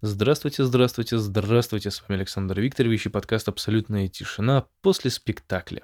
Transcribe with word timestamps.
Здравствуйте, 0.00 0.62
здравствуйте, 0.62 1.18
здравствуйте, 1.18 1.90
с 1.90 2.00
вами 2.02 2.20
Александр 2.20 2.60
Викторович 2.60 3.06
и 3.06 3.08
подкаст 3.08 3.48
«Абсолютная 3.48 4.06
тишина» 4.06 4.64
после 4.80 5.10
спектакля. 5.10 5.82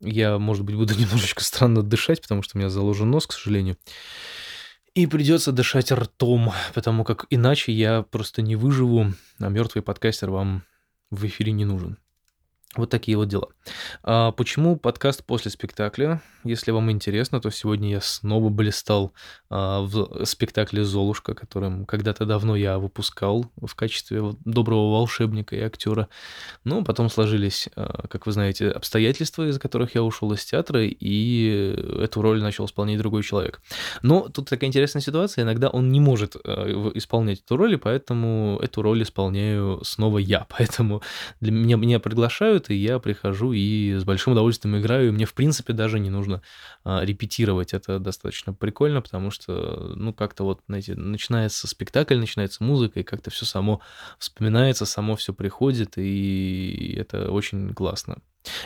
Я, 0.00 0.36
может 0.40 0.64
быть, 0.64 0.74
буду 0.74 0.94
немножечко 0.98 1.44
странно 1.44 1.84
дышать, 1.84 2.20
потому 2.20 2.42
что 2.42 2.56
у 2.56 2.58
меня 2.58 2.70
заложен 2.70 3.08
нос, 3.12 3.28
к 3.28 3.34
сожалению. 3.34 3.76
И 4.94 5.06
придется 5.06 5.52
дышать 5.52 5.92
ртом, 5.92 6.50
потому 6.74 7.04
как 7.04 7.26
иначе 7.30 7.70
я 7.70 8.02
просто 8.02 8.42
не 8.42 8.56
выживу, 8.56 9.12
а 9.38 9.48
мертвый 9.48 9.82
подкастер 9.84 10.30
вам 10.30 10.64
в 11.10 11.24
эфире 11.24 11.52
не 11.52 11.64
нужен. 11.64 11.98
Вот 12.74 12.90
такие 12.90 13.16
вот 13.16 13.28
дела. 13.28 13.48
А 14.02 14.32
почему 14.32 14.76
подкаст 14.76 15.24
после 15.24 15.52
спектакля? 15.52 16.20
Если 16.48 16.70
вам 16.70 16.90
интересно, 16.90 17.42
то 17.42 17.50
сегодня 17.50 17.90
я 17.90 18.00
снова 18.00 18.48
блистал 18.48 19.12
а, 19.50 19.82
в 19.82 20.24
спектакле 20.24 20.82
«Золушка», 20.82 21.34
которым 21.34 21.84
когда-то 21.84 22.24
давно 22.24 22.56
я 22.56 22.78
выпускал 22.78 23.44
в 23.60 23.74
качестве 23.74 24.34
доброго 24.46 24.92
волшебника 24.92 25.54
и 25.56 25.60
актера. 25.60 26.08
Но 26.64 26.82
потом 26.82 27.10
сложились, 27.10 27.68
а, 27.76 28.06
как 28.08 28.24
вы 28.24 28.32
знаете, 28.32 28.70
обстоятельства, 28.70 29.46
из-за 29.46 29.60
которых 29.60 29.94
я 29.94 30.02
ушел 30.02 30.32
из 30.32 30.42
театра, 30.42 30.82
и 30.84 31.74
эту 32.02 32.22
роль 32.22 32.40
начал 32.40 32.64
исполнять 32.64 32.98
другой 32.98 33.24
человек. 33.24 33.60
Но 34.02 34.28
тут 34.28 34.48
такая 34.48 34.68
интересная 34.68 35.02
ситуация, 35.02 35.44
иногда 35.44 35.68
он 35.68 35.90
не 35.90 36.00
может 36.00 36.34
а, 36.44 36.90
исполнять 36.94 37.42
эту 37.44 37.58
роль, 37.58 37.74
и 37.74 37.76
поэтому 37.76 38.58
эту 38.62 38.80
роль 38.80 39.02
исполняю 39.02 39.84
снова 39.84 40.16
я. 40.16 40.46
Поэтому 40.58 41.02
для 41.40 41.52
меня, 41.52 41.76
меня 41.76 42.00
приглашают, 42.00 42.70
и 42.70 42.74
я 42.74 42.98
прихожу 42.98 43.52
и 43.52 43.96
с 43.98 44.04
большим 44.04 44.32
удовольствием 44.32 44.78
играю, 44.78 45.08
и 45.08 45.10
мне, 45.10 45.26
в 45.26 45.34
принципе, 45.34 45.74
даже 45.74 46.00
не 46.00 46.08
нужно 46.08 46.37
а, 46.84 47.04
репетировать. 47.04 47.74
Это 47.74 47.98
достаточно 47.98 48.52
прикольно, 48.52 49.02
потому 49.02 49.30
что, 49.30 49.92
ну, 49.96 50.12
как-то 50.12 50.44
вот, 50.44 50.60
знаете, 50.66 50.94
начинается 50.94 51.66
спектакль, 51.66 52.16
начинается 52.16 52.64
музыка, 52.64 53.00
и 53.00 53.04
как-то 53.04 53.30
все 53.30 53.46
само 53.46 53.80
вспоминается, 54.18 54.86
само 54.86 55.16
все 55.16 55.32
приходит, 55.32 55.98
и 55.98 56.94
это 56.98 57.30
очень 57.30 57.74
классно. 57.74 58.18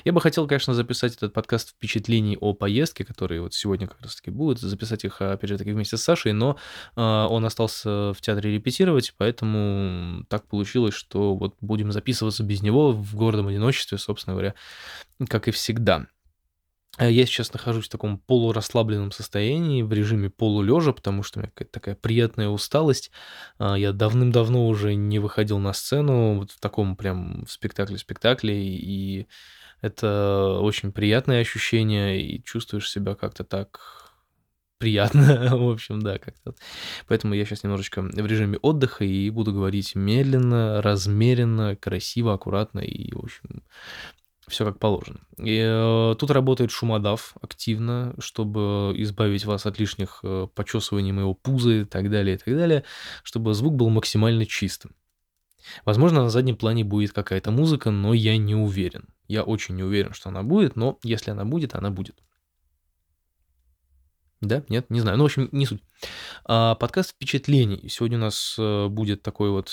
Я 0.04 0.12
бы 0.12 0.20
хотел, 0.20 0.46
конечно, 0.46 0.74
записать 0.74 1.16
этот 1.16 1.32
подкаст 1.32 1.70
впечатлений 1.70 2.36
о 2.40 2.52
поездке, 2.54 3.04
которые 3.04 3.40
вот 3.40 3.54
сегодня 3.54 3.86
как 3.86 4.00
раз-таки 4.02 4.30
будут, 4.30 4.60
записать 4.60 5.04
их, 5.04 5.20
опять 5.20 5.50
же, 5.50 5.58
таки 5.58 5.72
вместе 5.72 5.96
с 5.96 6.02
Сашей, 6.02 6.32
но 6.32 6.56
э, 6.96 7.00
он 7.00 7.44
остался 7.44 8.12
в 8.12 8.16
театре 8.20 8.54
репетировать, 8.54 9.14
поэтому 9.16 10.24
так 10.28 10.46
получилось, 10.46 10.94
что 10.94 11.34
вот 11.34 11.56
будем 11.60 11.92
записываться 11.92 12.42
без 12.42 12.62
него 12.62 12.92
в 12.92 13.14
гордом 13.14 13.48
одиночестве, 13.48 13.98
собственно 13.98 14.34
говоря, 14.34 14.54
как 15.28 15.48
и 15.48 15.50
всегда. 15.50 16.06
А 16.98 17.08
я 17.08 17.24
сейчас 17.24 17.52
нахожусь 17.54 17.86
в 17.86 17.90
таком 17.90 18.18
полурасслабленном 18.18 19.12
состоянии, 19.12 19.82
в 19.82 19.92
режиме 19.92 20.28
полулежа, 20.28 20.92
потому 20.92 21.22
что 21.22 21.38
у 21.38 21.42
меня 21.42 21.50
какая-то 21.50 21.72
такая 21.72 21.94
приятная 21.94 22.48
усталость. 22.48 23.10
А, 23.58 23.76
я 23.78 23.92
давным-давно 23.92 24.68
уже 24.68 24.94
не 24.94 25.18
выходил 25.18 25.58
на 25.58 25.72
сцену, 25.72 26.38
вот 26.38 26.50
в 26.50 26.60
таком 26.60 26.96
прям 26.96 27.46
спектакле-спектакле, 27.48 28.76
и 28.76 29.26
это 29.80 30.58
очень 30.60 30.92
приятное 30.92 31.40
ощущение, 31.40 32.20
и 32.20 32.44
чувствуешь 32.44 32.90
себя 32.90 33.14
как-то 33.14 33.44
так 33.44 34.12
приятно, 34.76 35.56
в 35.56 35.70
общем, 35.70 36.02
да, 36.02 36.18
как-то. 36.18 36.54
Поэтому 37.06 37.32
я 37.32 37.46
сейчас 37.46 37.62
немножечко 37.62 38.02
в 38.02 38.26
режиме 38.26 38.58
отдыха 38.58 39.04
и 39.04 39.30
буду 39.30 39.54
говорить 39.54 39.94
медленно, 39.94 40.82
размеренно, 40.82 41.74
красиво, 41.74 42.34
аккуратно 42.34 42.80
и, 42.80 43.14
в 43.14 43.20
общем, 43.20 43.62
все 44.48 44.64
как 44.64 44.78
положено. 44.78 45.20
И, 45.38 45.58
э, 45.58 46.14
тут 46.18 46.30
работает 46.30 46.70
шумодав 46.70 47.34
активно, 47.40 48.14
чтобы 48.18 48.92
избавить 48.96 49.44
вас 49.44 49.66
от 49.66 49.78
лишних 49.78 50.20
э, 50.22 50.48
почесываний 50.54 51.12
моего 51.12 51.34
пуза 51.34 51.70
и 51.70 51.84
так 51.84 52.10
далее, 52.10 52.36
и 52.36 52.38
так 52.38 52.54
далее, 52.54 52.84
чтобы 53.22 53.54
звук 53.54 53.74
был 53.74 53.88
максимально 53.88 54.46
чистым. 54.46 54.94
Возможно, 55.84 56.22
на 56.22 56.30
заднем 56.30 56.56
плане 56.56 56.84
будет 56.84 57.12
какая-то 57.12 57.50
музыка, 57.50 57.90
но 57.90 58.14
я 58.14 58.36
не 58.36 58.54
уверен. 58.54 59.08
Я 59.28 59.44
очень 59.44 59.76
не 59.76 59.84
уверен, 59.84 60.12
что 60.12 60.28
она 60.28 60.42
будет, 60.42 60.76
но 60.76 60.98
если 61.04 61.30
она 61.30 61.44
будет, 61.44 61.74
она 61.74 61.90
будет. 61.90 62.20
Да, 64.40 64.64
нет, 64.68 64.90
не 64.90 65.00
знаю. 65.00 65.18
Ну, 65.18 65.22
в 65.22 65.26
общем, 65.26 65.48
не 65.52 65.66
суть. 65.66 65.82
А, 66.44 66.74
подкаст 66.74 67.12
впечатлений. 67.12 67.88
Сегодня 67.88 68.18
у 68.18 68.22
нас 68.22 68.56
э, 68.58 68.88
будет 68.88 69.22
такой 69.22 69.50
вот 69.50 69.72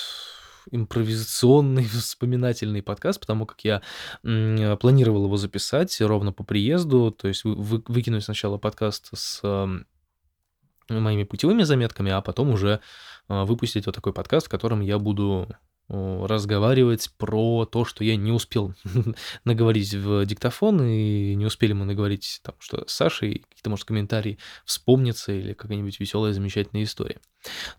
импровизационный, 0.72 1.84
вспоминательный 1.88 2.82
подкаст, 2.82 3.20
потому 3.20 3.46
как 3.46 3.62
я 3.62 3.82
планировал 4.22 5.26
его 5.26 5.38
записать 5.38 6.00
ровно 6.02 6.32
по 6.32 6.44
приезду, 6.44 7.12
то 7.12 7.28
есть 7.28 7.44
вы, 7.44 7.84
выкинуть 7.88 8.24
сначала 8.24 8.58
подкаст 8.58 9.10
с 9.14 9.42
моими 10.90 11.24
путевыми 11.24 11.64
заметками, 11.64 12.12
а 12.12 12.22
потом 12.22 12.50
уже 12.50 12.80
э, 13.28 13.44
выпустить 13.44 13.86
вот 13.86 13.94
такой 13.94 14.12
подкаст, 14.12 14.48
в 14.48 14.50
котором 14.50 14.82
я 14.82 14.98
буду 14.98 15.48
разговаривать 15.90 17.10
про 17.18 17.66
то, 17.66 17.84
что 17.84 18.04
я 18.04 18.16
не 18.16 18.32
успел 18.32 18.76
наговорить 19.44 19.94
в 19.96 20.24
диктофон, 20.26 20.84
и 20.84 21.34
не 21.34 21.46
успели 21.46 21.74
мы 21.74 21.86
наговорить, 21.86 22.42
там, 22.44 22.54
что 22.60 22.88
с 22.88 22.94
Сашей, 22.94 23.44
какие-то, 23.50 23.72
может, 23.72 23.86
комментарии 23.86 24.38
вспомнятся 24.66 25.32
или 25.32 25.54
какая-нибудь 25.54 26.00
веселая, 26.00 26.34
замечательная 26.34 26.84
история. 26.84 27.20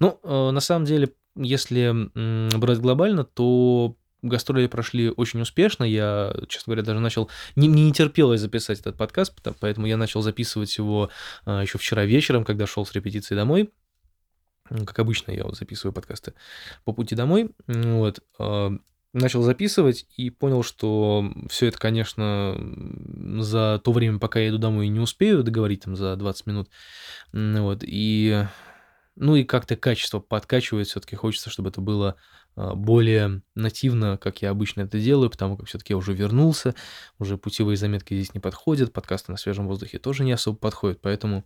Ну, 0.00 0.18
э, 0.24 0.50
на 0.50 0.60
самом 0.60 0.86
деле, 0.86 1.12
если 1.36 2.10
брать 2.58 2.78
глобально, 2.78 3.24
то 3.24 3.96
гастроли 4.22 4.66
прошли 4.66 5.10
очень 5.10 5.40
успешно. 5.40 5.84
Я, 5.84 6.34
честно 6.48 6.72
говоря, 6.72 6.86
даже 6.86 7.00
начал... 7.00 7.30
Не, 7.56 7.68
не 7.68 7.92
терпелось 7.92 8.40
записать 8.40 8.80
этот 8.80 8.96
подкаст, 8.96 9.34
поэтому 9.60 9.86
я 9.86 9.96
начал 9.96 10.22
записывать 10.22 10.76
его 10.76 11.10
э, 11.46 11.60
еще 11.62 11.78
вчера 11.78 12.04
вечером, 12.04 12.44
когда 12.44 12.66
шел 12.66 12.84
с 12.84 12.92
репетиции 12.92 13.34
домой. 13.34 13.70
Как 14.68 14.98
обычно 14.98 15.32
я 15.32 15.44
вот 15.44 15.56
записываю 15.56 15.92
подкасты 15.92 16.34
по 16.84 16.92
пути 16.92 17.16
домой, 17.16 17.50
вот, 17.66 18.20
а, 18.38 18.70
начал 19.12 19.42
записывать 19.42 20.06
и 20.16 20.30
понял, 20.30 20.62
что 20.62 21.32
все 21.48 21.66
это, 21.66 21.78
конечно, 21.78 22.56
за 23.40 23.80
то 23.82 23.90
время, 23.92 24.20
пока 24.20 24.38
я 24.38 24.50
иду 24.50 24.58
домой, 24.58 24.86
не 24.86 25.00
успею 25.00 25.42
договорить 25.42 25.82
там 25.82 25.96
за 25.96 26.14
20 26.14 26.46
минут, 26.46 26.70
вот, 27.32 27.82
и, 27.82 28.46
ну 29.20 29.36
и 29.36 29.44
как-то 29.44 29.76
качество 29.76 30.18
подкачивает, 30.18 30.88
все-таки 30.88 31.14
хочется, 31.14 31.50
чтобы 31.50 31.68
это 31.68 31.82
было 31.82 32.16
а, 32.56 32.74
более 32.74 33.42
нативно, 33.54 34.16
как 34.16 34.40
я 34.40 34.50
обычно 34.50 34.80
это 34.80 34.98
делаю, 34.98 35.30
потому 35.30 35.56
как 35.56 35.66
все-таки 35.66 35.92
я 35.92 35.98
уже 35.98 36.14
вернулся, 36.14 36.74
уже 37.18 37.36
путевые 37.36 37.76
заметки 37.76 38.14
здесь 38.14 38.34
не 38.34 38.40
подходят, 38.40 38.92
подкасты 38.94 39.30
на 39.30 39.38
свежем 39.38 39.68
воздухе 39.68 39.98
тоже 39.98 40.24
не 40.24 40.32
особо 40.32 40.56
подходят, 40.56 41.00
поэтому 41.02 41.44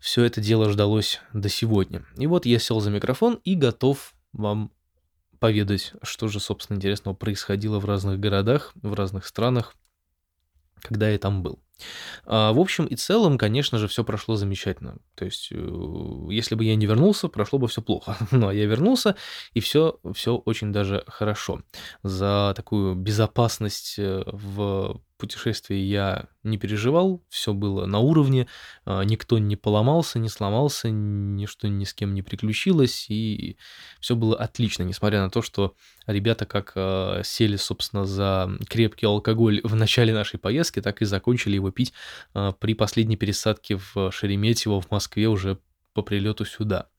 все 0.00 0.24
это 0.24 0.40
дело 0.40 0.68
ждалось 0.68 1.20
до 1.32 1.48
сегодня. 1.48 2.04
И 2.16 2.26
вот 2.26 2.44
я 2.44 2.58
сел 2.58 2.80
за 2.80 2.90
микрофон 2.90 3.40
и 3.44 3.54
готов 3.54 4.12
вам 4.32 4.72
поведать, 5.38 5.92
что 6.02 6.26
же, 6.26 6.40
собственно, 6.40 6.76
интересного 6.76 7.14
происходило 7.14 7.78
в 7.78 7.84
разных 7.84 8.18
городах, 8.18 8.72
в 8.74 8.94
разных 8.94 9.26
странах, 9.26 9.76
когда 10.80 11.08
я 11.08 11.18
там 11.18 11.42
был. 11.42 11.63
А, 12.26 12.52
в 12.52 12.58
общем 12.58 12.86
и 12.86 12.96
целом, 12.96 13.38
конечно 13.38 13.78
же, 13.78 13.88
все 13.88 14.04
прошло 14.04 14.36
замечательно. 14.36 14.98
То 15.14 15.24
есть, 15.24 15.48
э, 15.52 15.56
если 16.30 16.54
бы 16.54 16.64
я 16.64 16.76
не 16.76 16.86
вернулся, 16.86 17.28
прошло 17.28 17.58
бы 17.58 17.68
все 17.68 17.82
плохо. 17.82 18.16
Ну, 18.30 18.48
а 18.48 18.54
я 18.54 18.66
вернулся, 18.66 19.16
и 19.54 19.60
все, 19.60 19.98
все 20.14 20.36
очень 20.36 20.72
даже 20.72 21.04
хорошо. 21.06 21.62
За 22.02 22.52
такую 22.56 22.94
безопасность 22.94 23.98
э, 23.98 24.22
в 24.26 25.00
путешествии 25.24 25.76
я 25.76 26.26
не 26.42 26.58
переживал, 26.58 27.24
все 27.30 27.54
было 27.54 27.86
на 27.86 27.98
уровне, 28.00 28.46
а, 28.84 29.02
никто 29.02 29.38
не 29.38 29.56
поломался, 29.56 30.18
не 30.18 30.28
сломался, 30.28 30.90
ничто 30.90 31.66
ни 31.66 31.84
с 31.84 31.94
кем 31.94 32.12
не 32.12 32.20
приключилось, 32.20 33.06
и 33.08 33.56
все 34.00 34.16
было 34.16 34.36
отлично, 34.36 34.82
несмотря 34.82 35.22
на 35.22 35.30
то, 35.30 35.40
что 35.40 35.76
ребята 36.06 36.44
как 36.44 36.72
а, 36.76 37.22
сели, 37.24 37.56
собственно, 37.56 38.04
за 38.04 38.50
крепкий 38.68 39.06
алкоголь 39.06 39.62
в 39.64 39.74
начале 39.74 40.12
нашей 40.12 40.38
поездки, 40.38 40.82
так 40.82 41.00
и 41.00 41.06
закончили 41.06 41.54
его 41.54 41.70
пить 41.70 41.94
а, 42.34 42.52
при 42.52 42.74
последней 42.74 43.16
пересадке 43.16 43.78
в 43.78 44.10
Шереметьево 44.10 44.82
в 44.82 44.90
Москве 44.90 45.28
уже 45.28 45.58
по 45.94 46.02
прилету 46.02 46.44
сюда. 46.44 46.90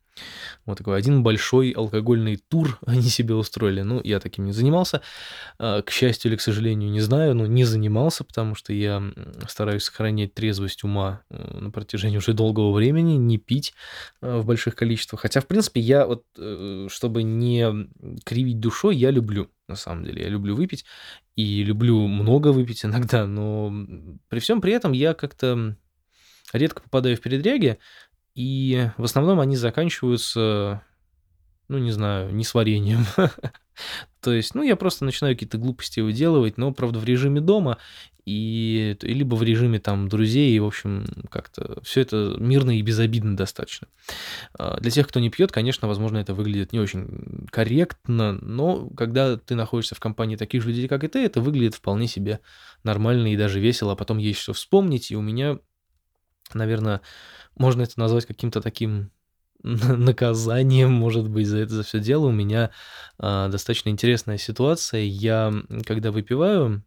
Вот 0.65 0.77
такой 0.77 0.97
один 0.97 1.23
большой 1.23 1.71
алкогольный 1.71 2.37
тур 2.37 2.79
они 2.85 3.03
себе 3.03 3.35
устроили. 3.35 3.81
Ну, 3.81 4.01
я 4.03 4.19
таким 4.19 4.45
не 4.45 4.51
занимался. 4.51 5.01
А, 5.59 5.81
к 5.81 5.91
счастью 5.91 6.31
или 6.31 6.37
к 6.37 6.41
сожалению, 6.41 6.89
не 6.89 7.01
знаю, 7.01 7.35
но 7.35 7.45
не 7.45 7.63
занимался, 7.63 8.23
потому 8.23 8.55
что 8.55 8.73
я 8.73 9.03
стараюсь 9.47 9.83
сохранять 9.83 10.33
трезвость 10.33 10.83
ума 10.83 11.21
э, 11.29 11.57
на 11.59 11.71
протяжении 11.71 12.17
уже 12.17 12.33
долгого 12.33 12.71
времени, 12.73 13.13
не 13.13 13.37
пить 13.37 13.73
э, 14.21 14.37
в 14.37 14.45
больших 14.45 14.75
количествах. 14.75 15.21
Хотя, 15.21 15.41
в 15.41 15.47
принципе, 15.47 15.81
я 15.81 16.05
вот, 16.05 16.23
э, 16.37 16.87
чтобы 16.89 17.23
не 17.23 17.87
кривить 18.23 18.59
душой, 18.59 18.95
я 18.95 19.11
люблю, 19.11 19.49
на 19.67 19.75
самом 19.75 20.05
деле. 20.05 20.23
Я 20.23 20.29
люблю 20.29 20.55
выпить 20.55 20.85
и 21.35 21.63
люблю 21.63 22.07
много 22.07 22.49
выпить 22.49 22.85
иногда, 22.85 23.27
но 23.27 23.73
при 24.29 24.39
всем 24.39 24.61
при 24.61 24.73
этом 24.73 24.93
я 24.93 25.13
как-то 25.13 25.75
редко 26.53 26.81
попадаю 26.81 27.17
в 27.17 27.21
передряги, 27.21 27.77
и 28.35 28.89
в 28.97 29.03
основном 29.03 29.39
они 29.39 29.55
заканчиваются 29.55 30.83
ну, 31.67 31.77
не 31.79 31.91
знаю, 31.91 32.33
не 32.33 32.43
с 32.43 32.53
вареньем. 32.53 33.05
То 34.21 34.31
есть, 34.31 34.55
ну, 34.55 34.63
я 34.63 34.75
просто 34.75 35.05
начинаю 35.05 35.35
какие-то 35.35 35.57
глупости 35.57 35.99
выделывать, 35.99 36.57
но, 36.57 36.71
правда, 36.71 36.99
в 36.99 37.05
режиме 37.05 37.41
дома, 37.41 37.77
и 38.25 38.97
либо 39.01 39.35
в 39.35 39.43
режиме 39.43 39.79
там 39.79 40.09
друзей, 40.09 40.55
и, 40.55 40.59
в 40.59 40.65
общем, 40.65 41.05
как-то 41.29 41.79
все 41.83 42.01
это 42.01 42.35
мирно 42.39 42.77
и 42.77 42.81
безобидно 42.81 43.37
достаточно. 43.37 43.87
А, 44.57 44.79
для 44.79 44.89
тех, 44.89 45.07
кто 45.07 45.19
не 45.19 45.29
пьет, 45.29 45.51
конечно, 45.51 45.87
возможно, 45.87 46.17
это 46.17 46.33
выглядит 46.33 46.73
не 46.73 46.79
очень 46.79 47.47
корректно, 47.51 48.33
но 48.33 48.89
когда 48.89 49.37
ты 49.37 49.53
находишься 49.53 49.93
в 49.93 49.99
компании 49.99 50.37
таких 50.37 50.63
же 50.63 50.69
людей, 50.69 50.87
как 50.87 51.03
и 51.03 51.07
ты, 51.07 51.19
это 51.23 51.39
выглядит 51.39 51.75
вполне 51.75 52.07
себе 52.07 52.39
нормально 52.83 53.31
и 53.31 53.37
даже 53.37 53.59
весело, 53.59 53.93
а 53.93 53.95
потом 53.95 54.17
есть 54.17 54.39
что 54.39 54.53
вспомнить, 54.53 55.11
и 55.11 55.15
у 55.15 55.21
меня, 55.21 55.59
наверное, 56.53 57.01
можно 57.57 57.81
это 57.83 57.99
назвать 57.99 58.25
каким-то 58.25 58.61
таким 58.61 59.11
наказанием, 59.63 60.91
может 60.91 61.29
быть, 61.29 61.47
за 61.47 61.59
это 61.59 61.73
за 61.73 61.83
все 61.83 61.99
дело. 61.99 62.27
У 62.27 62.31
меня 62.31 62.71
а, 63.17 63.47
достаточно 63.47 63.89
интересная 63.89 64.37
ситуация. 64.37 65.01
Я, 65.01 65.53
когда 65.85 66.11
выпиваю, 66.11 66.83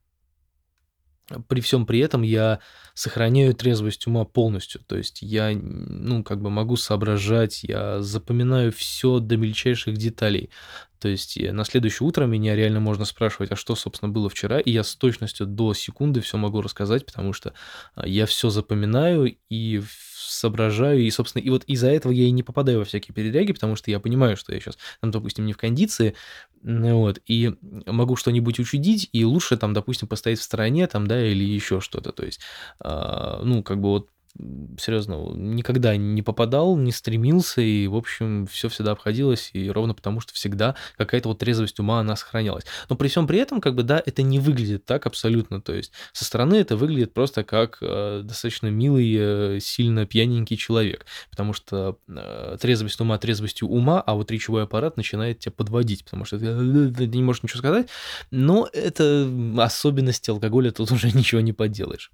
при 1.49 1.61
всем 1.61 1.87
при 1.87 2.01
этом 2.01 2.23
я 2.23 2.61
сохраняю 2.95 3.55
трезвость 3.55 4.07
ума 4.07 4.25
полностью. 4.25 4.81
То 4.87 4.97
есть 4.97 5.23
я, 5.23 5.51
ну, 5.53 6.25
как 6.25 6.41
бы 6.41 6.51
могу 6.51 6.77
соображать, 6.77 7.63
я 7.63 8.01
запоминаю 8.03 8.73
все 8.73 9.21
до 9.21 9.37
мельчайших 9.37 9.97
деталей. 9.97 10.51
То 10.99 11.09
есть 11.09 11.39
на 11.41 11.65
следующее 11.65 12.09
утро 12.09 12.27
меня 12.27 12.57
реально 12.57 12.81
можно 12.81 13.05
спрашивать, 13.05 13.53
а 13.53 13.57
что, 13.57 13.77
собственно, 13.77 14.11
было 14.11 14.29
вчера, 14.29 14.59
и 14.59 14.71
я 14.71 14.83
с 14.83 14.97
точностью 14.97 15.47
до 15.47 15.75
секунды 15.75 16.21
все 16.21 16.37
могу 16.39 16.61
рассказать, 16.61 17.07
потому 17.07 17.33
что 17.33 17.53
а, 17.95 18.07
я 18.07 18.27
все 18.27 18.51
запоминаю 18.51 19.37
и 19.49 19.81
соображаю, 20.17 21.01
и, 21.01 21.11
собственно, 21.11 21.43
и 21.43 21.51
вот 21.51 21.65
из-за 21.65 21.89
этого 21.89 22.13
я 22.13 22.25
и 22.25 22.31
не 22.31 22.43
попадаю 22.43 22.81
во 22.81 22.85
всякие 22.85 23.15
передряги, 23.15 23.53
потому 23.53 23.77
что 23.77 23.91
я 23.91 24.01
понимаю, 24.01 24.37
что 24.37 24.53
я 24.53 24.61
сейчас, 24.61 24.77
там, 25.01 25.11
допустим, 25.11 25.47
не 25.47 25.53
в 25.53 25.57
кондиции, 25.57 26.15
вот, 26.63 27.21
и 27.27 27.55
могу 27.87 28.17
что-нибудь 28.17 28.59
учудить, 28.61 29.09
и 29.13 29.25
лучше 29.25 29.57
там, 29.57 29.73
допустим, 29.75 30.09
постоять 30.09 30.39
в 30.41 30.43
стороне, 30.43 30.87
там, 30.87 31.07
да, 31.07 31.25
или 31.27 31.45
еще 31.45 31.81
что-то, 31.81 32.13
то 32.13 32.25
есть, 32.25 32.41
э, 32.85 33.41
ну, 33.45 33.63
как 33.63 33.81
бы 33.81 33.89
вот 33.91 34.09
серьезно, 34.79 35.33
никогда 35.35 35.97
не 35.97 36.23
попадал, 36.23 36.77
не 36.77 36.93
стремился, 36.93 37.61
и, 37.61 37.87
в 37.87 37.97
общем, 37.97 38.47
все 38.47 38.69
всегда 38.69 38.93
обходилось, 38.93 39.51
и 39.53 39.71
ровно 39.71 39.95
потому, 39.95 40.21
что 40.21 40.33
всегда 40.35 40.77
какая-то 40.97 41.29
вот 41.29 41.39
трезвость 41.39 41.81
ума, 41.81 42.01
она 42.01 42.17
сохранялась. 42.17 42.65
Но 42.89 42.97
при 42.97 43.09
всем 43.09 43.27
при 43.27 43.39
этом, 43.39 43.61
как 43.61 43.75
бы, 43.75 43.83
да, 43.83 44.03
это 44.05 44.23
не 44.23 44.39
выглядит 44.39 44.85
так 44.85 45.07
абсолютно, 45.07 45.61
то 45.61 45.75
есть 45.75 45.93
со 46.13 46.25
стороны 46.25 46.57
это 46.57 46.77
выглядит 46.77 47.15
просто 47.15 47.45
как 47.45 47.79
э, 47.81 48.23
достаточно 48.25 48.69
милый, 48.69 49.15
э, 49.19 49.61
сильно 49.61 50.07
пьяненький 50.07 50.57
человек, 50.57 51.07
потому 51.31 51.53
что 51.53 51.99
э, 52.09 52.57
трезвость 52.61 53.01
ума 53.01 53.19
трезвостью 53.19 53.69
ума, 53.69 54.01
а 54.01 54.15
вот 54.15 54.31
речевой 54.31 54.65
аппарат 54.65 54.97
начинает 54.97 55.41
тебя 55.41 55.53
подводить, 55.53 56.05
потому 56.05 56.25
что 56.25 56.39
ты, 56.39 56.91
ты 56.93 57.07
не 57.07 57.23
можешь 57.23 57.43
ничего 57.43 57.59
сказать, 57.59 57.89
но 58.31 58.69
это 58.73 59.29
особенности 59.59 60.31
алкоголя, 60.31 60.71
тут 60.71 60.91
уже 60.93 61.11
ничего 61.11 61.41
не 61.41 61.53
поделаешь. 61.53 62.11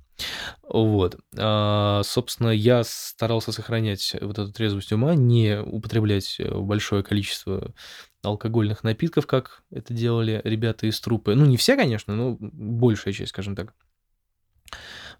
Вот. 0.63 1.19
А, 1.37 2.03
собственно, 2.05 2.49
я 2.51 2.83
старался 2.85 3.53
сохранять 3.53 4.17
вот 4.21 4.39
эту 4.39 4.53
трезвость 4.53 4.93
ума, 4.93 5.15
не 5.15 5.61
употреблять 5.61 6.37
э, 6.39 6.55
большое 6.55 7.03
количество 7.03 7.75
алкогольных 8.23 8.85
напитков, 8.85 9.27
как 9.27 9.63
это 9.71 9.93
делали 9.93 10.41
ребята 10.45 10.87
из 10.87 11.01
трупы. 11.01 11.35
Ну, 11.35 11.45
не 11.45 11.57
все, 11.57 11.77
конечно, 11.77 12.15
но 12.15 12.37
большая 12.41 13.13
часть, 13.13 13.31
скажем 13.31 13.55
так 13.55 13.75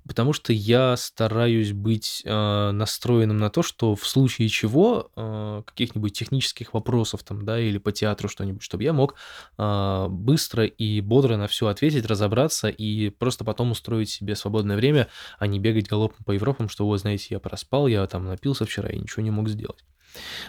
потому 0.07 0.33
что 0.33 0.53
я 0.53 0.97
стараюсь 0.97 1.73
быть 1.73 2.23
э, 2.25 2.71
настроенным 2.73 3.39
на 3.39 3.51
то, 3.51 3.63
что 3.63 3.95
в 3.95 4.07
случае 4.07 4.49
чего, 4.49 5.11
э, 5.17 5.63
каких-нибудь 5.65 6.13
технических 6.13 6.75
вопросов 6.75 7.23
там, 7.23 7.45
да, 7.45 7.59
или 7.59 7.79
по 7.79 7.93
театру 7.93 8.29
что-нибудь, 8.29 8.63
чтобы 8.63 8.83
я 8.83 8.93
мог 8.93 9.15
э, 9.59 10.07
быстро 10.09 10.65
и 10.65 11.01
бодро 11.01 11.37
на 11.37 11.47
все 11.47 11.69
ответить, 11.69 12.07
разобраться 12.07 12.69
и 12.69 13.11
просто 13.11 13.45
потом 13.45 13.71
устроить 13.71 14.11
себе 14.11 14.37
свободное 14.37 14.77
время, 14.77 15.09
а 15.39 15.47
не 15.47 15.59
бегать 15.59 15.89
галопом 15.89 16.25
по 16.25 16.33
Европам, 16.33 16.69
что, 16.69 16.87
вот, 16.87 17.01
знаете, 17.01 17.29
я 17.31 17.39
проспал, 17.41 17.87
я 17.87 18.07
там 18.07 18.27
напился 18.27 18.65
вчера 18.67 18.91
и 18.91 18.99
ничего 18.99 19.23
не 19.23 19.31
мог 19.31 19.49
сделать. 19.49 19.85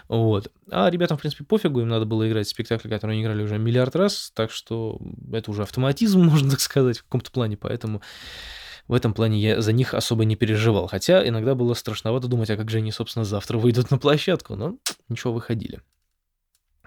Вот. 0.08 0.52
А 0.70 0.90
ребятам, 0.90 1.18
в 1.18 1.22
принципе, 1.22 1.44
пофигу, 1.44 1.82
им 1.82 1.88
надо 1.88 2.06
было 2.06 2.28
играть 2.28 2.48
спектакль, 2.48 2.90
который 2.90 3.14
они 3.14 3.24
играли 3.24 3.44
уже 3.44 3.58
миллиард 3.58 3.96
раз, 3.96 4.32
так 4.36 4.52
что 4.52 5.00
это 5.32 5.52
уже 5.52 5.64
автоматизм, 5.64 6.22
можно 6.24 6.52
так 6.52 6.60
сказать, 6.60 7.00
в 7.00 7.04
каком-то 7.04 7.32
плане, 7.32 7.58
поэтому 7.58 8.02
в 8.88 8.94
этом 8.94 9.14
плане 9.14 9.40
я 9.40 9.62
за 9.62 9.72
них 9.72 9.94
особо 9.94 10.26
не 10.26 10.36
переживал. 10.36 10.88
Хотя 10.88 11.28
иногда 11.28 11.56
было 11.56 11.74
страшновато 11.74 12.28
думать, 12.28 12.50
а 12.50 12.58
как 12.58 12.70
же 12.70 12.78
они, 12.78 12.92
собственно, 12.92 13.26
завтра 13.26 13.58
выйдут 13.58 13.92
на 13.92 13.98
площадку. 13.98 14.56
Но 14.56 14.78
ничего, 15.10 15.34
выходили. 15.34 15.82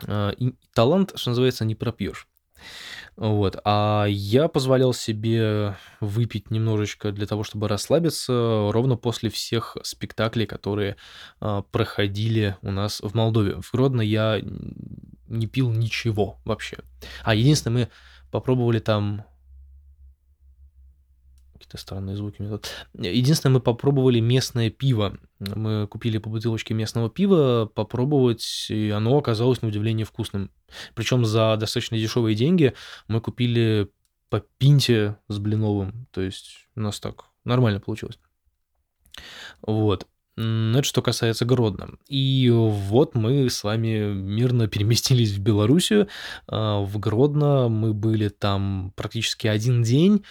А, 0.06 0.30
и 0.30 0.54
талант, 0.74 1.12
что 1.16 1.30
называется, 1.30 1.64
не 1.64 1.74
пропьешь. 1.74 2.28
Вот. 3.16 3.60
А 3.64 4.06
я 4.08 4.46
позволял 4.46 4.92
себе 4.92 5.76
выпить 6.00 6.52
немножечко 6.52 7.10
для 7.10 7.26
того, 7.26 7.42
чтобы 7.42 7.66
расслабиться, 7.66 8.70
ровно 8.72 8.96
после 8.96 9.28
всех 9.28 9.76
спектаклей, 9.82 10.46
которые 10.46 10.96
а, 11.40 11.62
проходили 11.62 12.56
у 12.62 12.70
нас 12.70 13.00
в 13.00 13.14
Молдове. 13.14 13.60
В 13.60 13.72
Гродно 13.72 14.02
я 14.02 14.40
не 15.26 15.46
пил 15.48 15.70
ничего 15.70 16.38
вообще. 16.44 16.78
А 17.24 17.34
единственное, 17.34 17.86
мы 17.86 17.88
попробовали 18.30 18.78
там 18.78 19.24
Какие-то 21.58 21.76
странные 21.76 22.14
звуки. 22.14 22.40
Единственное, 22.94 23.54
мы 23.54 23.60
попробовали 23.60 24.20
местное 24.20 24.70
пиво. 24.70 25.18
Мы 25.40 25.88
купили 25.88 26.18
по 26.18 26.30
бутылочке 26.30 26.72
местного 26.72 27.10
пива 27.10 27.68
попробовать, 27.74 28.66
и 28.68 28.90
оно 28.90 29.18
оказалось 29.18 29.60
на 29.60 29.68
удивление 29.68 30.06
вкусным. 30.06 30.52
Причем 30.94 31.24
за 31.24 31.56
достаточно 31.56 31.98
дешевые 31.98 32.36
деньги 32.36 32.74
мы 33.08 33.20
купили 33.20 33.90
по 34.30 34.40
пинте 34.58 35.16
с 35.26 35.38
блиновым. 35.38 36.06
То 36.12 36.20
есть 36.20 36.68
у 36.76 36.80
нас 36.80 37.00
так 37.00 37.24
нормально 37.44 37.80
получилось. 37.80 38.20
Вот. 39.62 40.06
Это 40.38 40.84
что 40.84 41.02
касается 41.02 41.44
Гродно. 41.44 41.98
И 42.06 42.48
вот 42.52 43.16
мы 43.16 43.50
с 43.50 43.64
вами 43.64 44.12
мирно 44.12 44.68
переместились 44.68 45.32
в 45.32 45.40
Белоруссию. 45.40 46.06
А, 46.46 46.80
в 46.80 46.96
Гродно 47.00 47.68
мы 47.68 47.92
были 47.92 48.28
там 48.28 48.92
практически 48.94 49.48
один 49.48 49.82
день. 49.82 50.24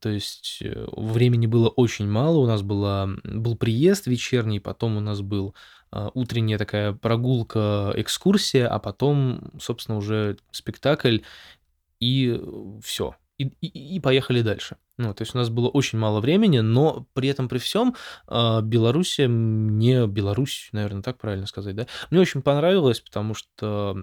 То 0.00 0.08
есть 0.08 0.58
э, 0.62 0.86
времени 0.96 1.46
было 1.46 1.68
очень 1.68 2.08
мало. 2.08 2.38
У 2.38 2.46
нас 2.46 2.62
была, 2.62 3.08
был 3.24 3.56
приезд 3.56 4.06
вечерний, 4.06 4.60
потом 4.60 4.96
у 4.96 5.00
нас 5.00 5.20
был 5.20 5.54
а, 5.90 6.10
утренняя 6.14 6.58
такая 6.58 6.92
прогулка, 6.92 7.92
экскурсия, 7.96 8.68
а 8.68 8.78
потом, 8.78 9.50
собственно, 9.60 9.98
уже 9.98 10.38
спектакль, 10.50 11.18
и 11.98 12.40
все 12.82 13.16
и, 13.40 13.50
и, 13.62 13.96
и 13.96 14.00
поехали 14.00 14.42
дальше. 14.42 14.76
Ну, 14.98 15.14
то 15.14 15.22
есть 15.22 15.34
у 15.34 15.38
нас 15.38 15.48
было 15.48 15.68
очень 15.68 15.98
мало 15.98 16.20
времени, 16.20 16.58
но 16.58 17.06
при 17.14 17.28
этом 17.30 17.48
при 17.48 17.56
всем 17.56 17.96
э, 18.28 18.60
Белоруссия 18.62 19.28
мне, 19.28 20.06
Беларусь, 20.06 20.68
наверное, 20.72 21.02
так 21.02 21.16
правильно 21.18 21.46
сказать, 21.46 21.74
да, 21.74 21.86
мне 22.10 22.20
очень 22.20 22.42
понравилось, 22.42 23.00
потому 23.00 23.32
что 23.32 23.96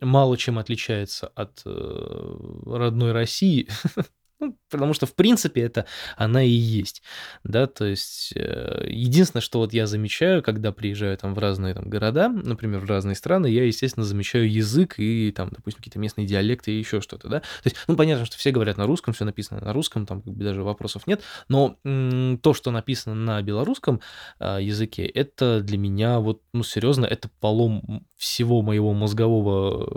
мало 0.00 0.36
чем 0.36 0.58
отличается 0.58 1.28
от 1.28 1.62
э, 1.64 2.36
родной 2.66 3.12
России. 3.12 3.68
Ну, 4.42 4.58
потому 4.70 4.92
что, 4.92 5.06
в 5.06 5.14
принципе, 5.14 5.60
это 5.62 5.86
она 6.16 6.42
и 6.42 6.48
есть, 6.50 7.00
да, 7.44 7.68
то 7.68 7.84
есть 7.84 8.32
э, 8.34 8.86
единственное, 8.88 9.40
что 9.40 9.60
вот 9.60 9.72
я 9.72 9.86
замечаю, 9.86 10.42
когда 10.42 10.72
приезжаю 10.72 11.16
там 11.16 11.32
в 11.34 11.38
разные 11.38 11.74
там 11.74 11.88
города, 11.88 12.28
например, 12.28 12.80
в 12.80 12.84
разные 12.86 13.14
страны, 13.14 13.46
я, 13.46 13.64
естественно, 13.64 14.04
замечаю 14.04 14.50
язык 14.52 14.96
и 14.98 15.30
там, 15.30 15.50
допустим, 15.50 15.78
какие-то 15.78 16.00
местные 16.00 16.26
диалекты 16.26 16.72
и 16.72 16.78
еще 16.78 17.00
что-то, 17.00 17.28
да, 17.28 17.38
то 17.40 17.46
есть, 17.66 17.76
ну, 17.86 17.94
понятно, 17.96 18.26
что 18.26 18.36
все 18.36 18.50
говорят 18.50 18.78
на 18.78 18.86
русском, 18.86 19.14
все 19.14 19.24
написано 19.24 19.60
на 19.60 19.72
русском, 19.72 20.06
там 20.06 20.22
как 20.22 20.34
бы 20.34 20.42
даже 20.42 20.64
вопросов 20.64 21.06
нет, 21.06 21.22
но 21.48 21.76
м- 21.84 22.38
то, 22.42 22.52
что 22.52 22.72
написано 22.72 23.14
на 23.14 23.40
белорусском 23.42 24.00
э, 24.40 24.58
языке, 24.60 25.04
это 25.06 25.60
для 25.60 25.78
меня 25.78 26.18
вот, 26.18 26.42
ну, 26.52 26.64
серьезно, 26.64 27.06
это 27.06 27.30
полом 27.40 28.06
всего 28.16 28.60
моего 28.62 28.92
мозгового 28.92 29.88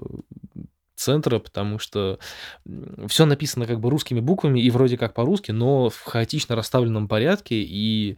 центра, 0.95 1.39
потому 1.39 1.79
что 1.79 2.19
все 3.07 3.25
написано 3.25 3.67
как 3.67 3.79
бы 3.79 3.89
русскими 3.89 4.19
буквами 4.19 4.59
и 4.59 4.69
вроде 4.69 4.97
как 4.97 5.13
по-русски, 5.13 5.51
но 5.51 5.89
в 5.89 6.01
хаотично 6.01 6.55
расставленном 6.55 7.07
порядке, 7.07 7.61
и 7.61 8.17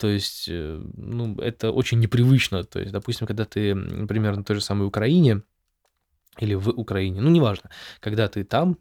то 0.00 0.08
есть, 0.08 0.48
э, 0.48 0.82
ну, 0.96 1.36
это 1.36 1.72
очень 1.72 2.00
непривычно. 2.00 2.64
То 2.64 2.80
есть, 2.80 2.90
допустим, 2.90 3.26
когда 3.26 3.44
ты, 3.44 3.74
например, 3.74 4.34
на 4.34 4.42
той 4.42 4.56
же 4.56 4.62
самой 4.62 4.86
Украине, 4.86 5.42
или 6.38 6.54
в 6.54 6.70
Украине, 6.70 7.20
ну, 7.20 7.28
неважно, 7.28 7.70
когда 8.00 8.26
ты 8.28 8.44
там, 8.44 8.78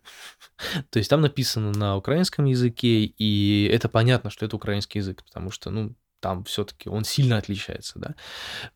то 0.90 1.00
есть 1.00 1.10
там 1.10 1.22
написано 1.22 1.72
на 1.72 1.98
украинском 1.98 2.46
языке, 2.46 3.04
и 3.04 3.66
это 3.66 3.90
понятно, 3.90 4.30
что 4.30 4.46
это 4.46 4.56
украинский 4.56 5.00
язык, 5.00 5.24
потому 5.26 5.52
что, 5.52 5.72
ну, 5.72 5.96
там 6.22 6.44
все-таки 6.46 6.90
он 6.90 7.04
сильно 7.04 7.38
отличается, 7.38 8.00
да, 8.00 8.16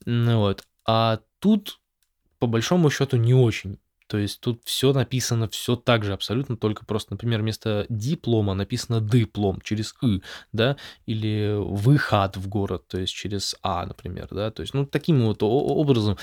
ну, 0.05 0.39
вот, 0.39 0.63
а 0.85 1.19
тут, 1.39 1.79
по 2.39 2.47
большому 2.47 2.89
счету, 2.89 3.17
не 3.17 3.33
очень. 3.33 3.79
То 4.07 4.17
есть 4.17 4.41
тут 4.41 4.61
все 4.65 4.93
написано, 4.93 5.47
все 5.49 5.75
так 5.75 6.03
же 6.03 6.13
абсолютно, 6.13 6.57
только 6.57 6.85
просто, 6.85 7.13
например, 7.13 7.41
вместо 7.41 7.85
диплома 7.89 8.53
написано 8.53 9.01
диплом 9.01 9.61
через 9.61 9.95
«ы», 10.01 10.21
да, 10.51 10.77
или 11.05 11.55
выход 11.57 12.37
в 12.37 12.47
город, 12.47 12.87
то 12.87 12.99
есть 12.99 13.13
через 13.13 13.55
«а», 13.61 13.85
например, 13.85 14.27
да, 14.31 14.51
то 14.51 14.61
есть, 14.61 14.73
ну, 14.73 14.85
таким 14.85 15.25
вот 15.25 15.41
образом 15.41 16.17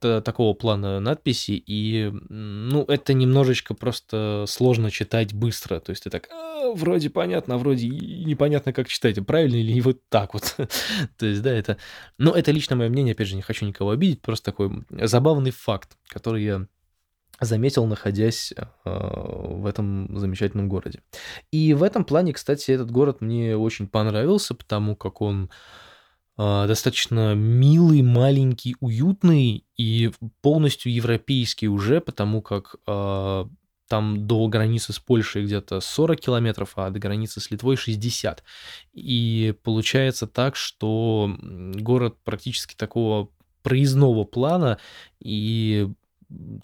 та- 0.00 0.20
такого 0.20 0.54
плана 0.54 1.00
надписи, 1.00 1.62
и, 1.66 2.10
ну, 2.28 2.84
это 2.84 3.14
немножечко 3.14 3.74
просто 3.74 4.44
сложно 4.48 4.90
читать 4.90 5.32
быстро. 5.32 5.80
То 5.80 5.90
есть 5.90 6.04
ты 6.04 6.10
так, 6.10 6.28
«А, 6.30 6.72
вроде 6.74 7.10
понятно, 7.10 7.54
а 7.54 7.58
вроде 7.58 7.88
непонятно, 7.88 8.72
как 8.72 8.88
читать, 8.88 9.24
правильно 9.26 9.56
или 9.56 9.80
вот 9.80 10.00
так 10.08 10.34
вот. 10.34 10.56
То 11.18 11.26
есть, 11.26 11.42
да, 11.42 11.52
это... 11.52 11.76
Ну, 12.18 12.32
это 12.32 12.50
лично 12.52 12.76
мое 12.76 12.88
мнение, 12.88 13.12
опять 13.12 13.28
же, 13.28 13.36
не 13.36 13.42
хочу 13.42 13.66
никого 13.66 13.90
обидеть, 13.90 14.22
просто 14.22 14.52
такой 14.52 14.84
забавный 14.90 15.50
факт, 15.50 15.96
который 16.08 16.44
я 16.44 16.66
заметил, 17.40 17.86
находясь 17.86 18.52
э, 18.56 18.64
в 18.84 19.66
этом 19.66 20.18
замечательном 20.18 20.68
городе. 20.68 21.00
И 21.50 21.74
в 21.74 21.82
этом 21.82 22.04
плане, 22.04 22.32
кстати, 22.32 22.70
этот 22.70 22.90
город 22.90 23.20
мне 23.20 23.56
очень 23.56 23.88
понравился, 23.88 24.54
потому 24.54 24.96
как 24.96 25.20
он 25.20 25.50
э, 26.38 26.64
достаточно 26.66 27.34
милый, 27.34 28.02
маленький, 28.02 28.76
уютный 28.80 29.64
и 29.76 30.10
полностью 30.40 30.92
европейский 30.92 31.68
уже, 31.68 32.00
потому 32.00 32.42
как 32.42 32.76
э, 32.86 33.44
там 33.88 34.26
до 34.26 34.48
границы 34.48 34.92
с 34.92 34.98
Польшей 34.98 35.44
где-то 35.44 35.80
40 35.80 36.20
километров, 36.20 36.72
а 36.76 36.90
до 36.90 36.98
границы 36.98 37.40
с 37.40 37.50
Литвой 37.50 37.76
60. 37.76 38.42
И 38.94 39.54
получается 39.62 40.26
так, 40.26 40.56
что 40.56 41.30
город 41.38 42.16
практически 42.24 42.74
такого 42.74 43.28
проездного 43.62 44.24
плана, 44.24 44.78
и 45.20 45.88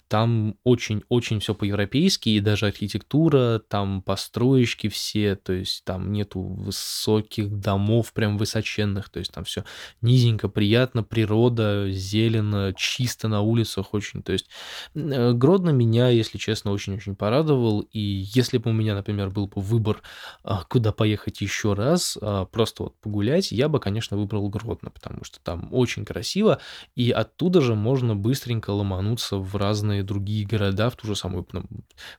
там 0.07 0.55
очень-очень 0.63 1.39
все 1.39 1.55
по-европейски, 1.55 2.29
и 2.29 2.39
даже 2.39 2.67
архитектура, 2.67 3.61
там 3.67 4.01
построечки 4.01 4.89
все, 4.89 5.35
то 5.35 5.53
есть 5.53 5.83
там 5.85 6.11
нету 6.11 6.41
высоких 6.41 7.49
домов, 7.49 8.11
прям 8.13 8.37
высоченных, 8.37 9.09
то 9.09 9.19
есть 9.19 9.31
там 9.31 9.45
все 9.45 9.63
низенько, 10.01 10.49
приятно, 10.49 11.03
природа, 11.03 11.89
зелено, 11.89 12.73
чисто 12.75 13.27
на 13.27 13.41
улицах 13.41 13.93
очень. 13.93 14.21
То 14.21 14.33
есть 14.33 14.49
э, 14.95 15.31
Гродно 15.33 15.69
меня, 15.69 16.09
если 16.09 16.37
честно, 16.37 16.71
очень-очень 16.71 17.15
порадовал, 17.15 17.81
и 17.81 17.99
если 17.99 18.57
бы 18.57 18.71
у 18.71 18.73
меня, 18.73 18.95
например, 18.95 19.29
был 19.29 19.47
бы 19.47 19.61
выбор, 19.61 20.01
а, 20.43 20.63
куда 20.65 20.91
поехать 20.91 21.41
еще 21.41 21.73
раз, 21.73 22.17
а, 22.21 22.45
просто 22.45 22.83
вот 22.83 22.95
погулять, 22.99 23.51
я 23.51 23.69
бы, 23.69 23.79
конечно, 23.79 24.17
выбрал 24.17 24.49
Гродно, 24.49 24.89
потому 24.89 25.23
что 25.23 25.39
там 25.39 25.69
очень 25.71 26.03
красиво, 26.05 26.59
и 26.95 27.11
оттуда 27.11 27.61
же 27.61 27.75
можно 27.75 28.15
быстренько 28.15 28.71
ломануться 28.71 29.37
в 29.37 29.52
в 29.53 29.55
разные 29.55 30.03
другие 30.03 30.45
города, 30.45 30.89
в 30.89 30.95
ту 30.95 31.07
же 31.07 31.15
самую, 31.15 31.47
ну, 31.51 31.63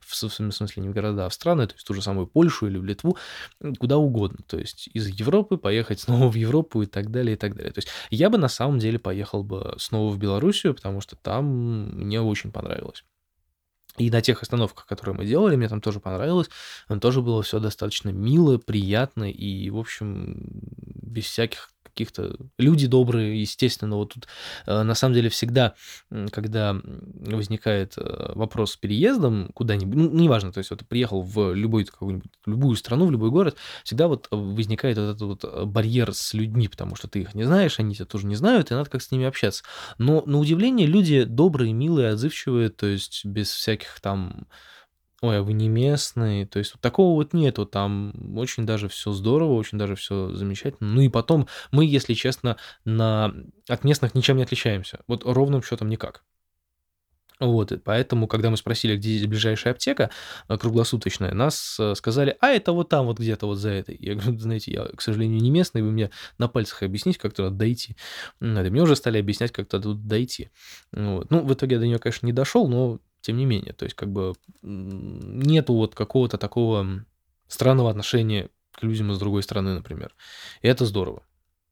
в 0.01 0.15
смысле 0.15 0.83
не 0.83 0.89
в 0.89 0.93
города, 0.93 1.25
а 1.25 1.29
в 1.29 1.33
страны, 1.33 1.67
то 1.67 1.73
есть 1.73 1.83
в 1.83 1.87
ту 1.87 1.93
же 1.93 2.01
самую 2.01 2.27
Польшу 2.27 2.67
или 2.67 2.77
в 2.77 2.85
Литву, 2.85 3.17
куда 3.79 3.97
угодно. 3.97 4.39
То 4.47 4.57
есть 4.57 4.89
из 4.93 5.07
Европы 5.07 5.57
поехать 5.57 5.99
снова 6.01 6.29
в 6.29 6.35
Европу 6.35 6.81
и 6.81 6.85
так 6.85 7.11
далее, 7.11 7.35
и 7.35 7.37
так 7.37 7.55
далее. 7.55 7.71
То 7.71 7.79
есть 7.79 7.89
я 8.09 8.29
бы 8.29 8.37
на 8.37 8.47
самом 8.47 8.79
деле 8.79 8.99
поехал 8.99 9.43
бы 9.43 9.75
снова 9.77 10.11
в 10.11 10.17
Белоруссию, 10.17 10.73
потому 10.73 11.01
что 11.01 11.15
там 11.15 11.45
мне 11.45 12.21
очень 12.21 12.51
понравилось. 12.51 13.03
И 13.97 14.11
на 14.11 14.21
тех 14.21 14.41
остановках, 14.41 14.85
которые 14.87 15.15
мы 15.15 15.25
делали, 15.25 15.55
мне 15.55 15.69
там 15.69 15.79
тоже 15.79 15.99
понравилось. 15.99 16.49
Там 16.87 16.99
тоже 16.99 17.21
было 17.21 17.41
все 17.43 17.59
достаточно 17.59 18.09
мило, 18.09 18.57
приятно 18.57 19.31
и, 19.31 19.69
в 19.69 19.77
общем, 19.77 20.35
без 21.01 21.25
всяких 21.25 21.69
каких-то 21.95 22.35
люди 22.57 22.87
добрые, 22.87 23.39
естественно. 23.39 23.95
Вот 23.95 24.13
тут 24.13 24.27
э, 24.65 24.83
на 24.83 24.95
самом 24.95 25.15
деле 25.15 25.29
всегда, 25.29 25.75
когда 26.31 26.75
возникает 26.83 27.93
э, 27.97 28.33
вопрос 28.35 28.73
с 28.73 28.77
переездом 28.77 29.49
куда-нибудь, 29.53 29.95
ну, 29.95 30.09
неважно, 30.11 30.51
то 30.51 30.57
есть 30.57 30.71
вот 30.71 30.85
приехал 30.87 31.21
в 31.21 31.53
любой, 31.53 31.85
какую-нибудь, 31.85 32.29
любую 32.45 32.75
страну, 32.75 33.05
в 33.05 33.11
любой 33.11 33.31
город, 33.31 33.55
всегда 33.83 34.07
вот 34.07 34.27
возникает 34.29 34.97
вот 34.97 35.03
этот 35.03 35.21
вот 35.21 35.43
э, 35.45 35.65
барьер 35.65 36.13
с 36.13 36.33
людьми, 36.33 36.67
потому 36.67 36.95
что 36.95 37.07
ты 37.07 37.21
их 37.21 37.33
не 37.33 37.45
знаешь, 37.45 37.79
они 37.79 37.95
тебя 37.95 38.05
тоже 38.05 38.27
не 38.27 38.35
знают, 38.35 38.71
и 38.71 38.73
надо 38.73 38.89
как 38.89 39.01
с 39.01 39.11
ними 39.11 39.25
общаться. 39.25 39.63
Но 39.97 40.21
на 40.25 40.37
удивление 40.37 40.87
люди 40.87 41.23
добрые, 41.23 41.71
милые, 41.71 42.09
отзывчивые, 42.09 42.69
то 42.69 42.87
есть 42.87 43.23
без 43.23 43.49
всяких 43.49 44.01
там 44.01 44.47
Ой, 45.25 45.39
а 45.39 45.41
вы 45.41 45.53
не 45.53 45.69
местный. 45.69 46.45
То 46.45 46.59
есть 46.59 46.73
вот 46.73 46.81
такого 46.81 47.15
вот 47.15 47.33
нету. 47.33 47.65
Там 47.65 48.13
очень 48.37 48.65
даже 48.65 48.87
все 48.89 49.11
здорово, 49.11 49.53
очень 49.53 49.79
даже 49.79 49.95
все 49.95 50.31
замечательно. 50.33 50.89
Ну 50.89 51.01
и 51.01 51.09
потом 51.09 51.47
мы, 51.71 51.85
если 51.85 52.13
честно, 52.13 52.57
на... 52.83 53.33
от 53.67 53.83
местных 53.83 54.13
ничем 54.13 54.37
не 54.37 54.43
отличаемся. 54.43 54.99
Вот 55.07 55.23
ровным 55.25 55.63
счетом 55.63 55.89
никак. 55.89 56.23
Вот, 57.39 57.73
и 57.73 57.77
поэтому, 57.77 58.27
когда 58.27 58.49
мы 58.49 58.55
спросили, 58.55 58.95
где 58.95 59.09
здесь 59.09 59.27
ближайшая 59.27 59.73
аптека 59.73 60.09
э, 60.47 60.57
круглосуточная, 60.57 61.33
нас 61.33 61.75
э, 61.79 61.93
сказали, 61.95 62.37
а 62.39 62.47
это 62.51 62.71
вот 62.71 62.87
там, 62.87 63.07
вот 63.07 63.19
где-то 63.19 63.45
вот 63.45 63.55
за 63.55 63.71
этой. 63.71 63.97
Я 63.99 64.15
говорю, 64.15 64.37
знаете, 64.39 64.71
я, 64.71 64.85
к 64.85 65.01
сожалению, 65.01 65.41
не 65.41 65.51
местный, 65.51 65.81
вы 65.81 65.91
мне 65.91 66.11
на 66.37 66.47
пальцах 66.47 66.83
объяснить, 66.83 67.17
как 67.17 67.33
туда 67.33 67.49
дойти. 67.49 67.97
Надо. 68.39 68.69
Мне 68.69 68.81
уже 68.81 68.95
стали 68.95 69.17
объяснять, 69.17 69.51
как 69.51 69.67
туда 69.67 69.93
дойти. 69.95 70.49
Вот. 70.93 71.29
Ну, 71.29 71.41
в 71.41 71.53
итоге 71.53 71.75
я 71.75 71.79
до 71.79 71.87
нее, 71.87 71.99
конечно, 71.99 72.25
не 72.25 72.33
дошел, 72.33 72.69
но 72.69 72.99
тем 73.25 73.37
не 73.37 73.45
менее. 73.45 73.73
То 73.73 73.85
есть, 73.85 73.95
как 73.95 74.11
бы 74.11 74.33
нету 74.61 75.73
вот 75.73 75.95
какого-то 75.95 76.37
такого 76.37 77.05
странного 77.47 77.89
отношения 77.89 78.49
к 78.71 78.83
людям 78.83 79.11
из 79.11 79.19
другой 79.19 79.41
страны, 79.41 79.73
например. 79.73 80.13
И 80.61 80.67
это 80.67 80.85
здорово. 80.85 81.23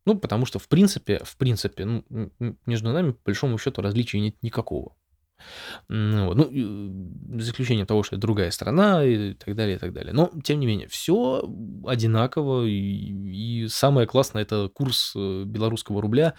Ну, 0.06 0.18
потому 0.18 0.46
что, 0.46 0.60
в 0.60 0.68
принципе, 0.68 1.22
в 1.24 1.38
принципе, 1.38 1.86
ну, 1.86 2.04
между 2.66 2.92
нами, 2.92 3.12
по 3.12 3.20
большому 3.26 3.58
счету, 3.58 3.82
различий 3.82 4.20
нет 4.20 4.36
никакого. 4.42 4.96
Ну, 5.90 6.34
ну, 6.34 7.40
за 7.40 7.52
исключением 7.52 7.86
того, 7.86 8.04
что 8.04 8.16
это 8.16 8.22
другая 8.22 8.52
страна 8.52 9.04
и 9.04 9.34
так 9.34 9.56
далее, 9.56 9.76
и 9.76 9.80
так 9.80 9.94
далее. 9.94 10.14
Но, 10.14 10.32
тем 10.44 10.60
не 10.60 10.66
менее, 10.66 10.88
все 10.88 11.44
одинаково. 11.86 12.66
И, 12.66 13.64
и 13.64 13.68
самое 13.68 14.08
классное 14.08 14.44
это 14.44 14.70
курс 14.74 15.14
э, 15.16 15.44
белорусского 15.46 16.02
рубля 16.02 16.34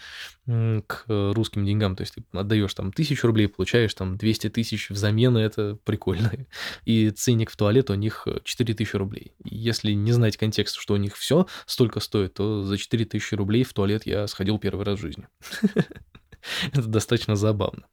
к 0.46 1.04
русским 1.08 1.64
деньгам. 1.64 1.96
То 1.96 2.02
есть 2.02 2.14
ты 2.14 2.24
отдаешь 2.32 2.74
там 2.74 2.92
тысячу 2.92 3.26
рублей, 3.26 3.48
получаешь 3.48 3.94
там 3.94 4.16
200 4.16 4.50
тысяч 4.50 4.90
взамен, 4.90 5.38
и 5.38 5.42
это 5.42 5.78
прикольно. 5.84 6.32
И 6.84 7.10
ценник 7.10 7.50
в 7.50 7.56
туалет 7.56 7.90
у 7.90 7.94
них 7.94 8.26
4 8.44 8.74
тысячи 8.74 8.96
рублей. 8.96 9.32
Если 9.44 9.92
не 9.92 10.12
знать 10.12 10.36
контекст, 10.36 10.76
что 10.76 10.94
у 10.94 10.98
них 10.98 11.16
все 11.16 11.46
столько 11.66 12.00
стоит, 12.00 12.34
то 12.34 12.62
за 12.62 12.76
4 12.76 13.04
тысячи 13.06 13.34
рублей 13.34 13.64
в 13.64 13.72
туалет 13.72 14.06
я 14.06 14.26
сходил 14.26 14.58
первый 14.58 14.84
раз 14.84 14.98
в 14.98 15.02
жизни. 15.02 15.26
Это 16.72 16.86
достаточно 16.86 17.36
забавно. 17.36 17.86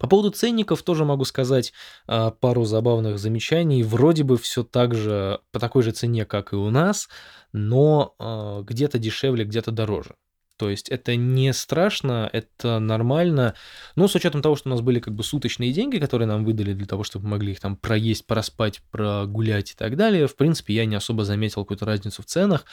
По 0.00 0.06
поводу 0.06 0.30
ценников 0.30 0.82
тоже 0.82 1.04
могу 1.04 1.24
сказать 1.24 1.72
а, 2.06 2.30
пару 2.30 2.64
забавных 2.64 3.18
замечаний. 3.18 3.82
Вроде 3.82 4.22
бы 4.24 4.36
все 4.36 4.62
так 4.62 4.94
же, 4.94 5.40
по 5.52 5.58
такой 5.58 5.82
же 5.82 5.92
цене, 5.92 6.24
как 6.24 6.52
и 6.52 6.56
у 6.56 6.70
нас, 6.70 7.08
но 7.52 8.14
а, 8.18 8.62
где-то 8.62 8.98
дешевле, 8.98 9.44
где-то 9.44 9.70
дороже. 9.70 10.14
То 10.56 10.70
есть 10.70 10.88
это 10.88 11.16
не 11.16 11.52
страшно, 11.52 12.30
это 12.32 12.78
нормально. 12.78 13.54
Но 13.96 14.06
с 14.06 14.14
учетом 14.14 14.40
того, 14.40 14.54
что 14.54 14.68
у 14.68 14.70
нас 14.70 14.82
были 14.82 15.00
как 15.00 15.14
бы 15.14 15.24
суточные 15.24 15.72
деньги, 15.72 15.98
которые 15.98 16.28
нам 16.28 16.44
выдали 16.44 16.74
для 16.74 16.86
того, 16.86 17.02
чтобы 17.02 17.26
могли 17.26 17.52
их 17.52 17.60
там 17.60 17.76
проесть, 17.76 18.26
проспать, 18.26 18.80
прогулять 18.90 19.72
и 19.72 19.74
так 19.74 19.96
далее, 19.96 20.28
в 20.28 20.36
принципе, 20.36 20.74
я 20.74 20.86
не 20.86 20.94
особо 20.94 21.24
заметил 21.24 21.64
какую-то 21.64 21.86
разницу 21.86 22.22
в 22.22 22.26
ценах. 22.26 22.64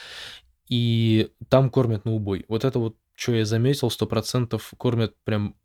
И 0.70 1.32
там 1.50 1.70
кормят 1.70 2.06
на 2.06 2.14
убой. 2.14 2.46
Вот 2.48 2.64
это 2.64 2.80
вот, 2.80 2.96
что 3.16 3.34
я 3.34 3.46
заметил, 3.46 3.90
100% 3.90 4.62
кормят 4.78 5.16
прям 5.26 5.56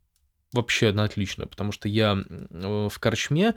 вообще 0.57 0.91
на 0.91 1.03
отлично, 1.03 1.47
потому 1.47 1.71
что 1.71 1.87
я 1.87 2.17
в 2.49 2.99
корчме 2.99 3.55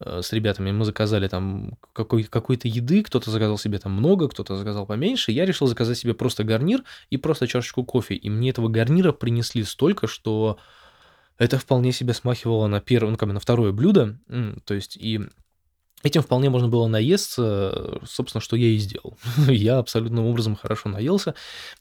э, 0.00 0.20
с 0.22 0.32
ребятами, 0.32 0.70
мы 0.70 0.84
заказали 0.84 1.28
там 1.28 1.78
какой- 1.92 2.24
какой-то 2.24 2.68
еды, 2.68 3.02
кто-то 3.02 3.30
заказал 3.30 3.56
себе 3.56 3.78
там 3.78 3.92
много, 3.92 4.28
кто-то 4.28 4.56
заказал 4.56 4.86
поменьше, 4.86 5.32
я 5.32 5.46
решил 5.46 5.66
заказать 5.66 5.96
себе 5.96 6.14
просто 6.14 6.44
гарнир 6.44 6.84
и 7.08 7.16
просто 7.16 7.46
чашечку 7.46 7.84
кофе, 7.84 8.14
и 8.14 8.28
мне 8.28 8.50
этого 8.50 8.68
гарнира 8.68 9.12
принесли 9.12 9.64
столько, 9.64 10.06
что 10.06 10.58
это 11.38 11.58
вполне 11.58 11.92
себе 11.92 12.12
смахивало 12.12 12.66
на 12.66 12.80
первое, 12.80 13.12
ну, 13.12 13.16
как 13.16 13.28
бы 13.28 13.32
на 13.32 13.40
второе 13.40 13.72
блюдо, 13.72 14.18
то 14.64 14.74
есть 14.74 14.96
и 14.96 15.20
Этим 16.02 16.22
вполне 16.22 16.48
можно 16.48 16.68
было 16.68 16.86
наесться, 16.86 18.00
собственно, 18.06 18.40
что 18.40 18.56
я 18.56 18.68
и 18.68 18.78
сделал. 18.78 19.18
я 19.48 19.78
абсолютным 19.78 20.24
образом 20.24 20.56
хорошо 20.56 20.88
наелся 20.88 21.34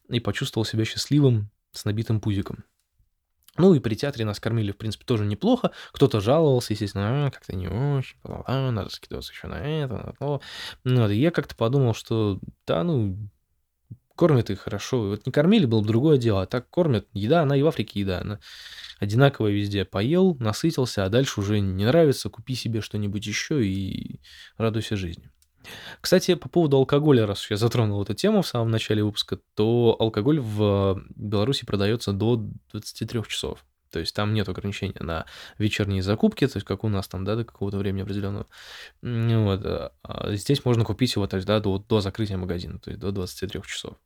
и 0.09 0.19
почувствовал 0.19 0.65
себя 0.65 0.83
счастливым 0.83 1.49
с 1.71 1.85
набитым 1.85 2.19
пузиком. 2.19 2.65
Ну 3.57 3.73
и 3.73 3.79
при 3.79 3.95
театре 3.95 4.25
нас 4.25 4.39
кормили, 4.39 4.71
в 4.71 4.77
принципе, 4.77 5.05
тоже 5.05 5.25
неплохо. 5.25 5.71
Кто-то 5.91 6.21
жаловался, 6.21 6.73
естественно, 6.73 7.27
а, 7.27 7.31
как-то 7.31 7.55
не 7.55 7.67
очень, 7.67 8.17
а, 8.23 8.71
надо 8.71 8.89
скидываться 8.89 9.33
еще 9.33 9.47
на 9.47 9.55
это, 9.55 9.93
на 9.93 10.13
то. 10.13 10.41
Ну, 10.83 11.09
и 11.09 11.17
я 11.17 11.31
как-то 11.31 11.55
подумал, 11.55 11.93
что 11.93 12.39
да, 12.65 12.83
ну, 12.83 13.17
кормят 14.19 14.49
их 14.49 14.59
хорошо. 14.59 15.07
Вот 15.07 15.25
не 15.25 15.31
кормили, 15.31 15.65
было 15.65 15.79
бы 15.79 15.87
другое 15.87 16.17
дело. 16.17 16.41
А 16.41 16.45
так 16.45 16.69
кормят. 16.69 17.07
Еда, 17.13 17.41
она 17.41 17.55
и 17.55 17.61
в 17.61 17.67
Африке 17.67 18.01
еда. 18.01 18.19
Она 18.19 18.39
одинаковая 18.99 19.53
везде. 19.53 19.85
Поел, 19.85 20.35
насытился, 20.39 21.05
а 21.05 21.09
дальше 21.09 21.39
уже 21.39 21.61
не 21.61 21.85
нравится, 21.85 22.29
купи 22.29 22.53
себе 22.55 22.81
что-нибудь 22.81 23.25
еще 23.25 23.65
и 23.65 24.19
радуйся 24.57 24.97
жизни. 24.97 25.31
Кстати, 26.01 26.35
по 26.35 26.49
поводу 26.49 26.77
алкоголя, 26.77 27.25
раз 27.25 27.49
я 27.49 27.57
затронул 27.57 28.01
эту 28.01 28.13
тему 28.13 28.41
в 28.41 28.47
самом 28.47 28.71
начале 28.71 29.03
выпуска, 29.03 29.39
то 29.55 29.95
алкоголь 29.99 30.39
в 30.39 31.01
Беларуси 31.15 31.65
продается 31.65 32.13
до 32.13 32.47
23 32.71 33.23
часов. 33.27 33.65
То 33.91 33.99
есть 33.99 34.15
там 34.15 34.33
нет 34.33 34.47
ограничения 34.47 35.01
на 35.01 35.25
вечерние 35.57 36.03
закупки, 36.03 36.45
то 36.47 36.57
есть 36.57 36.65
как 36.65 36.83
у 36.83 36.89
нас 36.89 37.07
там, 37.07 37.25
да, 37.25 37.35
до 37.35 37.43
какого-то 37.43 37.77
времени 37.77 38.03
определенного. 38.03 38.45
Вот. 39.01 39.93
А 40.03 40.35
здесь 40.35 40.63
можно 40.63 40.85
купить 40.85 41.15
его, 41.15 41.27
то 41.27 41.37
есть, 41.37 41.47
да, 41.47 41.59
до, 41.59 41.79
до 41.79 42.01
закрытия 42.01 42.37
магазина, 42.37 42.79
то 42.79 42.91
есть 42.91 42.99
до 42.99 43.11
23 43.11 43.61
часов. 43.63 43.97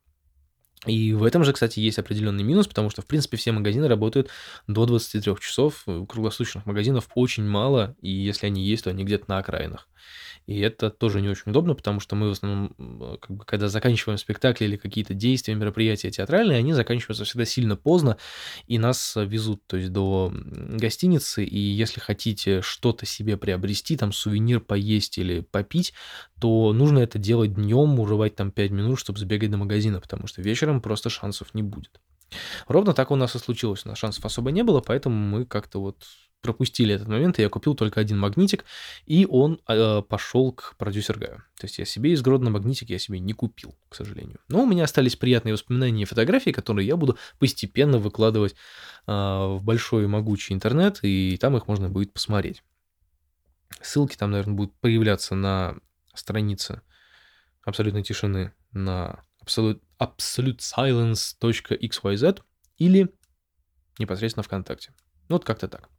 И 0.86 1.14
в 1.14 1.24
этом 1.24 1.44
же, 1.44 1.54
кстати, 1.54 1.80
есть 1.80 1.98
определенный 1.98 2.44
минус, 2.44 2.68
потому 2.68 2.90
что, 2.90 3.02
в 3.02 3.06
принципе, 3.06 3.38
все 3.38 3.52
магазины 3.54 3.88
работают 3.88 4.30
до 4.68 4.86
23 4.86 5.36
часов. 5.40 5.86
Круглосуточных 5.86 6.66
магазинов 6.66 7.08
очень 7.16 7.46
мало, 7.46 7.96
и 8.02 8.10
если 8.10 8.48
они 8.48 8.66
есть, 8.66 8.84
то 8.84 8.90
они 8.90 9.06
где-то 9.06 9.26
на 9.28 9.38
окраинах. 9.38 9.88
И 10.46 10.60
это 10.60 10.90
тоже 10.90 11.22
не 11.22 11.30
очень 11.30 11.52
удобно, 11.52 11.74
потому 11.74 12.00
что 12.00 12.16
мы 12.16 12.30
в 12.30 12.32
основном, 12.32 13.18
как 13.22 13.32
бы, 13.32 13.46
когда 13.46 13.70
заканчиваем 13.70 14.18
спектакли 14.18 14.66
или 14.66 14.76
какие-то 14.76 15.14
действия, 15.14 15.56
мероприятия 15.56 16.12
театральные, 16.12 16.58
они 16.58 16.74
заканчиваются 16.74 17.26
всегда 17.26 17.46
сильно 17.46 17.76
поздно, 17.76 18.18
и 18.68 18.78
нас 18.78 19.16
везут, 19.16 19.66
то 19.68 19.78
есть 19.78 19.92
до 19.92 20.32
гостиницы, 20.34 21.46
и 21.46 21.58
если 21.58 22.00
хотите 22.00 22.62
что-то 22.62 23.06
себе 23.06 23.38
приобрести, 23.38 23.96
там 23.96 24.12
сувенир 24.12 24.60
поесть 24.60 25.18
или 25.18 25.42
попить, 25.42 25.94
то 26.40 26.74
нужно 26.74 27.00
это 27.00 27.18
делать 27.18 27.54
днем, 27.54 28.00
урывать 28.00 28.36
там 28.36 28.52
5 28.52 28.72
минут, 28.72 29.00
чтобы 29.00 29.20
сбегать 29.20 29.52
до 29.52 29.58
магазина, 29.58 30.02
потому 30.02 30.28
что 30.28 30.42
вечером 30.42 30.82
просто 30.82 31.10
шансов 31.10 31.54
не 31.54 31.64
будет. 31.64 32.02
Ровно 32.68 32.94
так 32.94 33.12
у 33.12 33.16
нас 33.16 33.36
и 33.36 33.40
случилось. 33.40 33.86
У 33.86 33.90
нас 33.90 33.98
шансов 33.98 34.26
особо 34.26 34.52
не 34.52 34.64
было, 34.64 34.82
поэтому 34.82 35.16
мы 35.16 35.46
как-то 35.46 35.80
вот 35.80 36.04
пропустили 36.44 36.94
этот 36.94 37.08
момент, 37.08 37.40
и 37.40 37.42
я 37.42 37.50
купил 37.50 37.74
только 37.74 38.02
один 38.02 38.20
магнитик, 38.20 38.66
и 39.06 39.26
он 39.26 39.62
э, 39.68 40.02
пошел 40.02 40.52
к 40.52 40.76
продюсер 40.78 41.18
Гаю. 41.18 41.38
То 41.58 41.66
есть 41.66 41.80
я 41.80 41.86
себе 41.86 42.12
из 42.12 42.22
Гродно 42.22 42.50
магнитик 42.50 42.90
я 42.90 43.00
себе 43.00 43.20
не 43.20 43.32
купил, 43.34 43.76
к 43.90 43.96
сожалению. 43.96 44.40
Но 44.50 44.64
у 44.64 44.66
меня 44.66 44.84
остались 44.84 45.16
приятные 45.16 45.54
воспоминания 45.54 46.04
и 46.04 46.06
фотографии, 46.06 46.52
которые 46.52 46.86
я 46.86 46.98
буду 46.98 47.18
постепенно 47.40 47.98
выкладывать 47.98 48.56
э, 49.08 49.12
в 49.12 49.62
большой 49.64 50.06
могучий 50.08 50.54
интернет, 50.54 51.00
и 51.02 51.38
там 51.40 51.56
их 51.56 51.68
можно 51.68 51.90
будет 51.90 52.12
посмотреть. 52.12 52.62
Ссылки 53.82 54.18
там, 54.18 54.32
наверное, 54.32 54.56
будут 54.56 54.76
появляться 54.80 55.36
на 55.36 55.78
странице 56.14 56.82
абсолютной 57.64 58.04
тишины 58.04 58.52
на 58.74 59.24
absolute, 59.44 59.82
absolutesilence.xyz 60.04 62.42
или 62.78 63.10
непосредственно 64.00 64.44
ВКонтакте. 64.44 64.94
Вот 65.30 65.46
как-то 65.46 65.68
так. 65.68 65.90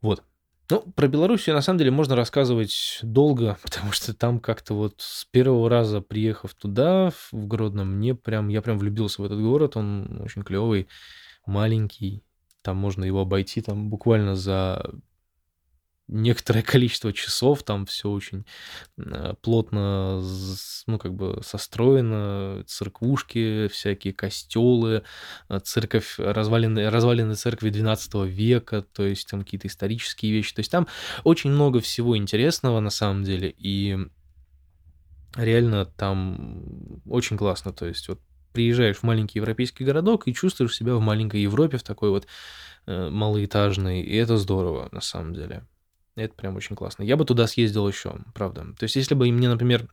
Вот. 0.00 0.22
Ну, 0.70 0.80
про 0.80 1.08
Белоруссию, 1.08 1.54
на 1.54 1.60
самом 1.60 1.78
деле, 1.78 1.90
можно 1.90 2.16
рассказывать 2.16 3.00
долго, 3.02 3.58
потому 3.62 3.92
что 3.92 4.14
там 4.14 4.40
как-то 4.40 4.74
вот 4.74 4.94
с 4.98 5.24
первого 5.26 5.68
раза, 5.68 6.00
приехав 6.00 6.54
туда, 6.54 7.10
в 7.10 7.28
Гродно, 7.32 7.84
мне 7.84 8.14
прям, 8.14 8.48
я 8.48 8.62
прям 8.62 8.78
влюбился 8.78 9.22
в 9.22 9.24
этот 9.24 9.40
город, 9.40 9.76
он 9.76 10.22
очень 10.22 10.42
клевый, 10.42 10.88
маленький, 11.46 12.24
там 12.62 12.76
можно 12.76 13.04
его 13.04 13.20
обойти 13.20 13.60
там 13.60 13.90
буквально 13.90 14.36
за 14.36 14.94
некоторое 16.12 16.62
количество 16.72 17.12
часов, 17.12 17.62
там 17.62 17.86
все 17.86 18.10
очень 18.10 18.44
э, 18.98 19.34
плотно, 19.40 20.22
ну, 20.86 20.98
как 20.98 21.14
бы 21.14 21.40
состроено, 21.42 22.62
церквушки, 22.66 23.68
всякие 23.68 24.12
костелы, 24.12 25.02
э, 25.48 25.60
церковь, 25.60 26.14
развалины, 26.18 26.90
развалины 26.90 27.34
церкви 27.34 27.70
12 27.70 28.14
века, 28.26 28.82
то 28.82 29.04
есть 29.04 29.28
там 29.28 29.42
какие-то 29.42 29.68
исторические 29.68 30.32
вещи, 30.32 30.54
то 30.54 30.60
есть 30.60 30.70
там 30.70 30.86
очень 31.24 31.50
много 31.50 31.80
всего 31.80 32.16
интересного 32.16 32.80
на 32.80 32.90
самом 32.90 33.24
деле, 33.24 33.54
и 33.56 33.96
реально 35.36 35.86
там 35.86 37.00
очень 37.06 37.36
классно, 37.36 37.72
то 37.72 37.86
есть 37.86 38.08
вот 38.08 38.20
приезжаешь 38.52 38.98
в 38.98 39.02
маленький 39.02 39.38
европейский 39.38 39.84
городок 39.84 40.28
и 40.28 40.34
чувствуешь 40.34 40.76
себя 40.76 40.94
в 40.94 41.00
маленькой 41.00 41.40
Европе, 41.40 41.78
в 41.78 41.82
такой 41.82 42.10
вот 42.10 42.26
э, 42.86 43.08
малоэтажной, 43.08 44.02
и 44.02 44.14
это 44.14 44.36
здорово 44.36 44.88
на 44.92 45.00
самом 45.00 45.32
деле. 45.32 45.66
Это 46.14 46.34
прям 46.34 46.56
очень 46.56 46.76
классно. 46.76 47.02
Я 47.02 47.16
бы 47.16 47.24
туда 47.24 47.46
съездил 47.46 47.88
еще, 47.88 48.16
правда. 48.34 48.66
То 48.78 48.84
есть, 48.84 48.96
если 48.96 49.14
бы 49.14 49.30
мне, 49.30 49.48
например, 49.48 49.88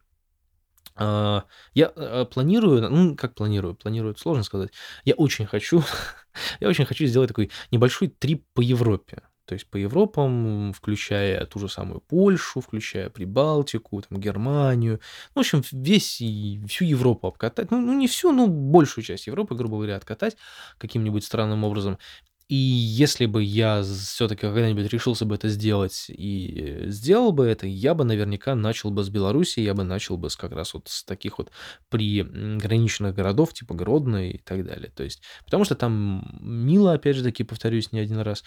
а, 0.96 1.46
я 1.74 1.92
а, 1.96 2.26
планирую, 2.26 2.90
ну, 2.90 3.16
как 3.16 3.36
планирую, 3.36 3.76
планирую, 3.76 4.18
сложно 4.18 4.44
сказать. 4.44 4.72
Я 5.06 5.14
очень 5.14 5.46
хочу, 5.46 5.82
я 6.60 6.68
очень 6.68 6.86
хочу 6.86 7.06
сделать 7.06 7.30
такой 7.30 7.52
небольшой 7.72 8.10
трип 8.10 8.46
по 8.54 8.62
Европе. 8.62 9.24
То 9.46 9.54
есть 9.54 9.66
по 9.66 9.78
Европам, 9.78 10.74
включая 10.74 11.44
ту 11.48 11.58
же 11.58 11.70
самую 11.70 12.02
Польшу, 12.02 12.62
включая 12.62 13.10
Прибалтику, 13.10 14.00
там, 14.02 14.20
Германию. 14.20 15.00
Ну, 15.34 15.42
в 15.42 15.46
общем, 15.46 15.64
весь, 15.72 16.18
всю 16.70 16.86
Европу 16.86 17.28
обкатать. 17.28 17.72
Ну, 17.72 17.82
ну, 17.82 17.98
не 17.98 18.08
всю, 18.08 18.32
но 18.32 18.46
большую 18.46 19.04
часть 19.04 19.26
Европы, 19.26 19.56
грубо 19.56 19.78
говоря, 19.78 19.96
откатать 19.96 20.38
каким-нибудь 20.78 21.24
странным 21.24 21.64
образом. 21.64 21.98
И 22.50 22.56
если 22.56 23.28
бы 23.28 23.44
я 23.44 23.84
все-таки 23.84 24.42
когда-нибудь 24.42 24.92
решился 24.92 25.24
бы 25.24 25.36
это 25.36 25.50
сделать 25.50 26.06
и 26.10 26.86
сделал 26.88 27.32
бы 27.32 27.46
это, 27.46 27.68
я 27.68 27.94
бы 27.94 28.04
наверняка 28.04 28.56
начал 28.56 28.90
бы 28.90 29.04
с 29.04 29.10
Беларуси, 29.10 29.60
я 29.60 29.76
бы 29.76 29.84
начал 29.84 30.18
бы 30.18 30.32
с 30.32 30.36
как 30.36 30.54
раз 30.54 30.74
вот 30.74 30.88
с 30.88 31.04
таких 31.04 31.38
вот 31.38 31.52
приграничных 31.90 33.14
городов, 33.14 33.54
типа 33.54 33.76
Гродно 33.76 34.32
и 34.32 34.40
так 34.40 34.66
далее. 34.66 34.92
То 34.96 35.04
есть, 35.04 35.22
потому 35.46 35.64
что 35.64 35.76
там 35.76 36.40
мило, 36.42 36.94
опять 36.94 37.18
же 37.18 37.24
таки, 37.24 37.44
повторюсь 37.44 37.92
не 37.92 38.00
один 38.00 38.18
раз, 38.18 38.44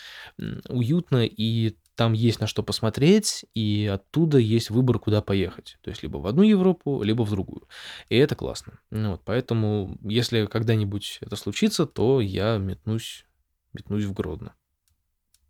уютно, 0.69 1.25
и 1.25 1.77
там 1.95 2.13
есть 2.13 2.41
на 2.41 2.49
что 2.49 2.65
посмотреть, 2.65 3.45
и 3.55 3.89
оттуда 3.93 4.39
есть 4.39 4.71
выбор, 4.71 4.99
куда 4.99 5.23
поехать. 5.23 5.77
То 5.81 5.91
есть 5.91 6.03
либо 6.03 6.17
в 6.17 6.27
одну 6.27 6.43
Европу, 6.43 7.05
либо 7.05 7.23
в 7.23 7.31
другую. 7.31 7.69
И 8.09 8.17
это 8.17 8.35
классно. 8.35 8.81
Ну, 8.91 9.13
вот, 9.13 9.23
поэтому, 9.25 9.97
если 10.03 10.47
когда-нибудь 10.47 11.19
это 11.21 11.37
случится, 11.37 11.87
то 11.87 12.21
я 12.21 12.57
метнусь 12.57 13.27
метнусь 13.73 14.05
в 14.05 14.13
Гродно. 14.13 14.55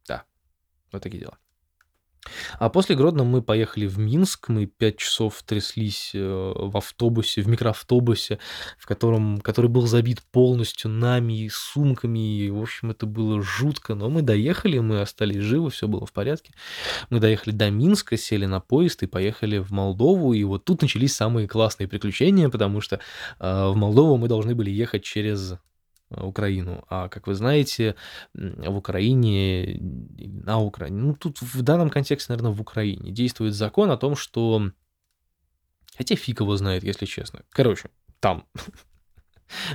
Да, 0.06 0.24
вот 0.92 1.02
такие 1.02 1.20
дела. 1.20 1.38
А 2.58 2.68
после 2.68 2.94
Гродно 2.94 3.24
мы 3.24 3.42
поехали 3.42 3.87
в 3.87 3.98
Минск, 3.98 4.48
мы 4.48 4.66
пять 4.66 4.98
часов 4.98 5.42
тряслись 5.42 6.12
э, 6.14 6.52
в 6.56 6.76
автобусе, 6.76 7.42
в 7.42 7.48
микроавтобусе, 7.48 8.38
в 8.78 8.87
котором, 8.87 9.40
который 9.40 9.68
был 9.68 9.87
забит 9.87 10.22
полностью 10.30 10.90
нами 10.90 11.44
и 11.44 11.48
сумками, 11.48 12.38
и, 12.38 12.50
в 12.50 12.62
общем, 12.62 12.92
это 12.92 13.06
было 13.06 13.42
жутко, 13.42 13.94
но 13.94 14.08
мы 14.08 14.22
доехали, 14.22 14.78
мы 14.78 15.00
остались 15.00 15.42
живы, 15.42 15.70
все 15.70 15.88
было 15.88 16.06
в 16.06 16.12
порядке. 16.12 16.52
Мы 17.11 17.18
доехали 17.18 17.52
до 17.52 17.70
Минска, 17.70 18.16
сели 18.16 18.46
на 18.46 18.61
поезд 18.61 19.02
и 19.02 19.06
поехали 19.06 19.58
в 19.58 19.70
Молдову, 19.70 20.32
и 20.32 20.44
вот 20.44 20.64
тут 20.64 20.82
начались 20.82 21.14
самые 21.14 21.48
классные 21.48 21.88
приключения, 21.88 22.48
потому 22.48 22.80
что 22.80 23.00
э, 23.40 23.68
в 23.68 23.74
Молдову 23.74 24.16
мы 24.16 24.28
должны 24.28 24.54
были 24.54 24.70
ехать 24.70 25.02
через 25.02 25.54
Украину. 26.20 26.85
А 26.88 27.09
как 27.09 27.27
вы 27.27 27.35
знаете, 27.35 27.94
в 28.35 28.77
Украине, 28.77 29.79
на 29.81 30.61
Украине, 30.61 31.01
ну 31.01 31.14
тут 31.14 31.40
в 31.40 31.62
данном 31.62 31.90
контексте, 31.90 32.33
наверное, 32.33 32.53
в 32.53 32.61
Украине 32.61 33.11
действует 33.11 33.55
закон 33.55 33.90
о 33.90 33.96
том, 33.96 34.16
что... 34.16 34.70
Хотя 35.96 36.16
фиг 36.16 36.40
его 36.40 36.57
знает, 36.57 36.85
если 36.85 37.07
честно. 37.07 37.42
Короче, 37.51 37.90
там. 38.20 38.46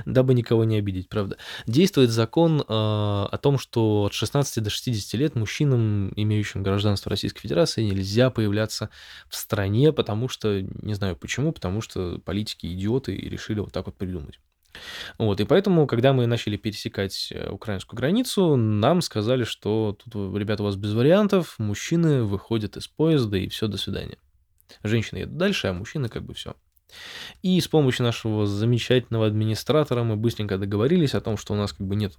Дабы 0.06 0.34
никого 0.34 0.64
не 0.64 0.76
обидеть, 0.78 1.08
правда. 1.08 1.36
Действует 1.66 2.10
закон 2.10 2.60
э, 2.60 2.64
о 2.68 3.38
том, 3.40 3.58
что 3.58 4.04
от 4.04 4.12
16 4.12 4.62
до 4.62 4.70
60 4.70 5.20
лет 5.20 5.34
мужчинам, 5.34 6.12
имеющим 6.16 6.62
гражданство 6.62 7.10
Российской 7.10 7.40
Федерации, 7.42 7.84
нельзя 7.84 8.30
появляться 8.30 8.90
в 9.28 9.36
стране, 9.36 9.92
потому 9.92 10.28
что, 10.28 10.60
не 10.60 10.94
знаю 10.94 11.16
почему, 11.16 11.52
потому 11.52 11.80
что 11.80 12.18
политики 12.24 12.66
идиоты 12.66 13.14
и 13.14 13.28
решили 13.28 13.60
вот 13.60 13.72
так 13.72 13.86
вот 13.86 13.96
придумать. 13.96 14.40
Вот, 15.18 15.40
и 15.40 15.44
поэтому, 15.44 15.86
когда 15.86 16.12
мы 16.12 16.26
начали 16.26 16.56
пересекать 16.56 17.30
э, 17.32 17.50
украинскую 17.50 17.96
границу, 17.96 18.56
нам 18.56 19.00
сказали, 19.00 19.44
что 19.44 19.96
тут, 20.02 20.36
ребята, 20.36 20.62
у 20.62 20.66
вас 20.66 20.76
без 20.76 20.94
вариантов, 20.94 21.54
мужчины 21.58 22.24
выходят 22.24 22.76
из 22.76 22.88
поезда, 22.88 23.36
и 23.36 23.48
все, 23.48 23.68
до 23.68 23.78
свидания. 23.78 24.18
Женщины 24.82 25.18
едут 25.18 25.36
дальше, 25.36 25.68
а 25.68 25.72
мужчины 25.72 26.08
как 26.08 26.24
бы 26.24 26.34
все. 26.34 26.54
И 27.42 27.60
с 27.60 27.68
помощью 27.68 28.04
нашего 28.04 28.46
замечательного 28.46 29.26
администратора 29.26 30.02
мы 30.02 30.16
быстренько 30.16 30.58
договорились 30.58 31.14
о 31.14 31.20
том, 31.20 31.36
что 31.36 31.54
у 31.54 31.56
нас 31.56 31.72
как 31.72 31.86
бы 31.86 31.96
нет 31.96 32.14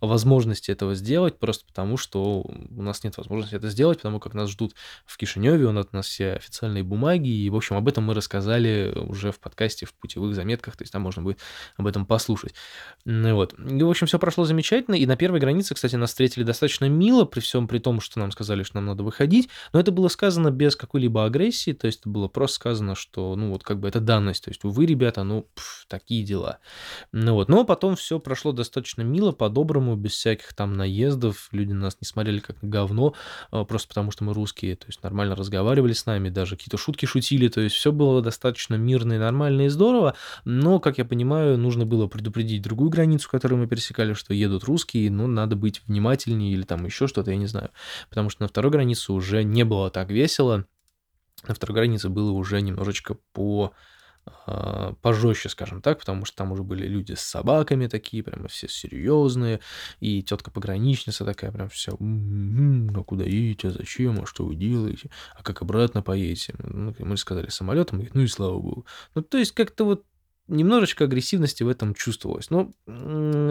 возможности 0.00 0.70
этого 0.70 0.94
сделать, 0.94 1.38
просто 1.38 1.66
потому 1.66 1.96
что 1.96 2.42
у 2.42 2.82
нас 2.82 3.04
нет 3.04 3.16
возможности 3.16 3.54
это 3.54 3.68
сделать, 3.68 3.98
потому 3.98 4.20
как 4.20 4.34
нас 4.34 4.50
ждут 4.50 4.74
в 5.06 5.16
Кишиневе, 5.16 5.66
у 5.66 5.72
нас, 5.72 5.86
все 6.06 6.32
официальные 6.32 6.82
бумаги, 6.82 7.28
и, 7.28 7.50
в 7.50 7.56
общем, 7.56 7.76
об 7.76 7.88
этом 7.88 8.04
мы 8.04 8.14
рассказали 8.14 8.92
уже 8.96 9.32
в 9.32 9.40
подкасте, 9.40 9.86
в 9.86 9.94
путевых 9.94 10.34
заметках, 10.34 10.76
то 10.76 10.82
есть 10.82 10.92
там 10.92 11.02
можно 11.02 11.22
будет 11.22 11.38
об 11.76 11.86
этом 11.86 12.06
послушать. 12.06 12.54
Ну, 13.04 13.34
вот. 13.34 13.54
И, 13.58 13.82
в 13.82 13.90
общем, 13.90 14.06
все 14.06 14.18
прошло 14.18 14.44
замечательно, 14.44 14.94
и 14.94 15.06
на 15.06 15.16
первой 15.16 15.40
границе, 15.40 15.74
кстати, 15.74 15.96
нас 15.96 16.10
встретили 16.10 16.44
достаточно 16.44 16.88
мило, 16.88 17.24
при 17.24 17.40
всем 17.40 17.68
при 17.68 17.78
том, 17.78 18.00
что 18.00 18.18
нам 18.18 18.30
сказали, 18.30 18.62
что 18.62 18.76
нам 18.76 18.86
надо 18.86 19.02
выходить, 19.02 19.48
но 19.72 19.80
это 19.80 19.92
было 19.92 20.08
сказано 20.08 20.50
без 20.50 20.76
какой-либо 20.76 21.24
агрессии, 21.24 21.72
то 21.72 21.86
есть 21.86 22.00
это 22.00 22.08
было 22.08 22.28
просто 22.28 22.56
сказано, 22.56 22.94
что, 22.94 23.34
ну, 23.36 23.50
вот 23.50 23.62
как 23.62 23.80
бы 23.80 23.88
это 23.88 24.00
данность. 24.04 24.44
То 24.44 24.50
есть 24.50 24.62
вы, 24.64 24.86
ребята, 24.86 25.24
ну, 25.24 25.48
пф, 25.54 25.86
такие 25.88 26.24
дела. 26.24 26.58
Ну 27.12 27.34
вот, 27.34 27.48
но 27.48 27.64
потом 27.64 27.96
все 27.96 28.18
прошло 28.18 28.52
достаточно 28.52 29.02
мило, 29.02 29.32
по-доброму, 29.32 29.96
без 29.96 30.12
всяких 30.12 30.54
там 30.54 30.76
наездов. 30.76 31.48
Люди 31.52 31.72
нас 31.72 31.96
не 32.00 32.06
смотрели 32.06 32.38
как 32.38 32.62
на 32.62 32.68
говно, 32.68 33.14
а, 33.50 33.64
просто 33.64 33.88
потому 33.88 34.10
что 34.10 34.24
мы 34.24 34.34
русские, 34.34 34.76
то 34.76 34.86
есть 34.86 35.02
нормально 35.02 35.36
разговаривали 35.36 35.92
с 35.92 36.06
нами, 36.06 36.28
даже 36.28 36.56
какие-то 36.56 36.76
шутки 36.76 37.06
шутили, 37.06 37.48
то 37.48 37.60
есть 37.60 37.74
все 37.74 37.92
было 37.92 38.22
достаточно 38.22 38.74
мирно 38.74 39.14
и 39.14 39.18
нормально 39.18 39.62
и 39.62 39.68
здорово, 39.68 40.14
но, 40.44 40.80
как 40.80 40.98
я 40.98 41.04
понимаю, 41.04 41.58
нужно 41.58 41.86
было 41.86 42.06
предупредить 42.06 42.62
другую 42.62 42.90
границу, 42.90 43.28
которую 43.30 43.60
мы 43.60 43.66
пересекали, 43.66 44.14
что 44.14 44.34
едут 44.34 44.64
русские, 44.64 45.10
ну, 45.10 45.26
надо 45.26 45.56
быть 45.56 45.82
внимательнее 45.86 46.52
или 46.52 46.62
там 46.62 46.84
еще 46.84 47.06
что-то, 47.06 47.30
я 47.30 47.36
не 47.36 47.46
знаю, 47.46 47.70
потому 48.08 48.30
что 48.30 48.42
на 48.42 48.48
второй 48.48 48.72
границе 48.72 49.12
уже 49.12 49.44
не 49.44 49.64
было 49.64 49.90
так 49.90 50.10
весело, 50.10 50.66
на 51.46 51.54
второй 51.54 51.76
границе 51.76 52.08
было 52.08 52.30
уже 52.30 52.60
немножечко 52.60 53.16
по 53.32 53.72
пожестче, 55.02 55.48
скажем 55.48 55.82
так, 55.82 55.98
потому 55.98 56.24
что 56.24 56.36
там 56.36 56.52
уже 56.52 56.62
были 56.62 56.86
люди 56.86 57.12
с 57.12 57.20
собаками 57.20 57.86
такие, 57.86 58.22
прямо 58.22 58.48
все 58.48 58.68
серьезные, 58.68 59.60
и 60.00 60.22
тетка 60.22 60.50
пограничница 60.50 61.24
такая, 61.24 61.52
прям 61.52 61.68
вся, 61.68 61.92
а 61.92 63.04
куда 63.04 63.24
едете, 63.24 63.68
а 63.68 63.70
зачем, 63.70 64.22
а 64.22 64.26
что 64.26 64.44
вы 64.44 64.54
делаете, 64.54 65.10
а 65.36 65.42
как 65.42 65.62
обратно 65.62 66.02
поедете? 66.02 66.54
Ну, 66.58 66.94
мы 66.98 67.16
сказали 67.16 67.48
самолетом, 67.48 68.06
ну 68.14 68.22
и 68.22 68.26
слава 68.26 68.58
богу. 68.58 68.86
Ну, 69.14 69.22
то 69.22 69.38
есть 69.38 69.52
как-то 69.52 69.84
вот 69.84 70.04
немножечко 70.48 71.04
агрессивности 71.04 71.62
в 71.62 71.68
этом 71.68 71.94
чувствовалось. 71.94 72.50
Но 72.50 72.72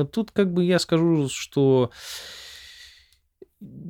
тут 0.05 0.31
как 0.31 0.53
бы 0.53 0.63
я 0.63 0.79
скажу, 0.79 1.27
что 1.29 1.91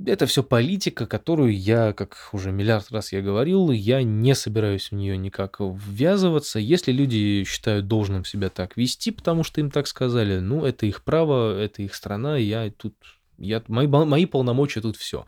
это 0.06 0.26
все 0.26 0.44
политика, 0.44 1.06
которую 1.06 1.58
я, 1.58 1.94
как 1.94 2.30
уже 2.34 2.52
миллиард 2.52 2.92
раз 2.92 3.12
я 3.14 3.22
говорил, 3.22 3.72
я 3.72 4.04
не 4.04 4.36
собираюсь 4.36 4.92
в 4.92 4.96
нее 4.96 5.18
никак 5.18 5.58
ввязываться. 5.60 6.60
Если 6.60 6.92
люди 6.92 7.44
считают 7.46 7.88
должным 7.88 8.26
себя 8.26 8.50
так 8.50 8.76
вести, 8.78 9.12
потому 9.12 9.44
что 9.44 9.62
им 9.62 9.72
так 9.72 9.88
сказали, 9.88 10.40
ну, 10.40 10.66
это 10.66 10.86
их 10.86 11.04
право, 11.04 11.58
это 11.58 11.82
их 11.82 11.96
страна, 11.96 12.38
я 12.38 12.72
тут 12.72 12.96
я, 13.38 13.64
мои, 13.68 13.88
мои 13.88 14.26
полномочия 14.26 14.82
тут 14.82 14.96
все. 14.96 15.26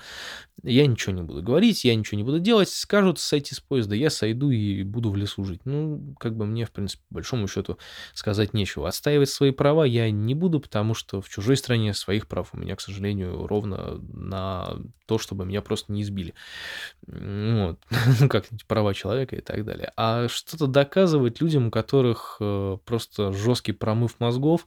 Я 0.67 0.87
ничего 0.87 1.13
не 1.13 1.21
буду 1.21 1.43
говорить, 1.43 1.85
я 1.85 1.93
ничего 1.95 2.17
не 2.17 2.23
буду 2.23 2.39
делать. 2.39 2.69
Скажут 2.69 3.19
сойти 3.19 3.53
с 3.53 3.59
поезда, 3.59 3.95
я 3.95 4.09
сойду 4.09 4.49
и 4.49 4.83
буду 4.83 5.11
в 5.11 5.15
лесу 5.15 5.43
жить. 5.43 5.61
Ну, 5.65 6.15
как 6.19 6.35
бы 6.35 6.45
мне, 6.45 6.65
в 6.65 6.71
принципе, 6.71 7.03
по 7.09 7.15
большому 7.15 7.47
счету 7.47 7.77
сказать 8.13 8.53
нечего. 8.53 8.87
Отстаивать 8.87 9.29
свои 9.29 9.51
права 9.51 9.85
я 9.85 10.09
не 10.09 10.33
буду, 10.33 10.59
потому 10.59 10.95
что 10.95 11.21
в 11.21 11.29
чужой 11.29 11.55
стране 11.55 11.93
своих 11.93 12.27
прав 12.27 12.49
у 12.53 12.57
меня, 12.57 12.75
к 12.75 12.81
сожалению, 12.81 13.45
ровно 13.45 13.99
на 14.11 14.77
то, 15.05 15.19
чтобы 15.19 15.45
меня 15.45 15.61
просто 15.61 15.91
не 15.91 16.01
избили. 16.01 16.33
Вот. 17.07 17.79
Ну, 18.19 18.29
как 18.29 18.45
права 18.67 18.93
человека 18.93 19.35
и 19.35 19.41
так 19.41 19.65
далее. 19.65 19.91
А 19.97 20.27
что-то 20.29 20.67
доказывать 20.67 21.41
людям, 21.41 21.67
у 21.67 21.71
которых 21.71 22.37
э, 22.39 22.77
просто 22.85 23.33
жесткий 23.33 23.73
промыв 23.73 24.19
мозгов, 24.19 24.65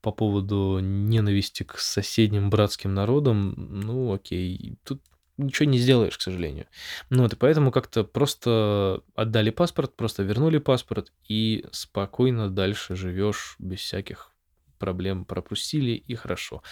по 0.00 0.12
поводу 0.12 0.78
ненависти 0.80 1.62
к 1.62 1.78
соседним 1.78 2.50
братским 2.50 2.94
народам, 2.94 3.54
ну 3.56 4.14
окей, 4.14 4.76
тут 4.84 5.02
ничего 5.44 5.68
не 5.68 5.78
сделаешь, 5.78 6.18
к 6.18 6.22
сожалению. 6.22 6.66
Ну 7.10 7.22
вот, 7.22 7.32
и 7.32 7.36
поэтому 7.36 7.70
как-то 7.70 8.04
просто 8.04 9.02
отдали 9.14 9.50
паспорт, 9.50 9.96
просто 9.96 10.22
вернули 10.22 10.58
паспорт, 10.58 11.12
и 11.28 11.66
спокойно 11.72 12.48
дальше 12.48 12.96
живешь 12.96 13.56
без 13.58 13.80
всяких 13.80 14.32
проблем 14.78 15.24
пропустили, 15.24 15.92
и 15.92 16.14
хорошо. 16.16 16.62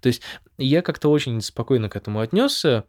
То 0.00 0.08
есть 0.08 0.22
я 0.58 0.82
как-то 0.82 1.10
очень 1.10 1.40
спокойно 1.40 1.88
к 1.88 1.96
этому 1.96 2.20
отнесся, 2.20 2.84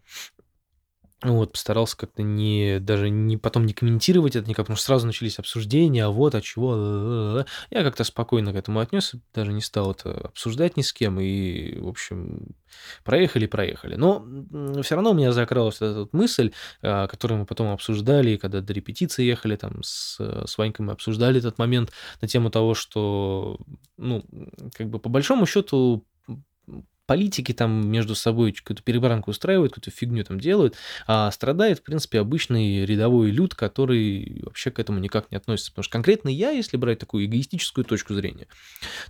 вот, 1.24 1.54
постарался 1.54 1.98
как-то 1.98 2.24
не, 2.24 2.80
даже 2.80 3.10
не 3.10 3.38
потом 3.38 3.66
не 3.66 3.74
комментировать 3.74 4.36
это 4.36 4.48
никак, 4.50 4.66
потому 4.66 4.78
что 4.78 4.88
сразу 4.88 5.08
начались 5.08 5.40
обсуждения, 5.40 6.06
а 6.06 6.10
вот, 6.10 6.36
а 6.36 6.42
чего, 6.42 7.46
я 7.70 7.84
как-то 7.84 8.04
спокойно 8.04 8.52
к 8.52 8.56
этому 8.56 8.80
отнесся, 8.80 9.20
даже 9.34 9.54
не 9.54 9.62
стал 9.62 9.92
это 9.92 10.12
обсуждать 10.12 10.78
ни 10.78 10.82
с 10.82 10.92
кем, 10.92 11.20
и, 11.20 11.80
в 11.80 11.88
общем, 11.88 12.56
проехали, 13.04 13.48
проехали. 13.48 13.96
Но 13.96 14.26
все 14.84 14.96
равно 14.96 15.12
у 15.12 15.14
меня 15.14 15.32
закралась 15.32 15.78
эта 15.78 16.02
вот 16.02 16.14
мысль, 16.14 16.52
а, 16.82 17.08
которую 17.08 17.40
мы 17.40 17.46
потом 17.46 17.72
обсуждали, 17.72 18.36
когда 18.36 18.62
до 18.62 18.74
репетиции 18.74 19.24
ехали, 19.24 19.56
там, 19.56 19.84
с, 19.84 20.20
с 20.20 20.58
Ванькой 20.58 20.86
мы 20.86 20.92
обсуждали 20.92 21.40
этот 21.40 21.58
момент 21.58 21.92
на 22.22 22.28
тему 22.28 22.50
того, 22.50 22.74
что, 22.74 23.58
ну, 23.98 24.26
как 24.74 24.90
бы 24.90 25.00
по 25.00 25.10
большому 25.10 25.46
счету 25.46 26.06
политики 27.06 27.54
там 27.54 27.88
между 27.90 28.16
собой 28.16 28.52
какую-то 28.52 28.84
перебранку 28.84 29.32
устраивают, 29.32 29.74
какую-то 29.74 29.92
фигню 29.92 30.24
там 30.24 30.40
делают, 30.40 30.76
а 31.08 31.30
страдает, 31.32 31.80
в 31.80 31.84
принципе, 31.84 32.20
обычный 32.20 32.86
рядовой 32.86 33.32
люд, 33.32 33.56
который 33.56 34.42
вообще 34.44 34.72
к 34.72 34.80
этому 34.80 35.00
никак 35.00 35.32
не 35.32 35.38
относится. 35.38 35.72
Потому 35.72 35.84
что 35.84 35.92
конкретно 35.94 36.30
я, 36.30 36.52
если 36.52 36.78
брать 36.78 37.00
такую 37.00 37.26
эгоистическую 37.26 37.86
точку 37.86 38.14
зрения, 38.14 38.48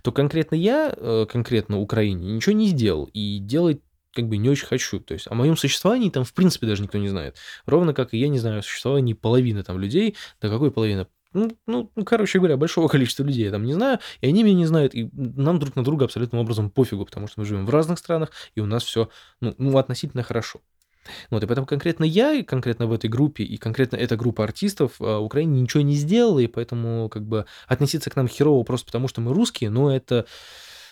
то 0.02 0.12
конкретно 0.12 0.54
я, 0.54 0.92
э, 0.96 1.26
конкретно 1.30 1.78
Украине, 1.78 2.32
ничего 2.32 2.54
не 2.54 2.68
сделал 2.68 3.08
и 3.12 3.38
делать 3.38 3.80
как 4.16 4.28
бы 4.28 4.38
не 4.38 4.48
очень 4.48 4.66
хочу. 4.66 4.98
То 4.98 5.14
есть 5.14 5.26
о 5.28 5.34
моем 5.34 5.56
существовании 5.56 6.08
там 6.08 6.24
в 6.24 6.32
принципе 6.32 6.66
даже 6.66 6.82
никто 6.82 6.96
не 6.98 7.08
знает. 7.08 7.36
Ровно 7.66 7.92
как 7.92 8.14
и 8.14 8.18
я 8.18 8.28
не 8.28 8.38
знаю 8.38 8.60
о 8.60 8.62
существовании 8.62 9.12
половины 9.12 9.62
там 9.62 9.78
людей. 9.78 10.16
Да 10.40 10.48
какой 10.48 10.70
половины? 10.70 11.06
Ну, 11.36 11.50
ну, 11.66 12.04
короче 12.04 12.38
говоря, 12.38 12.56
большого 12.56 12.88
количества 12.88 13.22
людей 13.22 13.44
я 13.44 13.50
там 13.50 13.64
не 13.64 13.74
знаю, 13.74 13.98
и 14.20 14.28
они 14.28 14.42
меня 14.42 14.56
не 14.56 14.66
знают, 14.66 14.94
и 14.94 15.10
нам 15.12 15.58
друг 15.58 15.76
на 15.76 15.84
друга 15.84 16.06
абсолютным 16.06 16.40
образом 16.40 16.70
пофигу, 16.70 17.04
потому 17.04 17.28
что 17.28 17.40
мы 17.40 17.46
живем 17.46 17.66
в 17.66 17.70
разных 17.70 17.98
странах, 17.98 18.32
и 18.54 18.60
у 18.60 18.66
нас 18.66 18.84
все, 18.84 19.08
ну, 19.40 19.54
ну 19.58 19.76
относительно 19.78 20.22
хорошо. 20.22 20.60
Вот, 21.30 21.42
и 21.42 21.46
поэтому 21.46 21.66
конкретно 21.66 22.04
я, 22.04 22.32
и 22.32 22.42
конкретно 22.42 22.86
в 22.86 22.92
этой 22.92 23.08
группе, 23.08 23.44
и 23.44 23.56
конкретно 23.56 23.96
эта 23.96 24.16
группа 24.16 24.44
артистов 24.44 24.94
а, 25.00 25.18
Украине 25.20 25.60
ничего 25.60 25.82
не 25.82 25.94
сделала, 25.94 26.40
и 26.40 26.46
поэтому 26.46 27.08
как 27.08 27.24
бы 27.24 27.46
относиться 27.68 28.10
к 28.10 28.16
нам 28.16 28.28
херово 28.28 28.64
просто 28.64 28.86
потому, 28.86 29.06
что 29.06 29.20
мы 29.20 29.32
русские, 29.32 29.70
но 29.70 29.94
это 29.94 30.26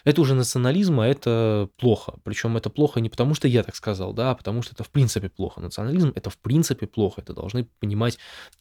это 0.04 0.20
уже 0.20 0.34
национализм, 0.34 1.00
а 1.00 1.06
это 1.06 1.68
плохо. 1.78 2.14
Причем 2.24 2.56
это 2.56 2.70
плохо 2.70 3.00
не 3.00 3.08
потому, 3.08 3.34
что 3.34 3.48
я 3.48 3.62
так 3.62 3.74
сказал, 3.74 4.12
да, 4.12 4.30
а 4.30 4.34
потому 4.34 4.62
что 4.62 4.74
это 4.74 4.84
в 4.84 4.90
принципе 4.90 5.28
плохо. 5.28 5.60
Национализм 5.60 6.12
это 6.14 6.30
в 6.30 6.38
принципе 6.38 6.86
плохо. 6.86 7.22
Это 7.22 7.32
должны 7.32 7.66
понимать 7.80 8.18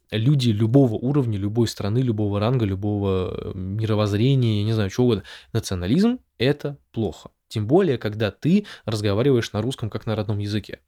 люди 0.09 0.49
любого 0.49 0.95
уровня, 0.95 1.37
любой 1.37 1.67
страны, 1.67 1.99
любого 1.99 2.39
ранга, 2.39 2.65
любого 2.65 3.33
э, 3.33 3.51
мировоззрения, 3.55 4.59
я 4.59 4.63
не 4.63 4.73
знаю, 4.73 4.89
чего 4.89 5.05
угодно. 5.05 5.23
Национализм 5.51 6.19
это 6.37 6.77
плохо. 6.91 7.31
Тем 7.49 7.67
более, 7.67 7.97
когда 7.97 8.31
ты 8.31 8.65
разговариваешь 8.85 9.51
на 9.51 9.61
русском 9.61 9.89
как 9.89 10.05
на 10.05 10.15
родном 10.15 10.39
языке. 10.39 10.79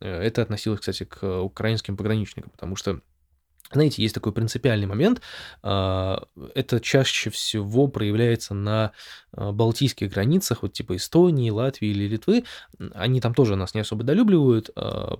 Э, 0.00 0.20
это 0.20 0.42
относилось, 0.42 0.80
кстати, 0.80 1.04
к 1.04 1.42
украинским 1.42 1.96
пограничникам, 1.96 2.50
потому 2.50 2.76
что 2.76 3.00
знаете, 3.72 4.02
есть 4.02 4.14
такой 4.14 4.32
принципиальный 4.32 4.86
момент. 4.86 5.20
А, 5.62 6.24
это 6.54 6.80
чаще 6.80 7.30
всего 7.30 7.88
проявляется 7.88 8.54
на 8.54 8.92
а, 9.32 9.52
балтийских 9.52 10.10
границах, 10.10 10.62
вот 10.62 10.72
типа 10.72 10.96
Эстонии, 10.96 11.50
Латвии 11.50 11.88
или 11.88 12.06
Литвы. 12.06 12.44
Они 12.92 13.20
там 13.20 13.34
тоже 13.34 13.56
нас 13.56 13.74
не 13.74 13.80
особо 13.80 14.04
долюбливают, 14.04 14.70
а, 14.76 15.18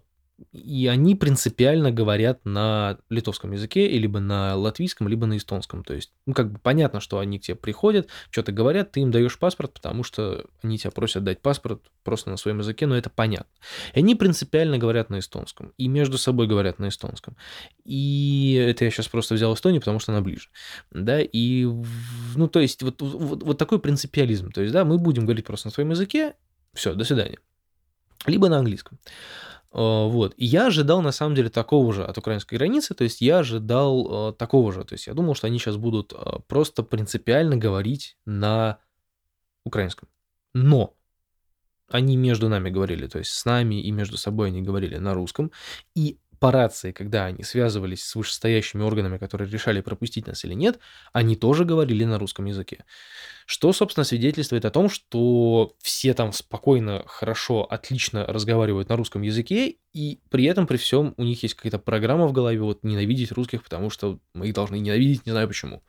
и 0.53 0.89
они 0.89 1.15
принципиально 1.15 1.93
говорят 1.93 2.45
на 2.45 2.99
литовском 3.09 3.53
языке, 3.53 3.89
либо 3.89 4.19
на 4.19 4.57
латвийском, 4.57 5.07
либо 5.07 5.27
на 5.27 5.37
эстонском. 5.37 5.85
То 5.85 5.95
есть, 5.95 6.13
ну, 6.27 6.35
как 6.35 6.51
бы 6.53 6.59
понятно, 6.59 7.01
что 7.01 7.19
они 7.19 7.39
к 7.39 7.43
тебе 7.43 7.55
приходят, 7.55 8.09
что-то 8.31 8.51
говорят, 8.51 8.93
ты 8.93 9.01
им 9.01 9.11
даешь 9.11 9.39
паспорт, 9.39 9.73
потому 9.75 10.03
что 10.03 10.45
они 10.63 10.79
тебя 10.79 10.91
просят 10.91 11.23
дать 11.23 11.41
паспорт 11.41 11.83
просто 12.03 12.31
на 12.31 12.37
своем 12.37 12.59
языке, 12.59 12.87
но 12.87 12.97
это 12.97 13.11
понятно. 13.11 13.53
И 13.95 14.01
они 14.01 14.15
принципиально 14.17 14.79
говорят 14.79 15.09
на 15.09 15.21
эстонском, 15.21 15.73
и 15.79 15.87
между 15.87 16.19
собой 16.19 16.49
говорят 16.49 16.79
на 16.79 16.89
эстонском. 16.89 17.37
И 17.85 18.55
это 18.55 18.85
я 18.85 18.91
сейчас 18.91 19.09
просто 19.09 19.35
взял 19.35 19.55
Эстонию, 19.55 19.81
потому 19.81 20.01
что 20.01 20.13
она 20.13 20.21
ближе. 20.21 20.49
Да, 20.91 21.21
и, 21.21 21.65
ну, 22.35 22.49
то 22.49 22.59
есть, 22.59 22.83
вот, 22.83 23.01
вот, 23.01 23.43
вот 23.43 23.59
такой 23.59 23.79
принципиализм. 23.79 24.51
То 24.51 24.63
есть, 24.63 24.73
да, 24.73 24.85
мы 24.85 24.99
будем 24.99 25.25
говорить 25.25 25.47
просто 25.47 25.69
на 25.69 25.73
своем 25.73 25.91
языке, 25.91 26.35
все, 26.73 26.95
до 26.95 27.05
свидания. 27.05 27.39
Либо 28.27 28.49
на 28.49 28.59
английском. 28.59 28.99
А, 29.75 30.07
вот. 30.07 30.35
И 30.37 30.47
я 30.47 30.69
ожидал, 30.69 31.03
на 31.03 31.13
самом 31.13 31.35
деле, 31.35 31.51
такого 31.51 31.93
же 31.93 32.05
от 32.05 32.17
украинской 32.17 32.55
границы, 32.55 32.95
то 32.95 33.05
есть 33.05 33.21
я 33.21 33.39
ожидал 33.39 34.31
э, 34.31 34.33
такого 34.35 34.73
же. 34.73 34.85
То 34.85 34.95
есть 34.95 35.09
я 35.09 35.15
думал, 35.15 35.35
что 35.35 35.49
они 35.49 35.59
сейчас 35.59 35.77
будут 35.77 36.13
э, 36.13 36.17
просто 36.47 36.85
принципиально 36.85 37.57
говорить 37.57 38.17
на 38.25 38.79
украинском. 39.65 40.09
Но 40.55 40.95
они 41.91 42.17
между 42.17 42.49
нами 42.49 42.71
говорили, 42.71 43.09
то 43.09 43.19
есть 43.19 43.33
с 43.33 43.45
нами 43.45 43.83
и 43.83 43.91
между 43.91 44.17
собой 44.17 44.49
они 44.49 44.63
говорили 44.63 44.97
на 44.97 45.13
русском. 45.13 45.51
И 45.97 46.19
по 46.39 46.53
рации, 46.53 46.93
когда 46.93 47.25
они 47.27 47.43
связывались 47.43 48.05
с 48.05 48.15
вышестоящими 48.15 48.83
органами, 48.83 49.19
которые 49.19 49.51
решали 49.51 49.81
пропустить 49.81 50.27
нас 50.27 50.45
или 50.45 50.55
нет, 50.55 50.79
они 51.13 51.35
тоже 51.35 51.65
говорили 51.65 52.05
на 52.05 52.19
русском 52.19 52.45
языке. 52.45 52.85
Что, 53.47 53.73
собственно, 53.73 54.05
свидетельствует 54.05 54.65
о 54.65 54.71
том, 54.71 54.89
что 54.89 55.75
все 55.83 56.15
там 56.15 56.33
спокойно, 56.33 57.03
хорошо, 57.07 57.65
отлично 57.65 58.27
разговаривают 58.27 58.89
на 58.89 58.97
русском 58.97 59.23
языке, 59.23 59.77
и 59.95 60.19
при 60.29 60.45
этом, 60.45 60.67
при 60.67 60.77
всем, 60.77 61.15
у 61.17 61.23
них 61.23 61.43
есть 61.45 61.55
какая-то 61.55 61.79
программа 61.79 62.27
в 62.27 62.33
голове, 62.33 62.61
вот, 62.61 62.83
ненавидеть 62.83 63.31
русских, 63.31 63.63
потому 63.63 63.91
что 63.91 64.19
мы 64.35 64.49
их 64.49 64.55
должны 64.55 64.79
ненавидеть, 64.81 65.25
не 65.25 65.33
знаю 65.33 65.47
почему. 65.47 65.83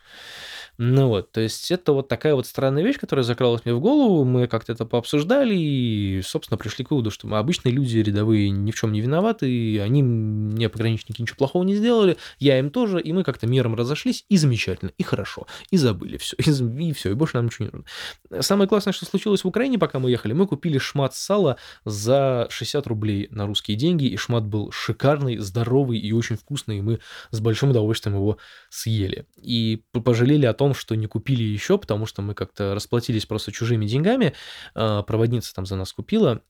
Ну 0.77 1.07
вот, 1.07 1.31
то 1.31 1.39
есть 1.39 1.71
это 1.71 1.93
вот 1.93 2.07
такая 2.09 2.35
вот 2.35 2.45
странная 2.45 2.83
вещь, 2.83 2.97
которая 2.97 3.23
закралась 3.23 3.63
мне 3.63 3.73
в 3.73 3.79
голову, 3.79 4.25
мы 4.25 4.47
как-то 4.47 4.73
это 4.73 4.85
пообсуждали 4.85 5.55
и, 5.55 6.21
собственно, 6.21 6.57
пришли 6.57 6.83
к 6.83 6.91
выводу, 6.91 7.11
что 7.11 7.27
мы 7.27 7.37
обычные 7.37 7.73
люди 7.73 7.97
рядовые 7.97 8.49
ни 8.49 8.71
в 8.71 8.75
чем 8.75 8.91
не 8.91 9.01
виноваты, 9.01 9.49
и 9.49 9.77
они 9.77 10.03
мне, 10.03 10.69
пограничники, 10.69 11.21
ничего 11.21 11.37
плохого 11.37 11.63
не 11.63 11.75
сделали, 11.75 12.17
я 12.39 12.59
им 12.59 12.69
тоже, 12.71 13.01
и 13.01 13.13
мы 13.13 13.23
как-то 13.23 13.47
миром 13.47 13.73
разошлись, 13.75 14.25
и 14.29 14.37
замечательно, 14.37 14.91
и 14.97 15.03
хорошо, 15.03 15.47
и 15.71 15.77
забыли 15.77 16.17
все, 16.17 16.35
и, 16.37 16.89
и 16.89 16.93
все, 16.93 17.11
и 17.11 17.13
больше 17.13 17.37
нам 17.37 17.44
ничего 17.45 17.65
не 17.65 17.71
нужно. 17.71 18.43
Самое 18.43 18.67
классное, 18.67 18.91
что 18.91 19.05
случилось 19.05 19.43
в 19.43 19.47
Украине, 19.47 19.79
пока 19.79 19.99
мы 19.99 20.11
ехали, 20.11 20.33
мы 20.33 20.45
купили 20.45 20.77
шмат 20.77 21.15
сала 21.15 21.55
за 21.85 22.47
60 22.49 22.85
рублей 22.87 23.27
на 23.31 23.47
русские 23.47 23.77
деньги, 23.77 24.05
и 24.05 24.17
шмат 24.17 24.45
был 24.45 24.71
шикарный, 24.71 25.37
здоровый 25.37 25.99
и 25.99 26.11
очень 26.11 26.35
вкусный, 26.35 26.79
и 26.79 26.81
мы 26.81 26.99
с 27.31 27.39
большим 27.39 27.69
удовольствием 27.69 28.17
его 28.17 28.37
съели. 28.69 29.25
И 29.37 29.83
пожалели 29.93 30.45
о 30.45 30.53
том, 30.53 30.65
том, 30.65 30.73
что 30.73 30.95
не 30.95 31.05
купили 31.05 31.43
еще, 31.43 31.77
потому 31.77 32.07
что 32.07 32.23
мы 32.23 32.33
как-то 32.33 32.73
расплатились 32.73 33.27
просто 33.27 33.51
чужими 33.51 33.85
деньгами, 33.85 34.33
а, 34.73 35.03
проводница 35.03 35.53
там 35.53 35.67
за 35.67 35.75
нас 35.75 35.93
купила, 35.93 36.41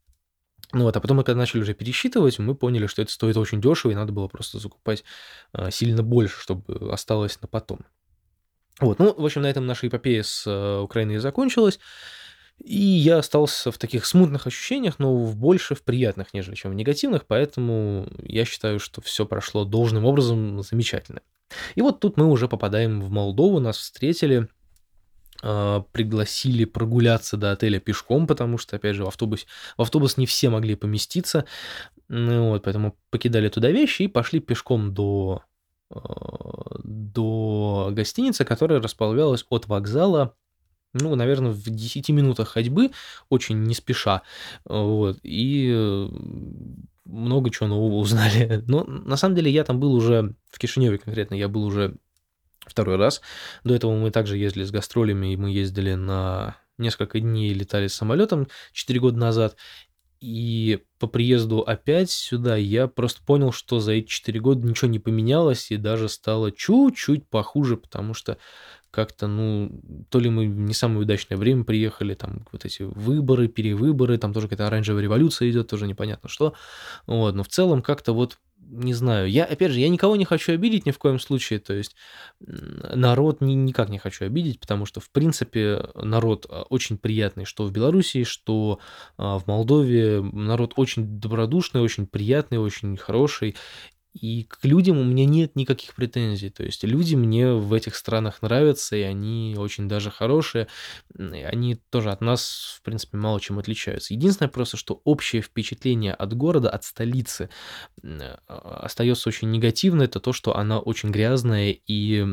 ну 0.72 0.84
вот, 0.84 0.96
а 0.96 1.02
потом 1.02 1.18
мы 1.18 1.26
когда 1.26 1.40
начали 1.40 1.62
уже 1.62 1.74
пересчитывать, 1.74 2.40
мы 2.40 2.56
поняли, 2.56 2.88
что 2.88 3.02
это 3.02 3.12
стоит 3.12 3.36
очень 3.36 3.60
дешево, 3.60 3.92
и 3.92 3.96
надо 3.96 4.14
было 4.14 4.30
просто 4.30 4.58
закупать 4.58 5.04
а, 5.52 5.70
сильно 5.70 6.02
больше, 6.02 6.40
чтобы 6.40 6.94
осталось 6.94 7.42
на 7.42 7.50
потом. 7.50 7.80
Вот, 8.80 9.00
ну, 9.00 9.14
в 9.14 9.24
общем, 9.24 9.42
на 9.42 9.50
этом 9.50 9.66
наша 9.66 9.88
эпопея 9.88 10.24
с 10.24 10.46
э, 10.46 10.80
Украиной 10.82 11.18
закончилась. 11.18 11.80
И 12.64 12.78
я 12.78 13.18
остался 13.18 13.72
в 13.72 13.78
таких 13.78 14.06
смутных 14.06 14.48
ощущениях, 14.48 14.98
но 14.98 15.16
в 15.18 15.36
больше 15.36 15.76
в 15.76 15.84
приятных, 15.84 16.34
нежели 16.34 16.56
чем 16.56 16.72
в 16.72 16.76
негативных, 16.76 17.26
поэтому 17.26 18.08
я 18.24 18.46
считаю, 18.46 18.80
что 18.80 19.02
все 19.02 19.26
прошло 19.26 19.66
должным 19.66 20.06
образом 20.06 20.62
замечательно. 20.62 21.22
И 21.76 21.82
вот 21.82 22.00
тут 22.00 22.18
мы 22.18 22.26
уже 22.26 22.48
попадаем 22.48 23.02
в 23.02 23.12
Молдову, 23.12 23.60
нас 23.60 23.78
встретили, 23.78 24.48
э, 25.44 25.84
пригласили 25.92 26.66
прогуляться 26.66 27.38
до 27.38 27.52
отеля 27.52 27.80
пешком, 27.80 28.26
потому 28.26 28.58
что, 28.58 28.78
опять 28.78 28.96
же, 28.96 29.04
в 29.04 29.08
автобус, 29.08 29.46
в 29.78 29.82
автобус 29.82 30.18
не 30.18 30.26
все 30.26 30.50
могли 30.50 30.76
поместиться, 30.76 31.46
ну, 32.08 32.50
вот, 32.50 32.64
поэтому 32.64 32.98
покидали 33.10 33.50
туда 33.50 33.70
вещи 33.70 34.04
и 34.04 34.08
пошли 34.08 34.40
пешком 34.40 34.94
до 34.94 35.44
до 35.90 37.90
гостиницы, 37.92 38.46
которая 38.46 38.82
располагалась 38.82 39.46
от 39.50 39.68
вокзала 39.68 40.36
ну, 40.96 41.14
наверное, 41.16 41.52
в 41.52 41.70
10 41.70 42.10
минутах 42.10 42.50
ходьбы, 42.50 42.92
очень 43.30 43.64
не 43.64 43.74
спеша, 43.74 44.22
вот, 44.64 45.20
и 45.24 45.72
э, 45.76 46.10
много 47.04 47.50
чего 47.50 47.68
нового 47.68 47.98
узнали. 47.98 48.64
Но 48.68 48.86
на 48.86 49.18
самом 49.18 49.36
деле 49.36 49.52
я 49.52 49.64
там 49.64 49.80
был 49.80 49.94
уже, 49.94 50.34
в 50.50 50.58
Кишиневе 50.58 50.98
конкретно, 50.98 51.36
я 51.36 51.50
был 51.50 51.64
уже 51.64 51.96
второй 52.66 52.96
раз. 52.96 53.22
До 53.64 53.76
этого 53.76 53.96
мы 53.96 54.10
также 54.10 54.38
ездили 54.38 54.64
с 54.64 54.72
гастролями, 54.72 55.34
и 55.34 55.38
мы 55.38 55.52
ездили 55.52 55.94
на 55.94 56.56
несколько 56.78 57.20
дней, 57.20 57.54
летали 57.54 57.88
самолетом 57.88 58.48
4 58.74 59.00
года 59.00 59.18
назад. 59.18 59.56
И 60.22 60.80
по 61.00 61.08
приезду 61.08 61.60
опять 61.62 62.10
сюда 62.10 62.56
я 62.56 62.88
просто 62.88 63.22
понял, 63.24 63.52
что 63.52 63.80
за 63.80 63.94
эти 63.94 64.08
4 64.08 64.40
года 64.40 64.68
ничего 64.68 64.90
не 64.90 65.00
поменялось, 65.00 65.72
и 65.72 65.78
даже 65.78 66.10
стало 66.10 66.52
чуть-чуть 66.52 67.28
похуже, 67.30 67.78
потому 67.78 68.14
что 68.14 68.38
как-то, 68.92 69.28
ну, 69.28 69.82
то 70.10 70.20
ли 70.20 70.30
мы 70.30 70.46
не 70.46 70.74
самое 70.74 71.02
удачное 71.02 71.38
время 71.38 71.66
приехали, 71.66 72.14
там 72.14 72.48
вот 72.54 72.64
эти 72.66 72.84
выборы, 72.84 73.50
перевыборы, 73.50 74.18
там 74.18 74.34
тоже 74.34 74.48
какая-то 74.48 74.68
оранжевая 74.68 75.04
революция 75.04 75.50
идет, 75.52 75.68
тоже 75.70 75.86
непонятно 75.88 76.30
что. 76.30 76.54
Вот, 77.06 77.36
но 77.36 77.44
в 77.44 77.50
целом 77.50 77.82
как-то 77.82 78.14
вот 78.14 78.38
не 78.68 78.94
знаю, 78.94 79.30
я, 79.30 79.46
опять 79.46 79.72
же, 79.72 79.80
я 79.80 79.90
никого 79.90 80.16
не 80.16 80.26
хочу 80.26 80.54
обидеть 80.54 80.86
ни 80.86 80.92
в 80.92 80.98
коем 80.98 81.20
случае, 81.20 81.60
то 81.60 81.74
есть 81.74 81.96
народ 82.40 83.42
ни, 83.42 83.54
никак 83.54 83.90
не 83.90 84.00
хочу 84.00 84.26
обидеть, 84.26 84.60
потому 84.60 84.86
что, 84.86 85.00
в 85.00 85.10
принципе, 85.10 85.90
народ 85.96 86.46
а, 86.50 86.64
очень 86.64 86.98
приятный, 86.98 87.46
что 87.46 87.66
в 87.66 87.72
Белоруссии, 87.72 88.24
что 88.24 88.80
а, 89.18 89.40
в 89.40 89.48
Молдове, 89.48 90.22
народ 90.22 90.74
очень 90.76 91.20
добродушный, 91.20 91.82
очень 91.82 92.08
приятный, 92.08 92.58
очень 92.58 92.98
хороший, 92.98 93.56
и 94.16 94.44
к 94.44 94.60
людям 94.64 94.98
у 94.98 95.04
меня 95.04 95.26
нет 95.26 95.58
никаких 95.58 95.94
претензий. 95.94 96.50
То 96.50 96.64
есть 96.64 96.84
люди 96.86 97.16
мне 97.16 97.52
в 97.52 97.74
этих 97.74 97.96
странах 97.96 98.42
нравятся, 98.42 98.96
и 98.96 99.02
они 99.02 99.56
очень 99.58 99.90
даже 99.90 100.10
хорошие. 100.10 100.68
Они 101.14 101.76
тоже 101.90 102.12
от 102.12 102.22
нас, 102.22 102.78
в 102.80 102.82
принципе, 102.82 103.18
мало 103.18 103.42
чем 103.42 103.60
отличаются. 103.60 104.14
Единственное 104.14 104.50
просто, 104.50 104.78
что 104.78 105.02
общее 105.04 105.42
впечатление 105.42 106.14
от 106.14 106.34
города, 106.34 106.70
от 106.70 106.86
столицы 106.86 107.50
а, 108.04 108.80
остается 108.84 109.28
очень 109.28 109.52
негативное, 109.52 110.06
это 110.06 110.22
то, 110.22 110.32
что 110.32 110.56
она 110.56 110.80
очень 110.80 111.12
грязная 111.12 111.76
и 111.86 112.26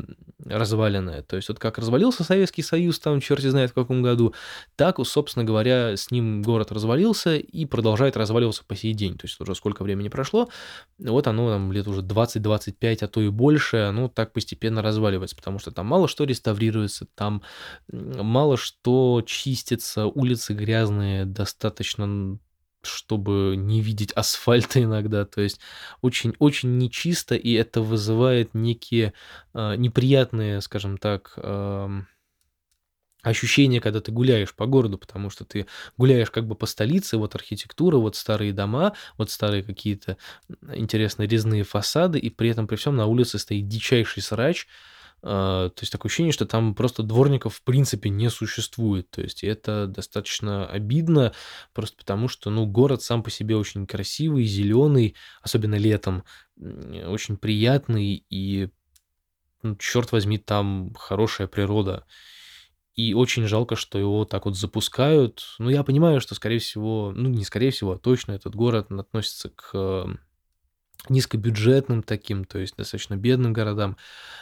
разваленная. 0.45 1.23
То 1.23 1.35
есть 1.35 1.49
вот 1.49 1.59
как 1.59 1.79
развалился 1.79 2.23
Советский 2.23 2.63
Союз, 2.63 3.01
там 3.01 3.21
черти 3.21 3.49
знает 3.49 3.71
в 3.71 3.75
каком 3.75 4.03
году, 4.03 4.35
так, 4.77 5.05
собственно 5.05 5.45
говоря, 5.45 5.97
с 5.97 6.13
ним 6.13 6.43
город 6.43 6.71
развалился 6.71 7.37
и 7.37 7.65
продолжает 7.65 8.17
разваливаться 8.17 8.65
по 8.65 8.77
сей 8.77 8.95
день. 8.95 9.19
То 9.19 9.27
есть 9.27 9.41
уже 9.41 9.57
сколько 9.57 9.83
времени 9.83 10.09
прошло, 10.09 10.49
вот 10.99 11.27
оно 11.27 11.51
там 11.51 11.72
лет 11.73 11.89
уже 11.89 12.03
20-25, 12.03 13.05
а 13.05 13.09
то 13.09 13.21
и 13.21 13.29
больше, 13.29 13.79
оно 13.79 14.09
так 14.09 14.33
постепенно 14.33 14.83
разваливается, 14.83 15.37
потому 15.37 15.59
что 15.59 15.71
там 15.71 15.87
мало 15.87 16.09
что 16.09 16.25
реставрируется, 16.25 17.07
там 17.15 17.43
мало 17.91 18.57
что 18.57 19.23
чистится, 19.27 20.07
улицы 20.07 20.55
грязные, 20.55 21.25
достаточно 21.25 22.39
чтобы 22.85 23.55
не 23.57 23.81
видеть 23.81 24.13
асфальта 24.13 24.83
иногда, 24.83 25.25
то 25.25 25.41
есть 25.41 25.61
очень-очень 26.01 26.79
нечисто, 26.79 27.35
и 27.35 27.53
это 27.53 27.81
вызывает 27.81 28.55
некие 28.55 29.13
э, 29.55 29.77
неприятные, 29.77 30.61
скажем 30.61 30.99
так, 30.99 31.33
э, 31.37 32.03
ощущение, 33.23 33.81
когда 33.81 34.01
ты 34.01 34.13
гуляешь 34.13 34.55
по 34.55 34.67
городу, 34.67 34.99
потому 34.99 35.31
что 35.31 35.45
ты 35.45 35.67
гуляешь 35.97 36.31
как 36.31 36.47
бы 36.47 36.55
по 36.55 36.67
столице, 36.67 37.17
вот 37.17 37.35
архитектура, 37.35 37.97
вот 37.99 38.17
старые 38.17 38.53
дома, 38.53 38.95
вот 39.19 39.31
старые 39.31 39.63
какие-то 39.63 40.17
интересные 40.75 41.29
резные 41.29 41.65
фасады, 41.65 42.19
и 42.19 42.31
при 42.31 42.51
этом 42.51 42.67
при 42.67 42.77
всем 42.77 42.97
на 42.97 43.07
улице 43.07 43.39
стоит 43.39 43.69
дичайший 43.69 44.23
срач, 44.23 44.67
а, 45.25 45.69
то 45.69 45.83
есть 45.83 45.93
такое 45.93 46.11
ощущение, 46.11 46.33
что 46.33 46.47
там 46.47 46.75
просто 46.75 47.03
дворников 47.05 47.55
в 47.57 47.63
принципе 47.63 48.11
не 48.11 48.29
существует. 48.29 49.09
То 49.11 49.23
есть 49.23 49.45
это 49.45 49.87
достаточно 49.87 50.67
обидно, 50.67 51.33
просто 51.73 51.97
потому 51.97 52.27
что, 52.29 52.51
ну, 52.51 52.67
город 52.67 53.03
сам 53.03 53.23
по 53.23 53.31
себе 53.31 53.57
очень 53.57 53.87
красивый, 53.87 54.45
зеленый, 54.45 55.15
особенно 55.43 55.77
летом, 55.77 56.25
очень 56.59 57.37
приятный, 57.37 58.25
и, 58.31 58.69
ну, 59.63 59.77
черт 59.77 60.13
возьми, 60.13 60.39
там 60.39 60.95
хорошая 60.95 61.47
природа. 61.49 62.07
И 62.95 63.15
очень 63.15 63.47
жалко, 63.47 63.75
что 63.75 63.99
его 63.99 64.25
так 64.25 64.45
вот 64.45 64.57
запускают. 64.57 65.45
Ну, 65.59 65.71
я 65.71 65.83
понимаю, 65.83 66.21
что, 66.21 66.35
скорее 66.35 66.59
всего, 66.59 67.13
ну, 67.15 67.29
не 67.29 67.45
скорее 67.45 67.71
всего, 67.71 67.93
а 67.93 67.99
точно 67.99 68.33
этот 68.33 68.55
город 68.55 68.93
относится 68.93 69.49
к 69.49 69.71
э, 69.73 70.07
низкобюджетным 71.09 72.03
таким, 72.03 72.45
то 72.45 72.59
есть 72.59 72.77
достаточно 72.77 73.17
бедным 73.17 73.53
городам, 73.53 73.97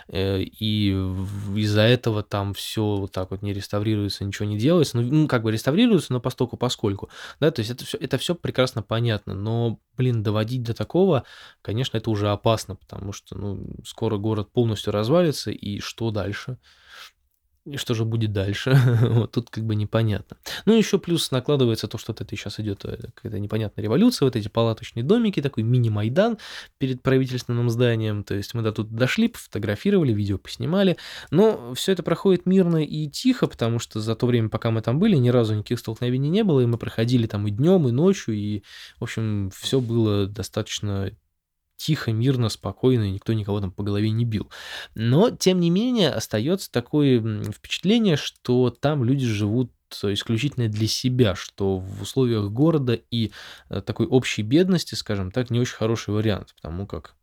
э, 0.08 0.40
и 0.42 0.90
из-за 0.90 1.82
этого 1.82 2.22
там 2.22 2.52
все 2.52 2.96
вот 2.96 3.12
так 3.12 3.30
вот 3.30 3.42
не 3.42 3.52
реставрируется, 3.52 4.24
ничего 4.24 4.46
не 4.46 4.58
делается, 4.58 4.98
ну, 4.98 5.02
ну 5.02 5.28
как 5.28 5.42
бы 5.42 5.52
реставрируется, 5.52 6.12
но 6.12 6.20
постоку 6.20 6.56
поскольку, 6.56 7.08
да, 7.40 7.50
то 7.50 7.60
есть 7.60 7.70
это 7.70 7.84
все, 7.84 7.96
это 7.98 8.18
все 8.18 8.34
прекрасно 8.34 8.82
понятно, 8.82 9.34
но, 9.34 9.80
блин, 9.96 10.22
доводить 10.22 10.62
до 10.62 10.74
такого, 10.74 11.24
конечно, 11.62 11.96
это 11.96 12.10
уже 12.10 12.28
опасно, 12.30 12.76
потому 12.76 13.12
что, 13.12 13.38
ну, 13.38 13.66
скоро 13.84 14.18
город 14.18 14.52
полностью 14.52 14.92
развалится, 14.92 15.50
и 15.50 15.80
что 15.80 16.10
дальше? 16.10 16.58
И 17.66 17.77
что 17.77 17.92
же 17.92 18.07
будет 18.07 18.33
дальше? 18.33 18.73
вот 19.03 19.33
тут 19.33 19.51
как 19.51 19.64
бы 19.64 19.75
непонятно. 19.75 20.38
Ну, 20.64 20.75
еще 20.75 20.99
плюс 20.99 21.31
накладывается 21.31 21.88
то, 21.88 21.99
что 21.99 22.12
это 22.12 22.25
сейчас 22.31 22.59
идет 22.59 22.87
э, 22.87 22.96
какая-то 23.14 23.38
непонятная 23.38 23.85
революция, 23.85 24.25
вот 24.25 24.35
эти 24.35 24.49
палаточные 24.49 25.05
домики, 25.05 25.42
такой 25.42 25.62
мини-майдан 25.62 26.38
перед 26.79 27.03
правительственным 27.03 27.68
зданием. 27.68 28.25
То 28.25 28.35
есть 28.35 28.55
мы 28.55 28.62
до 28.62 28.73
тут 28.73 28.90
дошли, 28.90 29.29
пофотографировали, 29.29 30.12
видео 30.12 30.38
поснимали. 30.38 30.96
Но 31.31 31.75
все 31.75 31.92
это 31.92 32.03
проходит 32.03 32.46
мирно 32.46 32.83
и 32.83 33.09
тихо, 33.09 33.46
потому 33.46 33.79
что 33.79 34.01
за 34.01 34.14
то 34.14 34.27
время, 34.27 34.49
пока 34.49 34.70
мы 34.70 34.81
там 34.81 34.99
были, 34.99 35.16
ни 35.16 35.29
разу 35.29 35.55
никаких 35.55 35.81
столкновений 35.81 36.31
не 36.31 36.44
было, 36.44 36.61
и 36.61 36.66
мы 36.66 36.79
проходили 36.79 37.27
там 37.27 37.46
и 37.46 37.51
днем, 37.51 37.87
и 37.88 37.92
ночью, 37.92 38.35
и, 38.35 38.62
в 38.99 39.03
общем, 39.03 39.51
все 39.55 39.81
было 39.81 40.27
достаточно 40.27 41.12
тихо, 41.81 42.12
мирно, 42.12 42.51
спокойно, 42.51 43.05
и 43.05 43.12
никто 43.12 43.33
никого 43.33 43.61
там 43.61 43.73
по 43.73 43.83
голове 43.83 44.11
не 44.11 44.25
бил. 44.25 44.51
Но, 44.95 45.31
тем 45.31 45.61
не 45.61 45.71
менее, 45.71 46.11
остается 46.11 46.71
такое 46.71 47.43
впечатление, 47.51 48.16
что 48.16 48.71
там 48.71 49.03
люди 49.03 49.27
живут 49.27 49.73
исключительно 50.03 50.69
для 50.69 50.87
себя, 50.87 51.35
что 51.35 51.79
в 51.79 52.03
условиях 52.03 52.51
города 52.51 53.01
и 53.11 53.33
э, 53.71 53.81
такой 53.81 54.07
общей 54.07 54.43
бедности, 54.43 54.95
скажем 54.95 55.33
так, 55.33 55.51
не 55.51 55.59
очень 55.59 55.75
хороший 55.75 56.14
вариант, 56.14 56.55
потому 56.55 56.87
как 56.87 57.16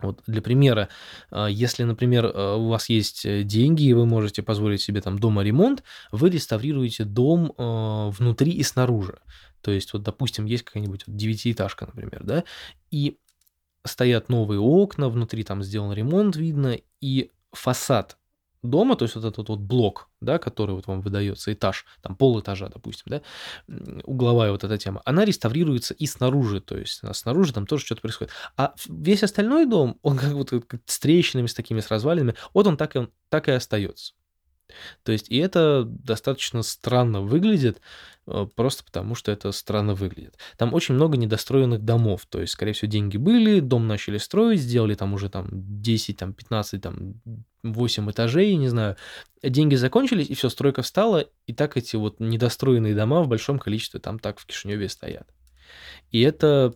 вот 0.00 0.22
для 0.26 0.42
примера, 0.42 0.88
а, 1.30 1.46
если, 1.46 1.84
например, 1.84 2.26
э, 2.26 2.54
у 2.56 2.68
вас 2.68 2.90
есть 2.90 3.24
э, 3.24 3.42
деньги, 3.42 3.84
и 3.84 3.92
вы 3.92 4.06
можете 4.06 4.42
позволить 4.42 4.82
себе 4.82 5.00
там 5.00 5.18
дома 5.18 5.42
ремонт, 5.42 5.82
вы 6.12 6.30
реставрируете 6.30 7.04
дом 7.04 7.54
внутри 7.56 8.52
и 8.52 8.62
снаружи. 8.62 9.18
То 9.62 9.70
есть, 9.70 9.94
вот, 9.94 10.02
допустим, 10.02 10.44
есть 10.44 10.62
какая-нибудь 10.62 11.04
девятиэтажка, 11.06 11.86
например, 11.86 12.22
да, 12.22 12.44
и 12.90 13.16
стоят 13.84 14.28
новые 14.28 14.60
окна, 14.60 15.08
внутри 15.08 15.44
там 15.44 15.62
сделан 15.62 15.92
ремонт, 15.92 16.36
видно, 16.36 16.78
и 17.00 17.30
фасад 17.52 18.16
дома, 18.64 18.96
то 18.96 19.04
есть 19.04 19.14
вот 19.14 19.24
этот 19.24 19.48
вот 19.48 19.60
блок, 19.60 20.08
да, 20.20 20.38
который 20.38 20.74
вот 20.74 20.86
вам 20.86 21.00
выдается, 21.00 21.52
этаж, 21.52 21.84
там 22.00 22.16
пол 22.16 22.40
этажа, 22.40 22.68
допустим, 22.68 23.04
да, 23.06 23.22
угловая 24.04 24.50
вот 24.50 24.64
эта 24.64 24.78
тема, 24.78 25.02
она 25.04 25.24
реставрируется 25.24 25.94
и 25.94 26.06
снаружи, 26.06 26.60
то 26.60 26.76
есть 26.76 27.00
а 27.02 27.12
снаружи 27.14 27.52
там 27.52 27.66
тоже 27.66 27.84
что-то 27.84 28.00
происходит. 28.00 28.32
А 28.56 28.74
весь 28.88 29.22
остальной 29.22 29.66
дом, 29.66 29.98
он 30.02 30.16
как 30.16 30.32
вот 30.32 30.50
как 30.50 30.80
с 30.86 30.98
трещинами, 30.98 31.46
с 31.46 31.54
такими, 31.54 31.80
с 31.80 31.88
развалинами, 31.88 32.34
вот 32.52 32.66
он 32.66 32.76
так 32.76 32.96
и, 32.96 32.98
он, 32.98 33.10
так 33.28 33.48
и 33.48 33.52
остается. 33.52 34.14
То 35.02 35.12
есть, 35.12 35.30
и 35.30 35.36
это 35.36 35.84
достаточно 35.84 36.62
странно 36.62 37.20
выглядит, 37.20 37.80
э, 38.26 38.46
просто 38.54 38.84
потому 38.84 39.14
что 39.14 39.30
это 39.30 39.52
странно 39.52 39.94
выглядит. 39.94 40.36
Там 40.56 40.74
очень 40.74 40.94
много 40.94 41.16
недостроенных 41.16 41.84
домов, 41.84 42.26
то 42.28 42.40
есть, 42.40 42.54
скорее 42.54 42.72
всего, 42.72 42.90
деньги 42.90 43.16
были, 43.16 43.60
дом 43.60 43.86
начали 43.86 44.18
строить, 44.18 44.60
сделали 44.60 44.94
там 44.94 45.12
уже 45.14 45.28
там 45.28 45.48
10, 45.52 46.16
там 46.16 46.32
15, 46.32 46.80
там 46.80 47.14
8 47.62 48.10
этажей, 48.10 48.54
не 48.56 48.68
знаю. 48.68 48.96
Деньги 49.42 49.74
закончились, 49.74 50.30
и 50.30 50.34
все, 50.34 50.48
стройка 50.48 50.82
встала, 50.82 51.26
и 51.46 51.52
так 51.52 51.76
эти 51.76 51.96
вот 51.96 52.20
недостроенные 52.20 52.94
дома 52.94 53.22
в 53.22 53.28
большом 53.28 53.58
количестве 53.58 54.00
там 54.00 54.18
так 54.18 54.38
в 54.38 54.46
Кишиневе 54.46 54.88
стоят. 54.88 55.28
И 56.10 56.20
это 56.20 56.74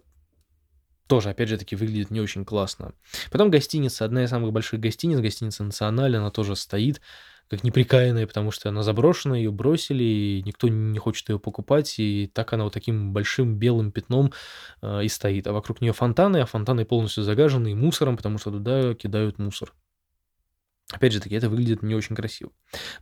тоже, 1.09 1.31
опять 1.31 1.48
же 1.48 1.57
таки, 1.57 1.74
выглядит 1.74 2.11
не 2.11 2.20
очень 2.20 2.44
классно. 2.44 2.92
Потом 3.31 3.51
гостиница, 3.51 4.05
одна 4.05 4.24
из 4.24 4.31
самых 4.31 4.53
больших 4.53 4.79
гостиниц, 4.79 5.18
гостиница 5.18 5.64
«Националь», 5.64 6.16
она 6.16 6.31
тоже 6.31 6.55
стоит 6.55 7.01
как 7.48 7.64
неприкаянная, 7.64 8.26
потому 8.26 8.50
что 8.50 8.68
она 8.68 8.82
заброшена, 8.82 9.37
ее 9.37 9.50
бросили, 9.50 10.04
и 10.04 10.42
никто 10.44 10.68
не 10.68 10.98
хочет 10.98 11.28
ее 11.28 11.38
покупать, 11.38 11.98
и 11.98 12.30
так 12.32 12.52
она 12.52 12.64
вот 12.64 12.72
таким 12.72 13.12
большим 13.12 13.56
белым 13.56 13.92
пятном 13.92 14.32
э, 14.82 15.04
и 15.04 15.08
стоит. 15.08 15.46
А 15.46 15.52
вокруг 15.52 15.80
нее 15.80 15.92
фонтаны, 15.92 16.38
а 16.38 16.46
фонтаны 16.46 16.84
полностью 16.84 17.24
загажены 17.24 17.74
мусором, 17.74 18.16
потому 18.16 18.38
что 18.38 18.50
туда 18.50 18.94
кидают 18.94 19.38
мусор. 19.38 19.72
Опять 20.90 21.12
же 21.12 21.20
таки, 21.20 21.35
это 21.35 21.51
выглядит 21.51 21.83
не 21.83 21.94
очень 21.94 22.16
красиво. 22.16 22.51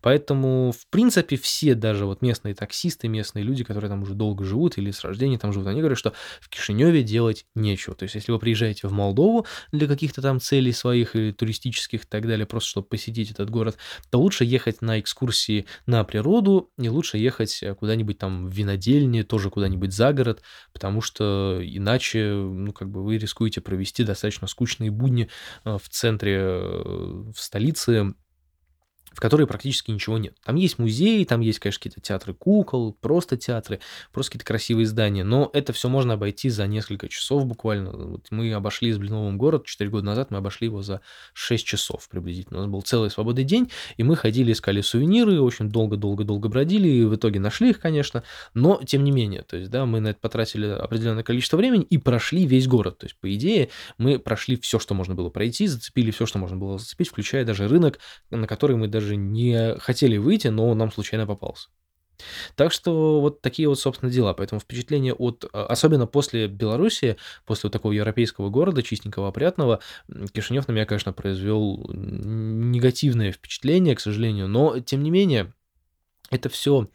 Поэтому, 0.03 0.72
в 0.72 0.88
принципе, 0.90 1.37
все 1.37 1.77
даже 1.77 2.05
вот 2.05 2.20
местные 2.20 2.53
таксисты, 2.53 3.07
местные 3.07 3.44
люди, 3.44 3.62
которые 3.62 3.88
там 3.88 4.03
уже 4.03 4.14
долго 4.14 4.44
живут 4.44 4.77
или 4.77 4.90
с 4.90 5.05
рождения 5.05 5.38
там 5.38 5.53
живут, 5.53 5.68
они 5.68 5.79
говорят, 5.79 5.96
что 5.96 6.12
в 6.40 6.49
Кишиневе 6.49 7.05
делать 7.05 7.46
нечего. 7.55 7.94
То 7.94 8.03
есть, 8.03 8.16
если 8.16 8.33
вы 8.33 8.40
приезжаете 8.40 8.88
в 8.88 8.92
Молдову 8.92 9.46
для 9.70 9.87
каких-то 9.87 10.20
там 10.20 10.40
целей 10.40 10.72
своих 10.72 11.14
или 11.14 11.31
туристических 11.31 12.03
и 12.03 12.07
так 12.07 12.27
далее, 12.27 12.44
просто 12.44 12.70
чтобы 12.70 12.88
посетить 12.88 13.31
этот 13.31 13.51
город, 13.51 13.77
то 14.11 14.20
лучше 14.20 14.44
ехать 14.44 14.83
на 14.83 14.99
экскурсии 14.99 15.66
на 15.87 16.03
природу, 16.03 16.72
и 16.79 16.88
лучше 16.88 17.18
ехать 17.18 17.62
э, 17.62 17.77
куда-нибудь 17.77 18.18
там 18.18 18.49
в 18.49 18.53
винодельне, 18.53 19.22
тоже 19.22 19.49
куда-нибудь 19.49 19.92
за 19.92 20.12
город, 20.12 20.42
потому 20.72 21.01
что 21.01 21.61
иначе, 21.62 22.33
ну, 22.33 22.72
как 22.72 22.90
бы 22.90 23.05
вы 23.05 23.18
рискуете 23.18 23.61
провести 23.61 24.03
достаточно 24.03 24.49
скучные 24.49 24.90
будни 24.90 25.29
э, 25.64 25.79
в 25.81 25.88
центре, 25.88 26.37
э, 26.37 27.22
в 27.33 27.37
столице, 27.37 27.75
столицы, 27.76 28.14
в 29.16 29.20
которой 29.20 29.46
практически 29.46 29.90
ничего 29.90 30.18
нет. 30.18 30.37
Там 30.44 30.57
есть 30.57 30.79
музеи, 30.79 31.24
там 31.24 31.40
есть, 31.40 31.59
конечно, 31.59 31.79
какие-то 31.79 32.02
театры 32.02 32.35
кукол, 32.35 32.92
просто 33.00 33.38
театры, 33.38 33.81
просто 34.12 34.33
какие-то 34.33 34.44
красивые 34.44 34.85
здания, 34.85 35.24
но 35.24 35.48
это 35.55 35.72
все 35.72 35.88
можно 35.88 36.14
обойти 36.14 36.50
за 36.50 36.66
несколько 36.66 37.09
часов 37.09 37.46
буквально. 37.46 37.92
Вот 37.92 38.26
мы 38.31 38.52
обошли 38.52 38.90
из 38.90 38.98
Блиновым 38.98 39.38
город 39.38 39.64
4 39.64 39.88
года 39.88 40.05
назад, 40.05 40.31
мы 40.31 40.37
обошли 40.37 40.66
его 40.66 40.83
за 40.83 41.00
6 41.33 41.64
часов 41.64 42.07
приблизительно. 42.11 42.59
У 42.59 42.62
нас 42.64 42.70
был 42.70 42.83
целый 42.83 43.11
свободный 43.11 43.44
день, 43.44 43.70
и 43.96 44.02
мы 44.02 44.16
ходили, 44.16 44.52
искали 44.52 44.83
сувениры, 44.83 45.40
очень 45.40 45.70
долго-долго-долго 45.70 46.50
бродили, 46.50 46.87
и 46.87 47.05
в 47.05 47.16
итоге 47.16 47.40
нашли 47.40 47.70
их, 47.70 47.81
конечно, 47.81 48.22
но 48.52 48.83
тем 48.85 49.02
не 49.02 49.12
менее, 49.12 49.44
то 49.44 49.57
есть, 49.57 49.70
да, 49.70 49.87
мы 49.87 50.00
на 50.00 50.09
это 50.09 50.20
потратили 50.20 50.66
определенное 50.66 51.22
количество 51.22 51.57
времени 51.57 51.85
и 51.85 51.96
прошли 51.96 52.44
весь 52.44 52.68
город. 52.68 52.98
То 52.98 53.07
есть, 53.07 53.16
по 53.18 53.35
идее, 53.35 53.70
мы 53.96 54.18
прошли 54.18 54.57
все, 54.57 54.79
что 54.79 54.92
можно 54.92 55.14
было 55.14 55.31
пройти, 55.31 55.66
зацепили 55.66 56.11
все, 56.11 56.26
что 56.26 56.38
можно 56.38 56.59
было 56.59 56.79
зацепить, 56.79 57.09
включая 57.09 57.46
даже 57.46 57.66
рынок, 57.66 57.98
на 58.31 58.46
который 58.46 58.76
мы 58.76 58.88
даже 58.88 59.05
даже 59.06 59.16
не 59.16 59.76
хотели 59.78 60.16
выйти, 60.16 60.48
но 60.48 60.68
он 60.68 60.78
нам 60.78 60.90
случайно 60.90 61.26
попался. 61.26 61.68
Так 62.54 62.72
что 62.72 63.20
вот 63.20 63.42
такие 63.42 63.68
вот, 63.68 63.78
собственно, 63.78 64.10
дела. 64.10 64.34
Поэтому 64.34 64.60
впечатление 64.60 65.12
от, 65.12 65.44
а, 65.52 65.66
особенно 65.66 66.06
после 66.06 66.48
Беларуси, 66.48 67.16
после 67.44 67.68
вот 67.68 67.72
такого 67.72 67.92
европейского 67.92 68.48
города, 68.48 68.82
чистенького, 68.82 69.28
опрятного, 69.28 69.80
Кишинев 70.32 70.66
на 70.66 70.72
меня, 70.72 70.86
конечно, 70.86 71.12
произвел 71.12 71.88
негативное 71.92 73.32
впечатление, 73.32 73.94
к 73.94 74.00
сожалению. 74.00 74.48
Но, 74.48 74.80
тем 74.80 75.02
не 75.02 75.10
менее, 75.10 75.52
это 76.30 76.48
все 76.48 76.88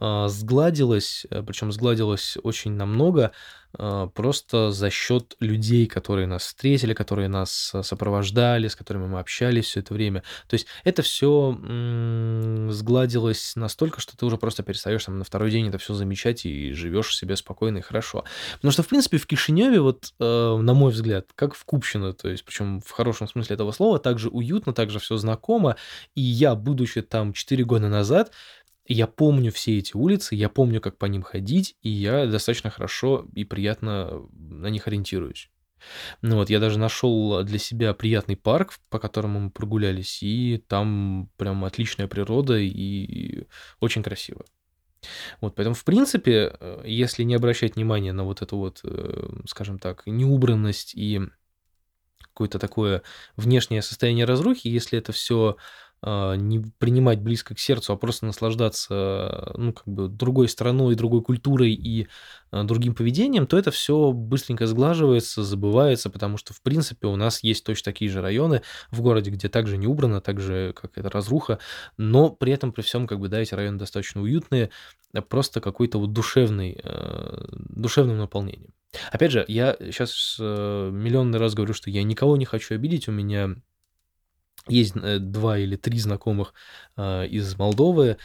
э, 0.00 0.26
сгладилось, 0.28 1.26
э, 1.30 1.42
причем 1.42 1.70
сгладилось 1.72 2.36
очень 2.42 2.72
намного, 2.72 3.32
э, 3.78 4.08
просто 4.14 4.72
за 4.72 4.90
счет 4.90 5.36
людей, 5.40 5.86
которые 5.86 6.26
нас 6.26 6.42
встретили, 6.44 6.92
которые 6.92 7.28
нас 7.28 7.72
сопровождали, 7.82 8.66
с 8.68 8.74
которыми 8.76 9.06
мы 9.06 9.20
общались 9.20 9.66
все 9.66 9.80
это 9.80 9.94
время. 9.94 10.22
То 10.48 10.54
есть 10.54 10.66
это 10.84 11.02
все 11.02 11.56
м- 11.62 12.70
сгладилось 12.72 13.54
настолько, 13.56 14.00
что 14.00 14.16
ты 14.16 14.26
уже 14.26 14.36
просто 14.36 14.62
перестаешь 14.62 15.04
там 15.04 15.18
на 15.18 15.24
второй 15.24 15.50
день 15.50 15.68
это 15.68 15.78
все 15.78 15.94
замечать 15.94 16.44
и 16.44 16.72
живешь 16.72 17.16
себе 17.16 17.36
спокойно 17.36 17.78
и 17.78 17.82
хорошо. 17.82 18.24
Потому 18.56 18.72
что, 18.72 18.82
в 18.82 18.88
принципе, 18.88 19.18
в 19.18 19.26
Кишиневе, 19.26 19.80
вот, 19.80 20.12
э, 20.18 20.56
на 20.56 20.74
мой 20.74 20.92
взгляд, 20.92 21.26
как 21.34 21.54
в 21.54 21.64
Купчино, 21.64 22.12
то 22.12 22.28
есть, 22.28 22.44
причем 22.44 22.80
в 22.80 22.90
хорошем 22.90 23.28
смысле 23.28 23.54
этого 23.54 23.72
слова, 23.72 23.98
также 23.98 24.28
уютно, 24.28 24.72
также 24.72 24.98
все 24.98 25.16
знакомо. 25.16 25.76
И 26.14 26.20
я, 26.20 26.54
будучи 26.54 27.02
там 27.02 27.32
4 27.32 27.64
года 27.64 27.88
назад, 27.88 28.32
я 28.92 29.06
помню 29.06 29.52
все 29.52 29.78
эти 29.78 29.96
улицы, 29.96 30.34
я 30.34 30.48
помню, 30.48 30.80
как 30.80 30.98
по 30.98 31.06
ним 31.06 31.22
ходить, 31.22 31.76
и 31.82 31.88
я 31.88 32.26
достаточно 32.26 32.70
хорошо 32.70 33.26
и 33.34 33.44
приятно 33.44 34.22
на 34.32 34.68
них 34.68 34.86
ориентируюсь. 34.86 35.50
Ну 36.20 36.36
вот, 36.36 36.50
я 36.50 36.60
даже 36.60 36.78
нашел 36.78 37.42
для 37.42 37.58
себя 37.58 37.92
приятный 37.94 38.36
парк, 38.36 38.74
по 38.88 38.98
которому 38.98 39.40
мы 39.40 39.50
прогулялись, 39.50 40.22
и 40.22 40.62
там 40.68 41.30
прям 41.36 41.64
отличная 41.64 42.06
природа 42.06 42.56
и 42.58 43.46
очень 43.80 44.02
красиво. 44.02 44.44
Вот, 45.40 45.56
поэтому, 45.56 45.74
в 45.74 45.84
принципе, 45.84 46.56
э, 46.58 46.82
если 46.86 47.24
не 47.24 47.34
обращать 47.34 47.74
внимания 47.74 48.12
на 48.12 48.24
вот 48.24 48.42
эту 48.42 48.56
вот, 48.56 48.80
э, 48.84 49.40
скажем 49.46 49.78
так, 49.80 50.04
неубранность 50.06 50.94
и 50.94 51.20
какое-то 52.20 52.58
такое 52.58 53.02
внешнее 53.36 53.82
состояние 53.82 54.24
разрухи, 54.24 54.68
если 54.68 54.98
это 54.98 55.12
все 55.12 55.56
не 56.04 56.64
принимать 56.78 57.20
близко 57.20 57.54
к 57.54 57.60
сердцу, 57.60 57.92
а 57.92 57.96
просто 57.96 58.26
наслаждаться, 58.26 59.52
ну, 59.56 59.72
как 59.72 59.86
бы 59.86 60.08
другой 60.08 60.48
страной, 60.48 60.96
другой 60.96 61.22
культурой 61.22 61.72
и 61.72 62.08
а, 62.50 62.64
другим 62.64 62.94
поведением, 62.94 63.46
то 63.46 63.56
это 63.56 63.70
все 63.70 64.12
быстренько 64.12 64.66
сглаживается, 64.66 65.42
забывается, 65.42 66.10
потому 66.10 66.36
что, 66.36 66.52
в 66.54 66.60
принципе, 66.60 67.06
у 67.06 67.16
нас 67.16 67.42
есть 67.42 67.64
точно 67.64 67.92
такие 67.92 68.10
же 68.10 68.20
районы 68.20 68.62
в 68.90 69.00
городе, 69.00 69.30
где 69.30 69.48
также 69.48 69.76
не 69.78 69.86
убрано, 69.86 70.20
так 70.20 70.40
же, 70.40 70.72
как 70.74 70.98
это 70.98 71.08
разруха, 71.08 71.58
но 71.96 72.30
при 72.30 72.52
этом, 72.52 72.72
при 72.72 72.82
всем, 72.82 73.06
как 73.06 73.20
бы, 73.20 73.28
да, 73.28 73.40
эти 73.40 73.54
районы 73.54 73.78
достаточно 73.78 74.20
уютные, 74.22 74.70
а 75.14 75.22
просто 75.22 75.60
какой-то 75.60 75.98
вот 75.98 76.12
душевный, 76.12 76.78
э, 76.82 77.44
душевным 77.52 78.18
наполнением. 78.18 78.74
Опять 79.10 79.32
же, 79.32 79.44
я 79.48 79.76
сейчас 79.80 80.36
э, 80.38 80.90
миллионный 80.92 81.38
раз 81.38 81.54
говорю, 81.54 81.74
что 81.74 81.90
я 81.90 82.02
никого 82.02 82.36
не 82.36 82.44
хочу 82.44 82.74
обидеть, 82.74 83.08
у 83.08 83.12
меня 83.12 83.54
есть 84.68 84.94
э, 84.96 85.18
два 85.18 85.58
или 85.58 85.76
три 85.76 85.98
знакомых 85.98 86.54
э, 86.96 87.26
из 87.26 87.56
Молдовы, 87.56 88.18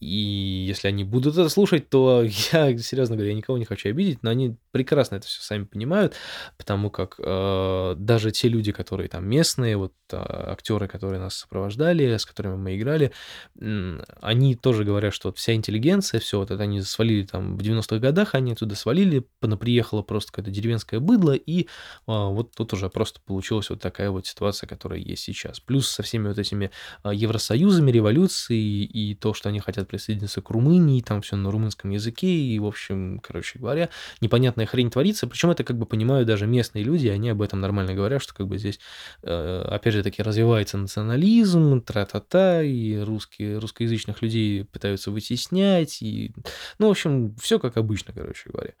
и 0.00 0.64
если 0.68 0.88
они 0.88 1.04
будут 1.04 1.34
это 1.34 1.48
слушать, 1.48 1.88
то 1.88 2.22
я, 2.52 2.76
серьезно 2.78 3.16
говоря, 3.16 3.30
я 3.30 3.36
никого 3.36 3.58
не 3.58 3.64
хочу 3.64 3.88
обидеть, 3.88 4.22
но 4.22 4.30
они 4.30 4.56
прекрасно 4.70 5.16
это 5.16 5.26
все 5.26 5.42
сами 5.42 5.64
понимают, 5.64 6.14
потому 6.56 6.90
как 6.90 7.16
э, 7.18 7.94
даже 7.98 8.30
те 8.30 8.48
люди, 8.48 8.72
которые 8.72 9.08
там 9.08 9.28
местные, 9.28 9.76
вот 9.76 9.92
э, 10.12 10.16
актеры, 10.16 10.88
которые 10.88 11.20
нас 11.20 11.34
сопровождали, 11.34 12.16
с 12.16 12.24
которыми 12.24 12.56
мы 12.56 12.76
играли, 12.76 13.12
э, 13.60 14.02
они 14.20 14.54
тоже 14.54 14.84
говорят, 14.84 15.12
что 15.12 15.28
вот 15.28 15.38
вся 15.38 15.54
интеллигенция, 15.54 16.20
все 16.20 16.38
вот 16.38 16.50
это 16.50 16.62
они 16.62 16.80
свалили 16.82 17.24
там 17.24 17.56
в 17.56 17.60
90-х 17.60 17.98
годах, 17.98 18.34
они 18.34 18.54
туда 18.54 18.76
свалили, 18.76 19.24
приехало 19.58 20.02
просто 20.02 20.30
какое-то 20.32 20.50
деревенское 20.50 21.00
быдло, 21.00 21.32
и 21.32 21.62
э, 21.62 21.66
вот 22.06 22.52
тут 22.54 22.72
уже 22.72 22.88
просто 22.88 23.20
получилась 23.24 23.70
вот 23.70 23.80
такая 23.80 24.10
вот 24.10 24.26
ситуация, 24.26 24.68
которая 24.68 25.00
есть 25.00 25.24
сейчас. 25.24 25.60
Плюс 25.60 25.88
со 25.88 26.02
всеми 26.02 26.28
вот 26.28 26.38
этими 26.38 26.70
э, 27.04 27.10
евросоюзами, 27.12 27.90
революцией 27.90 28.84
и 28.84 29.14
то, 29.14 29.34
что 29.34 29.48
они 29.48 29.60
хотят 29.60 29.87
присоединиться 29.88 30.40
к 30.42 30.50
Румынии, 30.50 31.00
там 31.00 31.22
все 31.22 31.36
на 31.36 31.50
румынском 31.50 31.90
языке, 31.90 32.28
и, 32.28 32.58
в 32.58 32.66
общем, 32.66 33.20
короче 33.20 33.58
говоря, 33.58 33.88
непонятная 34.20 34.66
хрень 34.66 34.90
творится, 34.90 35.26
причем 35.26 35.50
это 35.50 35.64
как 35.64 35.78
бы 35.78 35.86
понимают 35.86 36.28
даже 36.28 36.46
местные 36.46 36.84
люди, 36.84 37.08
они 37.08 37.30
об 37.30 37.42
этом 37.42 37.60
нормально 37.60 37.94
говорят, 37.94 38.22
что 38.22 38.34
как 38.34 38.46
бы 38.46 38.58
здесь, 38.58 38.78
э, 39.22 39.62
опять 39.68 39.94
же 39.94 40.02
таки, 40.02 40.22
развивается 40.22 40.78
национализм, 40.78 41.80
тра-та-та, 41.82 42.62
и 42.62 42.98
русские, 42.98 43.58
русскоязычных 43.58 44.22
людей 44.22 44.64
пытаются 44.64 45.10
вытеснять, 45.10 46.02
и, 46.02 46.32
ну, 46.78 46.88
в 46.88 46.90
общем, 46.90 47.34
все 47.36 47.58
как 47.58 47.76
обычно, 47.76 48.12
короче 48.12 48.50
говоря. 48.50 48.74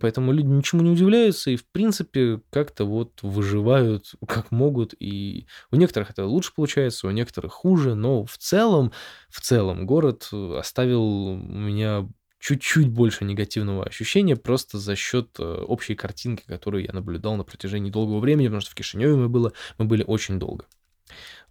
Поэтому 0.00 0.32
люди 0.32 0.46
ничему 0.48 0.82
не 0.82 0.90
удивляются, 0.90 1.50
и, 1.50 1.56
в 1.56 1.66
принципе, 1.70 2.40
как-то 2.50 2.84
вот 2.84 3.22
выживают 3.22 4.12
как 4.26 4.50
могут, 4.50 4.94
и 4.98 5.46
у 5.70 5.76
некоторых 5.76 6.10
это 6.10 6.24
лучше 6.26 6.52
получается, 6.54 7.06
у 7.06 7.10
некоторых 7.10 7.52
хуже, 7.52 7.94
но 7.94 8.24
в 8.24 8.38
целом, 8.38 8.92
в 9.28 9.40
целом 9.40 9.86
город 9.86 10.28
оставил 10.32 11.02
у 11.02 11.36
меня 11.36 12.08
чуть-чуть 12.42 12.88
больше 12.88 13.24
негативного 13.24 13.84
ощущения 13.84 14.34
просто 14.34 14.78
за 14.78 14.96
счет 14.96 15.36
э, 15.38 15.44
общей 15.44 15.94
картинки, 15.94 16.42
которую 16.44 16.84
я 16.84 16.92
наблюдал 16.92 17.36
на 17.36 17.44
протяжении 17.44 17.90
долгого 17.90 18.18
времени, 18.18 18.48
потому 18.48 18.60
что 18.60 18.72
в 18.72 18.74
Кишиневе 18.74 19.14
мы, 19.14 19.28
было, 19.28 19.52
мы 19.78 19.84
были 19.84 20.02
очень 20.04 20.40
долго. 20.40 20.66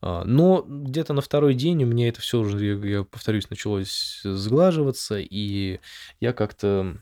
А, 0.01 0.25
но 0.25 0.65
где-то 0.67 1.13
на 1.13 1.21
второй 1.21 1.53
день 1.53 1.83
у 1.83 1.87
меня 1.87 2.09
это 2.09 2.19
все 2.19 2.39
уже, 2.39 2.75
я 2.87 3.03
повторюсь, 3.03 3.49
началось 3.49 4.21
сглаживаться, 4.23 5.17
и 5.19 5.79
я 6.19 6.33
как-то 6.33 6.97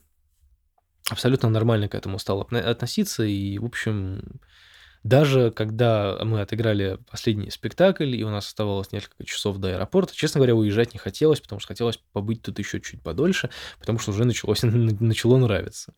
абсолютно 1.10 1.50
нормально 1.50 1.88
к 1.88 1.96
этому 1.96 2.20
стал 2.20 2.42
относиться, 2.42 3.24
и, 3.24 3.58
в 3.58 3.66
общем, 3.66 4.40
даже 5.04 5.52
когда 5.52 6.18
мы 6.24 6.42
отыграли 6.42 7.00
последний 7.10 7.50
спектакль, 7.52 8.16
и 8.16 8.24
у 8.24 8.30
нас 8.30 8.48
оставалось 8.48 8.92
несколько 8.92 9.24
часов 9.26 9.58
до 9.58 9.70
аэропорта, 9.70 10.16
честно 10.16 10.40
говоря, 10.40 10.56
уезжать 10.56 10.94
не 10.94 11.00
хотелось, 11.00 11.40
потому 11.40 11.60
что 11.60 11.70
хотелось 11.70 12.00
побыть 12.12 12.42
тут 12.42 12.60
еще 12.60 12.82
чуть 12.82 13.02
подольше, 13.02 13.50
потому 13.80 14.00
что 14.00 14.12
уже 14.12 14.26
началось, 14.26 14.60
начало 14.64 15.38
нравиться. 15.38 15.94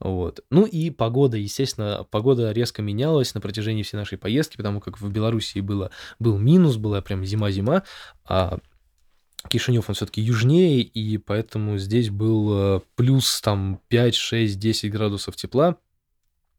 Вот. 0.00 0.40
Ну 0.50 0.66
и 0.66 0.90
погода, 0.90 1.36
естественно, 1.36 2.06
погода 2.10 2.52
резко 2.52 2.82
менялась 2.82 3.34
на 3.34 3.40
протяжении 3.40 3.82
всей 3.82 3.96
нашей 3.96 4.18
поездки, 4.18 4.56
потому 4.56 4.80
как 4.80 5.00
в 5.00 5.10
Белоруссии 5.10 5.60
было, 5.60 5.90
был 6.18 6.38
минус, 6.38 6.76
была 6.76 7.00
прям 7.00 7.24
зима-зима, 7.24 7.84
а 8.24 8.58
Кишинев, 9.48 9.88
он 9.88 9.94
все-таки 9.94 10.20
южнее, 10.20 10.82
и 10.82 11.18
поэтому 11.18 11.78
здесь 11.78 12.10
был 12.10 12.78
э, 12.78 12.80
плюс 12.96 13.40
там 13.40 13.80
5, 13.88 14.14
6, 14.14 14.58
10 14.58 14.90
градусов 14.90 15.36
тепла, 15.36 15.76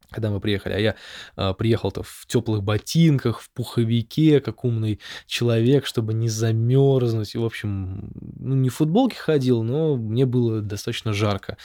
когда 0.10 0.30
мы 0.30 0.40
приехали, 0.40 0.74
а 0.74 0.80
я 0.80 0.96
а, 1.36 1.54
приехал-то 1.54 2.04
в 2.04 2.26
теплых 2.28 2.64
ботинках, 2.64 3.42
в 3.42 3.50
пуховике, 3.52 4.40
как 4.40 4.64
умный 4.64 5.00
человек, 5.26 5.86
чтобы 5.86 6.14
не 6.14 6.30
замерзнуть. 6.30 7.36
И, 7.36 7.38
в 7.38 7.44
общем, 7.44 8.12
ну, 8.40 8.56
не 8.56 8.70
в 8.70 8.76
футболке 8.76 9.18
ходил, 9.18 9.64
но 9.64 9.98
мне 9.98 10.26
было 10.26 10.62
достаточно 10.62 11.14
жарко 11.14 11.58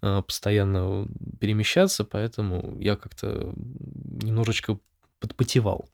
а, 0.00 0.22
постоянно 0.22 1.08
перемещаться, 1.40 2.04
поэтому 2.04 2.76
я 2.80 2.96
как-то 2.96 3.52
немножечко 3.56 4.78
подпотевал. 5.20 5.88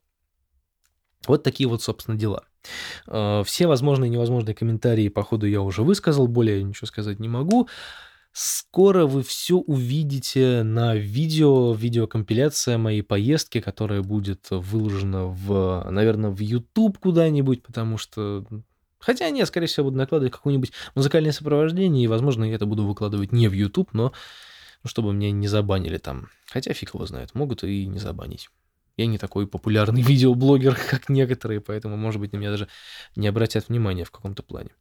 Вот 1.27 1.43
такие 1.43 1.67
вот, 1.67 1.81
собственно, 1.81 2.17
дела. 2.17 2.43
А, 3.07 3.43
все 3.43 3.67
возможные 3.67 4.09
и 4.09 4.11
невозможные 4.11 4.55
комментарии, 4.55 5.09
по 5.09 5.23
ходу, 5.23 5.47
я 5.47 5.61
уже 5.61 5.83
высказал, 5.83 6.27
более 6.27 6.63
ничего 6.63 6.87
сказать 6.87 7.19
не 7.19 7.27
могу. 7.27 7.67
Скоро 8.37 9.05
вы 9.05 9.23
все 9.23 9.55
увидите 9.59 10.63
на 10.63 10.93
видео, 10.93 11.71
видеокомпиляция 11.71 12.77
моей 12.77 13.01
поездки, 13.01 13.61
которая 13.61 14.01
будет 14.01 14.47
выложена 14.49 15.27
в, 15.27 15.87
наверное, 15.89 16.31
в 16.31 16.41
YouTube 16.41 16.97
куда-нибудь, 16.97 17.63
потому 17.63 17.97
что 17.97 18.45
Хотя 18.99 19.29
нет, 19.29 19.47
скорее 19.47 19.67
всего, 19.67 19.85
буду 19.85 19.97
накладывать 19.97 20.33
какое-нибудь 20.33 20.73
музыкальное 20.95 21.31
сопровождение, 21.31 22.03
и, 22.03 22.07
возможно, 22.07 22.43
я 22.43 22.55
это 22.55 22.65
буду 22.65 22.85
выкладывать 22.85 23.31
не 23.31 23.47
в 23.47 23.53
YouTube, 23.53 23.93
но 23.93 24.11
ну, 24.83 24.89
чтобы 24.89 25.13
меня 25.13 25.31
не 25.31 25.47
забанили 25.47 25.97
там. 25.97 26.27
Хотя 26.47 26.73
фиг 26.73 26.93
его 26.93 27.05
знает, 27.05 27.35
могут 27.35 27.63
и 27.63 27.85
не 27.85 27.99
забанить. 27.99 28.49
Я 28.97 29.07
не 29.07 29.17
такой 29.17 29.47
популярный 29.47 30.01
видеоблогер, 30.03 30.77
как 30.89 31.09
некоторые, 31.09 31.61
поэтому, 31.61 31.97
может 31.97 32.19
быть, 32.19 32.33
на 32.33 32.37
меня 32.37 32.51
даже 32.51 32.67
не 33.15 33.27
обратят 33.27 33.69
внимания 33.69 34.03
в 34.03 34.11
каком-то 34.11 34.43
плане. 34.43 34.71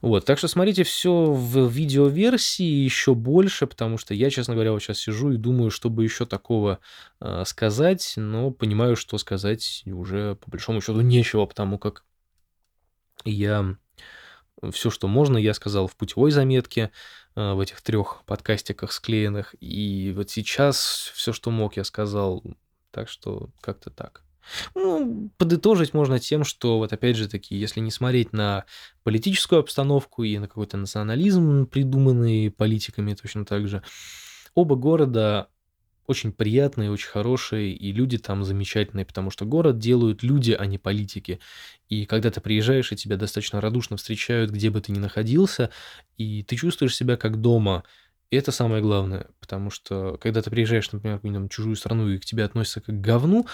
Вот, 0.00 0.24
так 0.24 0.38
что 0.38 0.46
смотрите 0.46 0.84
все 0.84 1.32
в 1.32 1.68
видеоверсии 1.68 2.62
еще 2.62 3.14
больше, 3.14 3.66
потому 3.66 3.98
что 3.98 4.14
я, 4.14 4.30
честно 4.30 4.54
говоря, 4.54 4.72
вот 4.72 4.80
сейчас 4.80 4.98
сижу 4.98 5.32
и 5.32 5.36
думаю, 5.36 5.70
чтобы 5.70 6.04
еще 6.04 6.24
такого 6.24 6.78
э, 7.20 7.42
сказать, 7.44 8.14
но 8.16 8.52
понимаю, 8.52 8.94
что 8.94 9.18
сказать 9.18 9.82
уже 9.86 10.36
по 10.36 10.50
большому 10.50 10.80
счету 10.80 11.00
нечего, 11.00 11.46
потому 11.46 11.78
как 11.78 12.04
я 13.24 13.76
все, 14.72 14.90
что 14.90 15.08
можно, 15.08 15.36
я 15.38 15.54
сказал 15.54 15.86
в 15.86 15.96
путевой 15.96 16.30
заметке, 16.30 16.90
э, 17.34 17.52
в 17.52 17.60
этих 17.60 17.80
трех 17.82 18.22
подкастиках 18.26 18.92
склеенных, 18.92 19.54
и 19.60 20.12
вот 20.14 20.30
сейчас 20.30 21.10
все, 21.14 21.32
что 21.32 21.50
мог, 21.50 21.76
я 21.76 21.84
сказал 21.84 22.44
так 22.90 23.08
что 23.08 23.50
как-то 23.60 23.90
так. 23.90 24.24
Ну, 24.74 25.30
подытожить 25.36 25.94
можно 25.94 26.18
тем, 26.18 26.44
что 26.44 26.78
вот 26.78 26.92
опять 26.92 27.16
же 27.16 27.28
таки, 27.28 27.56
если 27.56 27.80
не 27.80 27.90
смотреть 27.90 28.32
на 28.32 28.64
политическую 29.02 29.60
обстановку 29.60 30.22
и 30.24 30.38
на 30.38 30.48
какой-то 30.48 30.76
национализм, 30.76 31.66
придуманный 31.66 32.50
политиками 32.50 33.14
точно 33.14 33.44
так 33.44 33.68
же, 33.68 33.82
оба 34.54 34.76
города 34.76 35.48
очень 36.06 36.32
приятные, 36.32 36.90
очень 36.90 37.08
хорошие, 37.08 37.72
и 37.72 37.92
люди 37.92 38.18
там 38.18 38.42
замечательные, 38.42 39.06
потому 39.06 39.30
что 39.30 39.44
город 39.44 39.78
делают 39.78 40.24
люди, 40.24 40.50
а 40.50 40.66
не 40.66 40.76
политики. 40.76 41.38
И 41.88 42.04
когда 42.04 42.30
ты 42.32 42.40
приезжаешь, 42.40 42.90
и 42.90 42.96
тебя 42.96 43.16
достаточно 43.16 43.60
радушно 43.60 43.96
встречают, 43.96 44.50
где 44.50 44.70
бы 44.70 44.80
ты 44.80 44.90
ни 44.90 44.98
находился, 44.98 45.70
и 46.16 46.42
ты 46.42 46.56
чувствуешь 46.56 46.96
себя 46.96 47.16
как 47.16 47.40
дома, 47.40 47.84
и 48.30 48.36
это 48.36 48.52
самое 48.52 48.82
главное, 48.82 49.28
потому 49.40 49.70
что 49.70 50.16
когда 50.20 50.42
ты 50.42 50.50
приезжаешь, 50.50 50.90
например, 50.92 51.20
в 51.22 51.48
чужую 51.48 51.76
страну 51.76 52.08
и 52.08 52.18
к 52.18 52.24
тебе 52.24 52.44
относятся 52.44 52.80
как 52.80 52.96
к 52.96 53.00
говну, 53.00 53.46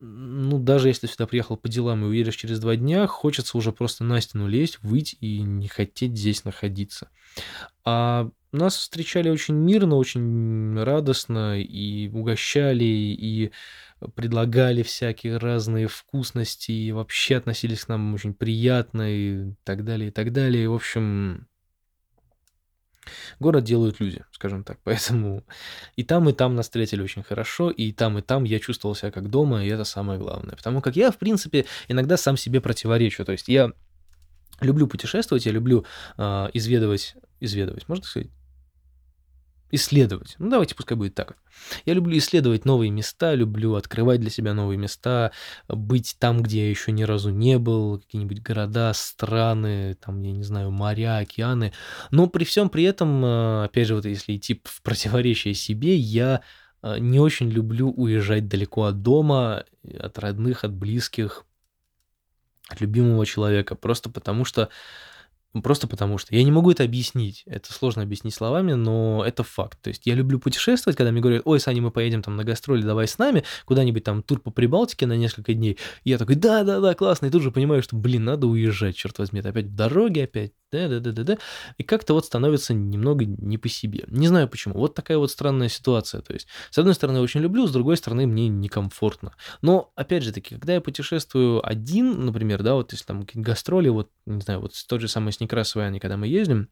ну, 0.00 0.58
даже 0.58 0.88
если 0.88 1.06
сюда 1.06 1.28
приехал 1.28 1.56
по 1.56 1.68
делам 1.68 2.02
и 2.02 2.08
уедешь 2.08 2.34
через 2.34 2.58
два 2.58 2.74
дня, 2.74 3.06
хочется 3.06 3.56
уже 3.56 3.70
просто 3.70 4.02
на 4.02 4.20
стену 4.20 4.48
лезть, 4.48 4.78
выйти 4.82 5.14
и 5.20 5.42
не 5.42 5.68
хотеть 5.68 6.18
здесь 6.18 6.44
находиться. 6.44 7.08
А 7.84 8.28
нас 8.50 8.76
встречали 8.76 9.28
очень 9.28 9.54
мирно, 9.54 9.96
очень 9.96 10.76
радостно, 10.82 11.60
и 11.60 12.08
угощали, 12.08 12.84
и 12.84 13.52
предлагали 14.16 14.82
всякие 14.82 15.36
разные 15.36 15.86
вкусности, 15.86 16.72
и 16.72 16.90
вообще 16.90 17.36
относились 17.36 17.84
к 17.84 17.88
нам 17.88 18.12
очень 18.14 18.34
приятно, 18.34 19.02
и 19.08 19.52
так 19.62 19.84
далее, 19.84 20.08
и 20.08 20.12
так 20.12 20.32
далее. 20.32 20.68
В 20.68 20.74
общем, 20.74 21.46
Город 23.40 23.64
делают 23.64 24.00
люди, 24.00 24.24
скажем 24.32 24.64
так. 24.64 24.78
Поэтому 24.84 25.44
и 25.96 26.04
там, 26.04 26.28
и 26.28 26.32
там 26.32 26.54
нас 26.54 26.66
встретили 26.66 27.02
очень 27.02 27.22
хорошо, 27.22 27.70
и 27.70 27.92
там, 27.92 28.18
и 28.18 28.22
там 28.22 28.44
я 28.44 28.58
чувствовал 28.58 28.94
себя 28.94 29.10
как 29.10 29.30
дома, 29.30 29.64
и 29.64 29.68
это 29.68 29.84
самое 29.84 30.18
главное. 30.18 30.56
Потому 30.56 30.80
как 30.80 30.96
я, 30.96 31.10
в 31.10 31.18
принципе, 31.18 31.66
иногда 31.88 32.16
сам 32.16 32.36
себе 32.36 32.60
противоречу. 32.60 33.24
То 33.24 33.32
есть 33.32 33.48
я 33.48 33.72
люблю 34.60 34.86
путешествовать, 34.86 35.46
я 35.46 35.52
люблю 35.52 35.84
э, 36.16 36.48
изведывать, 36.52 37.16
изведывать, 37.40 37.88
можно 37.88 38.04
сказать? 38.04 38.30
Исследовать. 39.72 40.36
Ну, 40.38 40.50
давайте 40.50 40.74
пускай 40.74 40.96
будет 40.96 41.14
так. 41.14 41.36
Я 41.86 41.94
люблю 41.94 42.16
исследовать 42.18 42.64
новые 42.64 42.90
места, 42.90 43.34
люблю 43.34 43.74
открывать 43.74 44.20
для 44.20 44.30
себя 44.30 44.52
новые 44.54 44.76
места, 44.76 45.32
быть 45.66 46.16
там, 46.18 46.42
где 46.42 46.64
я 46.64 46.70
еще 46.70 46.92
ни 46.92 47.02
разу 47.02 47.30
не 47.30 47.58
был, 47.58 47.98
какие-нибудь 47.98 48.42
города, 48.42 48.92
страны, 48.94 49.94
там, 49.94 50.22
я 50.22 50.32
не 50.32 50.42
знаю, 50.42 50.70
моря, 50.70 51.18
океаны. 51.18 51.72
Но 52.10 52.28
при 52.28 52.44
всем 52.44 52.68
при 52.68 52.84
этом, 52.84 53.24
э, 53.24 53.64
опять 53.64 53.88
же, 53.88 53.94
вот 53.94 54.04
если 54.04 54.36
идти 54.36 54.60
в 54.64 54.82
противоречие 54.82 55.54
себе, 55.54 55.96
я 55.96 56.42
э, 56.82 56.98
не 56.98 57.18
очень 57.18 57.48
люблю 57.48 57.90
уезжать 57.90 58.48
далеко 58.48 58.84
от 58.84 59.02
дома, 59.02 59.64
от 59.98 60.18
родных, 60.18 60.64
от 60.64 60.72
близких, 60.72 61.44
от 62.68 62.80
любимого 62.82 63.24
человека, 63.24 63.74
просто 63.74 64.10
потому 64.10 64.44
что 64.44 64.68
Просто 65.62 65.86
потому 65.86 66.16
что. 66.16 66.34
Я 66.34 66.42
не 66.44 66.50
могу 66.50 66.70
это 66.70 66.84
объяснить. 66.84 67.42
Это 67.46 67.72
сложно 67.72 68.02
объяснить 68.02 68.34
словами, 68.34 68.72
но 68.72 69.22
это 69.26 69.42
факт. 69.42 69.80
То 69.82 69.88
есть 69.88 70.06
я 70.06 70.14
люблю 70.14 70.38
путешествовать, 70.38 70.96
когда 70.96 71.12
мне 71.12 71.20
говорят, 71.20 71.42
ой, 71.44 71.60
Саня, 71.60 71.82
мы 71.82 71.90
поедем 71.90 72.22
там 72.22 72.36
на 72.36 72.44
гастроли, 72.44 72.82
давай 72.82 73.06
с 73.06 73.18
нами, 73.18 73.44
куда-нибудь 73.66 74.04
там 74.04 74.22
тур 74.22 74.40
по 74.40 74.50
Прибалтике 74.50 75.06
на 75.06 75.16
несколько 75.16 75.52
дней. 75.52 75.78
И 76.04 76.10
я 76.10 76.18
такой, 76.18 76.36
да-да-да, 76.36 76.94
классно. 76.94 77.26
И 77.26 77.30
тут 77.30 77.42
же 77.42 77.50
понимаю, 77.50 77.82
что, 77.82 77.96
блин, 77.96 78.24
надо 78.24 78.46
уезжать, 78.46 78.96
черт 78.96 79.18
возьми, 79.18 79.40
это 79.40 79.50
опять 79.50 79.66
в 79.66 79.74
дороге, 79.74 80.24
опять 80.24 80.52
да-да-да-да-да, 80.72 81.38
и 81.76 81.82
как-то 81.82 82.14
вот 82.14 82.24
становится 82.24 82.72
немного 82.74 83.24
не 83.26 83.58
по 83.58 83.68
себе. 83.68 84.04
Не 84.08 84.26
знаю 84.26 84.48
почему. 84.48 84.74
Вот 84.74 84.94
такая 84.94 85.18
вот 85.18 85.30
странная 85.30 85.68
ситуация. 85.68 86.22
То 86.22 86.32
есть, 86.32 86.48
с 86.70 86.78
одной 86.78 86.94
стороны, 86.94 87.20
очень 87.20 87.40
люблю, 87.40 87.66
с 87.66 87.72
другой 87.72 87.96
стороны, 87.96 88.26
мне 88.26 88.48
некомфортно. 88.48 89.34
Но, 89.60 89.92
опять 89.94 90.22
же 90.22 90.32
таки, 90.32 90.54
когда 90.54 90.74
я 90.74 90.80
путешествую 90.80 91.66
один, 91.66 92.24
например, 92.24 92.62
да, 92.62 92.74
вот 92.74 92.92
если 92.92 93.04
там 93.04 93.26
гастроли, 93.34 93.90
вот, 93.90 94.10
не 94.24 94.40
знаю, 94.40 94.60
вот 94.60 94.72
тот 94.88 95.00
же 95.00 95.08
самый 95.08 95.32
Некрасовой 95.42 95.98
когда 95.98 96.16
мы 96.16 96.28
ездим, 96.28 96.68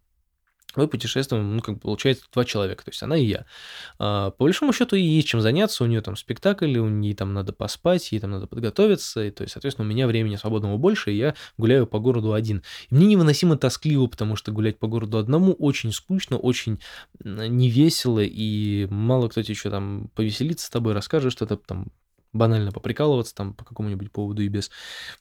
мы 0.77 0.87
путешествуем, 0.87 1.57
ну, 1.57 1.63
как 1.63 1.77
бы 1.77 1.81
получается, 1.81 2.25
два 2.33 2.45
человека, 2.45 2.85
то 2.85 2.91
есть 2.91 3.03
она 3.03 3.17
и 3.17 3.25
я. 3.25 3.45
А, 3.99 4.31
по 4.31 4.45
большому 4.45 4.73
счету, 4.73 4.97
ей 4.97 5.17
есть 5.17 5.29
чем 5.29 5.41
заняться, 5.41 5.83
у 5.83 5.87
нее 5.87 6.01
там 6.01 6.17
спектакль, 6.17 6.79
у 6.79 6.89
нее 6.89 7.15
там 7.15 7.35
надо 7.35 7.53
поспать, 7.53 8.13
ей 8.13 8.21
там 8.21 8.31
надо 8.31 8.47
подготовиться, 8.47 9.25
и, 9.25 9.31
то 9.31 9.43
есть, 9.43 9.53
соответственно, 9.53 9.89
у 9.89 9.91
меня 9.91 10.07
времени 10.07 10.37
свободного 10.37 10.77
больше, 10.77 11.13
и 11.13 11.17
я 11.17 11.35
гуляю 11.59 11.87
по 11.87 11.99
городу 11.99 12.33
один. 12.33 12.63
И 12.89 12.95
мне 12.95 13.07
невыносимо 13.07 13.57
тоскливо, 13.57 14.07
потому 14.07 14.37
что 14.37 14.53
гулять 14.53 14.79
по 14.79 14.87
городу 14.87 15.19
одному 15.19 15.53
очень 15.55 15.93
скучно, 15.93 16.39
очень 16.39 16.81
невесело, 17.25 18.21
и 18.23 18.87
мало 18.91 19.29
кто 19.29 19.43
тебе 19.43 19.55
еще 19.55 19.71
там 19.71 20.11
повеселится 20.15 20.67
с 20.67 20.71
тобой, 20.71 20.93
расскажет 20.93 21.33
что-то 21.33 21.57
там 21.57 21.89
банально 22.33 22.71
поприкалываться 22.71 23.35
там 23.35 23.55
по 23.55 23.65
какому-нибудь 23.65 24.13
поводу 24.13 24.43
и 24.43 24.49
без. 24.49 24.71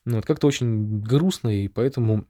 Ну, 0.04 0.16
вот 0.16 0.26
как-то 0.26 0.46
очень 0.46 1.00
грустно, 1.00 1.64
и 1.64 1.66
поэтому 1.66 2.26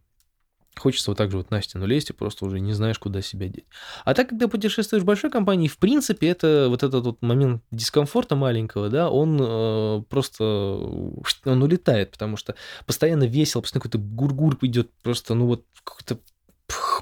Хочется 0.81 1.11
вот 1.11 1.19
так 1.19 1.31
же 1.31 1.37
вот 1.37 1.51
на 1.51 1.61
стену 1.61 1.85
лезть 1.85 2.09
и 2.09 2.15
просто 2.15 2.47
уже 2.47 2.59
не 2.59 2.73
знаешь, 2.73 2.99
куда 2.99 3.21
себя 3.21 3.49
деть. 3.49 3.67
А 4.07 4.15
так, 4.15 4.31
когда 4.31 4.49
путешествуешь 4.49 5.03
в 5.03 5.07
большой 5.07 5.31
компании, 5.31 5.69
в 5.69 5.77
принципе, 5.77 6.29
это 6.29 6.69
вот 6.71 6.83
этот 6.83 7.05
вот 7.05 7.21
момент 7.21 7.63
дискомфорта 7.71 8.35
маленького, 8.35 8.89
да, 8.89 9.11
он 9.11 9.39
э, 9.39 10.03
просто, 10.09 10.45
он 11.45 11.63
улетает, 11.63 12.13
потому 12.13 12.39
что 12.39 12.55
постоянно 12.87 13.25
весело, 13.25 13.61
постоянно 13.61 13.83
какой-то 13.83 13.99
гургур 13.99 14.57
идет, 14.63 14.91
просто, 15.03 15.35
ну 15.35 15.47
вот, 15.47 15.67
какой-то 15.85 16.19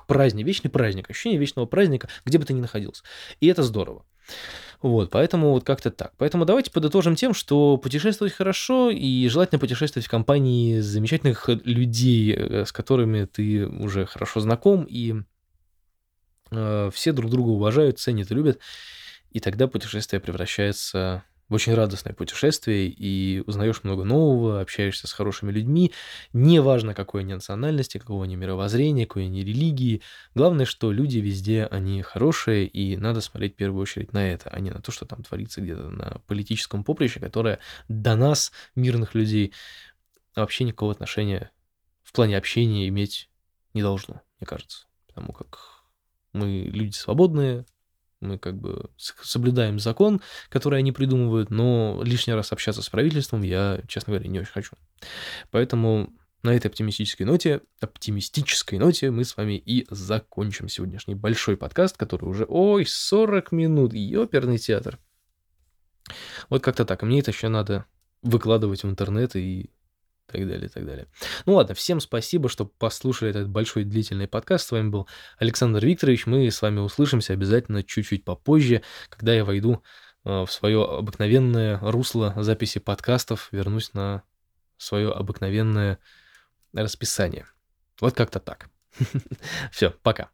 праздник, 0.08 0.44
вечный 0.44 0.70
праздник, 0.70 1.08
ощущение 1.08 1.38
вечного 1.38 1.66
праздника, 1.66 2.08
где 2.24 2.38
бы 2.38 2.44
ты 2.44 2.54
ни 2.54 2.60
находился. 2.60 3.04
И 3.38 3.46
это 3.46 3.62
здорово. 3.62 4.04
Вот, 4.80 5.10
поэтому 5.10 5.50
вот 5.50 5.64
как-то 5.64 5.90
так. 5.90 6.12
Поэтому 6.18 6.44
давайте 6.44 6.70
подытожим 6.70 7.16
тем, 7.16 7.34
что 7.34 7.78
путешествовать 7.78 8.32
хорошо, 8.32 8.90
и 8.90 9.26
желательно 9.28 9.58
путешествовать 9.58 10.06
в 10.06 10.10
компании 10.10 10.78
замечательных 10.78 11.48
людей, 11.48 12.32
э, 12.32 12.64
с 12.64 12.70
которыми 12.70 13.24
ты 13.24 13.66
уже 13.66 14.06
хорошо 14.06 14.38
знаком, 14.38 14.84
и 14.88 15.14
э, 16.52 16.90
все 16.92 17.12
друг 17.12 17.30
друга 17.30 17.48
уважают, 17.48 17.98
ценят 17.98 18.30
и 18.30 18.34
любят, 18.34 18.60
и 19.32 19.40
тогда 19.40 19.66
путешествие 19.66 20.20
превращается 20.20 21.24
в 21.48 21.54
очень 21.54 21.74
радостное 21.74 22.12
путешествие 22.12 22.88
и 22.88 23.42
узнаешь 23.46 23.82
много 23.82 24.04
нового, 24.04 24.60
общаешься 24.60 25.06
с 25.06 25.12
хорошими 25.12 25.50
людьми, 25.50 25.92
неважно 26.32 26.94
какой 26.94 27.22
они 27.22 27.34
национальности, 27.34 27.98
какого 27.98 28.24
они 28.24 28.36
мировоззрения, 28.36 29.06
какой 29.06 29.26
они 29.26 29.42
религии. 29.42 30.02
Главное, 30.34 30.66
что 30.66 30.92
люди 30.92 31.18
везде, 31.18 31.64
они 31.64 32.02
хорошие, 32.02 32.66
и 32.66 32.96
надо 32.96 33.20
смотреть 33.20 33.54
в 33.54 33.56
первую 33.56 33.82
очередь 33.82 34.12
на 34.12 34.30
это, 34.30 34.50
а 34.50 34.60
не 34.60 34.70
на 34.70 34.82
то, 34.82 34.92
что 34.92 35.06
там 35.06 35.22
творится 35.22 35.60
где-то 35.60 35.88
на 35.88 36.20
политическом 36.26 36.84
поприще, 36.84 37.20
которое 37.20 37.58
до 37.88 38.14
нас, 38.14 38.52
мирных 38.74 39.14
людей, 39.14 39.52
вообще 40.36 40.64
никакого 40.64 40.92
отношения 40.92 41.50
в 42.02 42.12
плане 42.12 42.36
общения 42.36 42.88
иметь 42.88 43.30
не 43.74 43.82
должно, 43.82 44.22
мне 44.38 44.46
кажется. 44.46 44.86
Потому 45.06 45.32
как 45.32 45.58
мы 46.32 46.68
люди 46.72 46.94
свободные, 46.94 47.64
Мы 48.20 48.38
как 48.38 48.56
бы 48.56 48.90
соблюдаем 48.96 49.78
закон, 49.78 50.20
который 50.48 50.80
они 50.80 50.92
придумывают, 50.92 51.50
но 51.50 52.00
лишний 52.02 52.34
раз 52.34 52.52
общаться 52.52 52.82
с 52.82 52.88
правительством 52.88 53.42
я, 53.42 53.80
честно 53.86 54.12
говоря, 54.12 54.28
не 54.28 54.40
очень 54.40 54.52
хочу. 54.52 54.76
Поэтому 55.50 56.12
на 56.42 56.54
этой 56.54 56.68
оптимистической 56.68 57.26
ноте, 57.26 57.62
оптимистической 57.80 58.78
ноте 58.78 59.10
мы 59.10 59.24
с 59.24 59.36
вами 59.36 59.54
и 59.54 59.86
закончим 59.90 60.68
сегодняшний 60.68 61.14
большой 61.14 61.56
подкаст, 61.56 61.96
который 61.96 62.26
уже, 62.26 62.44
ой, 62.48 62.86
40 62.86 63.52
минут, 63.52 63.92
ёперный 63.92 64.58
театр. 64.58 64.98
Вот 66.48 66.62
как-то 66.62 66.84
так. 66.84 67.02
мне 67.02 67.20
это 67.20 67.30
еще 67.30 67.48
надо 67.48 67.86
выкладывать 68.22 68.82
в 68.82 68.88
интернет 68.88 69.36
и 69.36 69.70
так 70.30 70.46
далее, 70.46 70.68
так 70.68 70.84
далее. 70.86 71.06
Ну 71.46 71.54
ладно, 71.54 71.74
всем 71.74 72.00
спасибо, 72.00 72.48
что 72.48 72.66
послушали 72.66 73.30
этот 73.30 73.48
большой 73.48 73.84
длительный 73.84 74.28
подкаст. 74.28 74.68
С 74.68 74.72
вами 74.72 74.90
был 74.90 75.08
Александр 75.38 75.84
Викторович. 75.84 76.26
Мы 76.26 76.50
с 76.50 76.60
вами 76.60 76.80
услышимся 76.80 77.32
обязательно 77.32 77.82
чуть-чуть 77.82 78.24
попозже, 78.24 78.82
когда 79.08 79.34
я 79.34 79.44
войду 79.44 79.82
э, 80.24 80.44
в 80.44 80.52
свое 80.52 80.84
обыкновенное 80.84 81.78
русло 81.80 82.34
записи 82.36 82.78
подкастов, 82.78 83.48
вернусь 83.52 83.94
на 83.94 84.22
свое 84.76 85.10
обыкновенное 85.10 85.98
расписание. 86.74 87.46
Вот 88.00 88.14
как-то 88.14 88.38
так. 88.38 88.68
Все, 89.72 89.90
пока. 90.02 90.30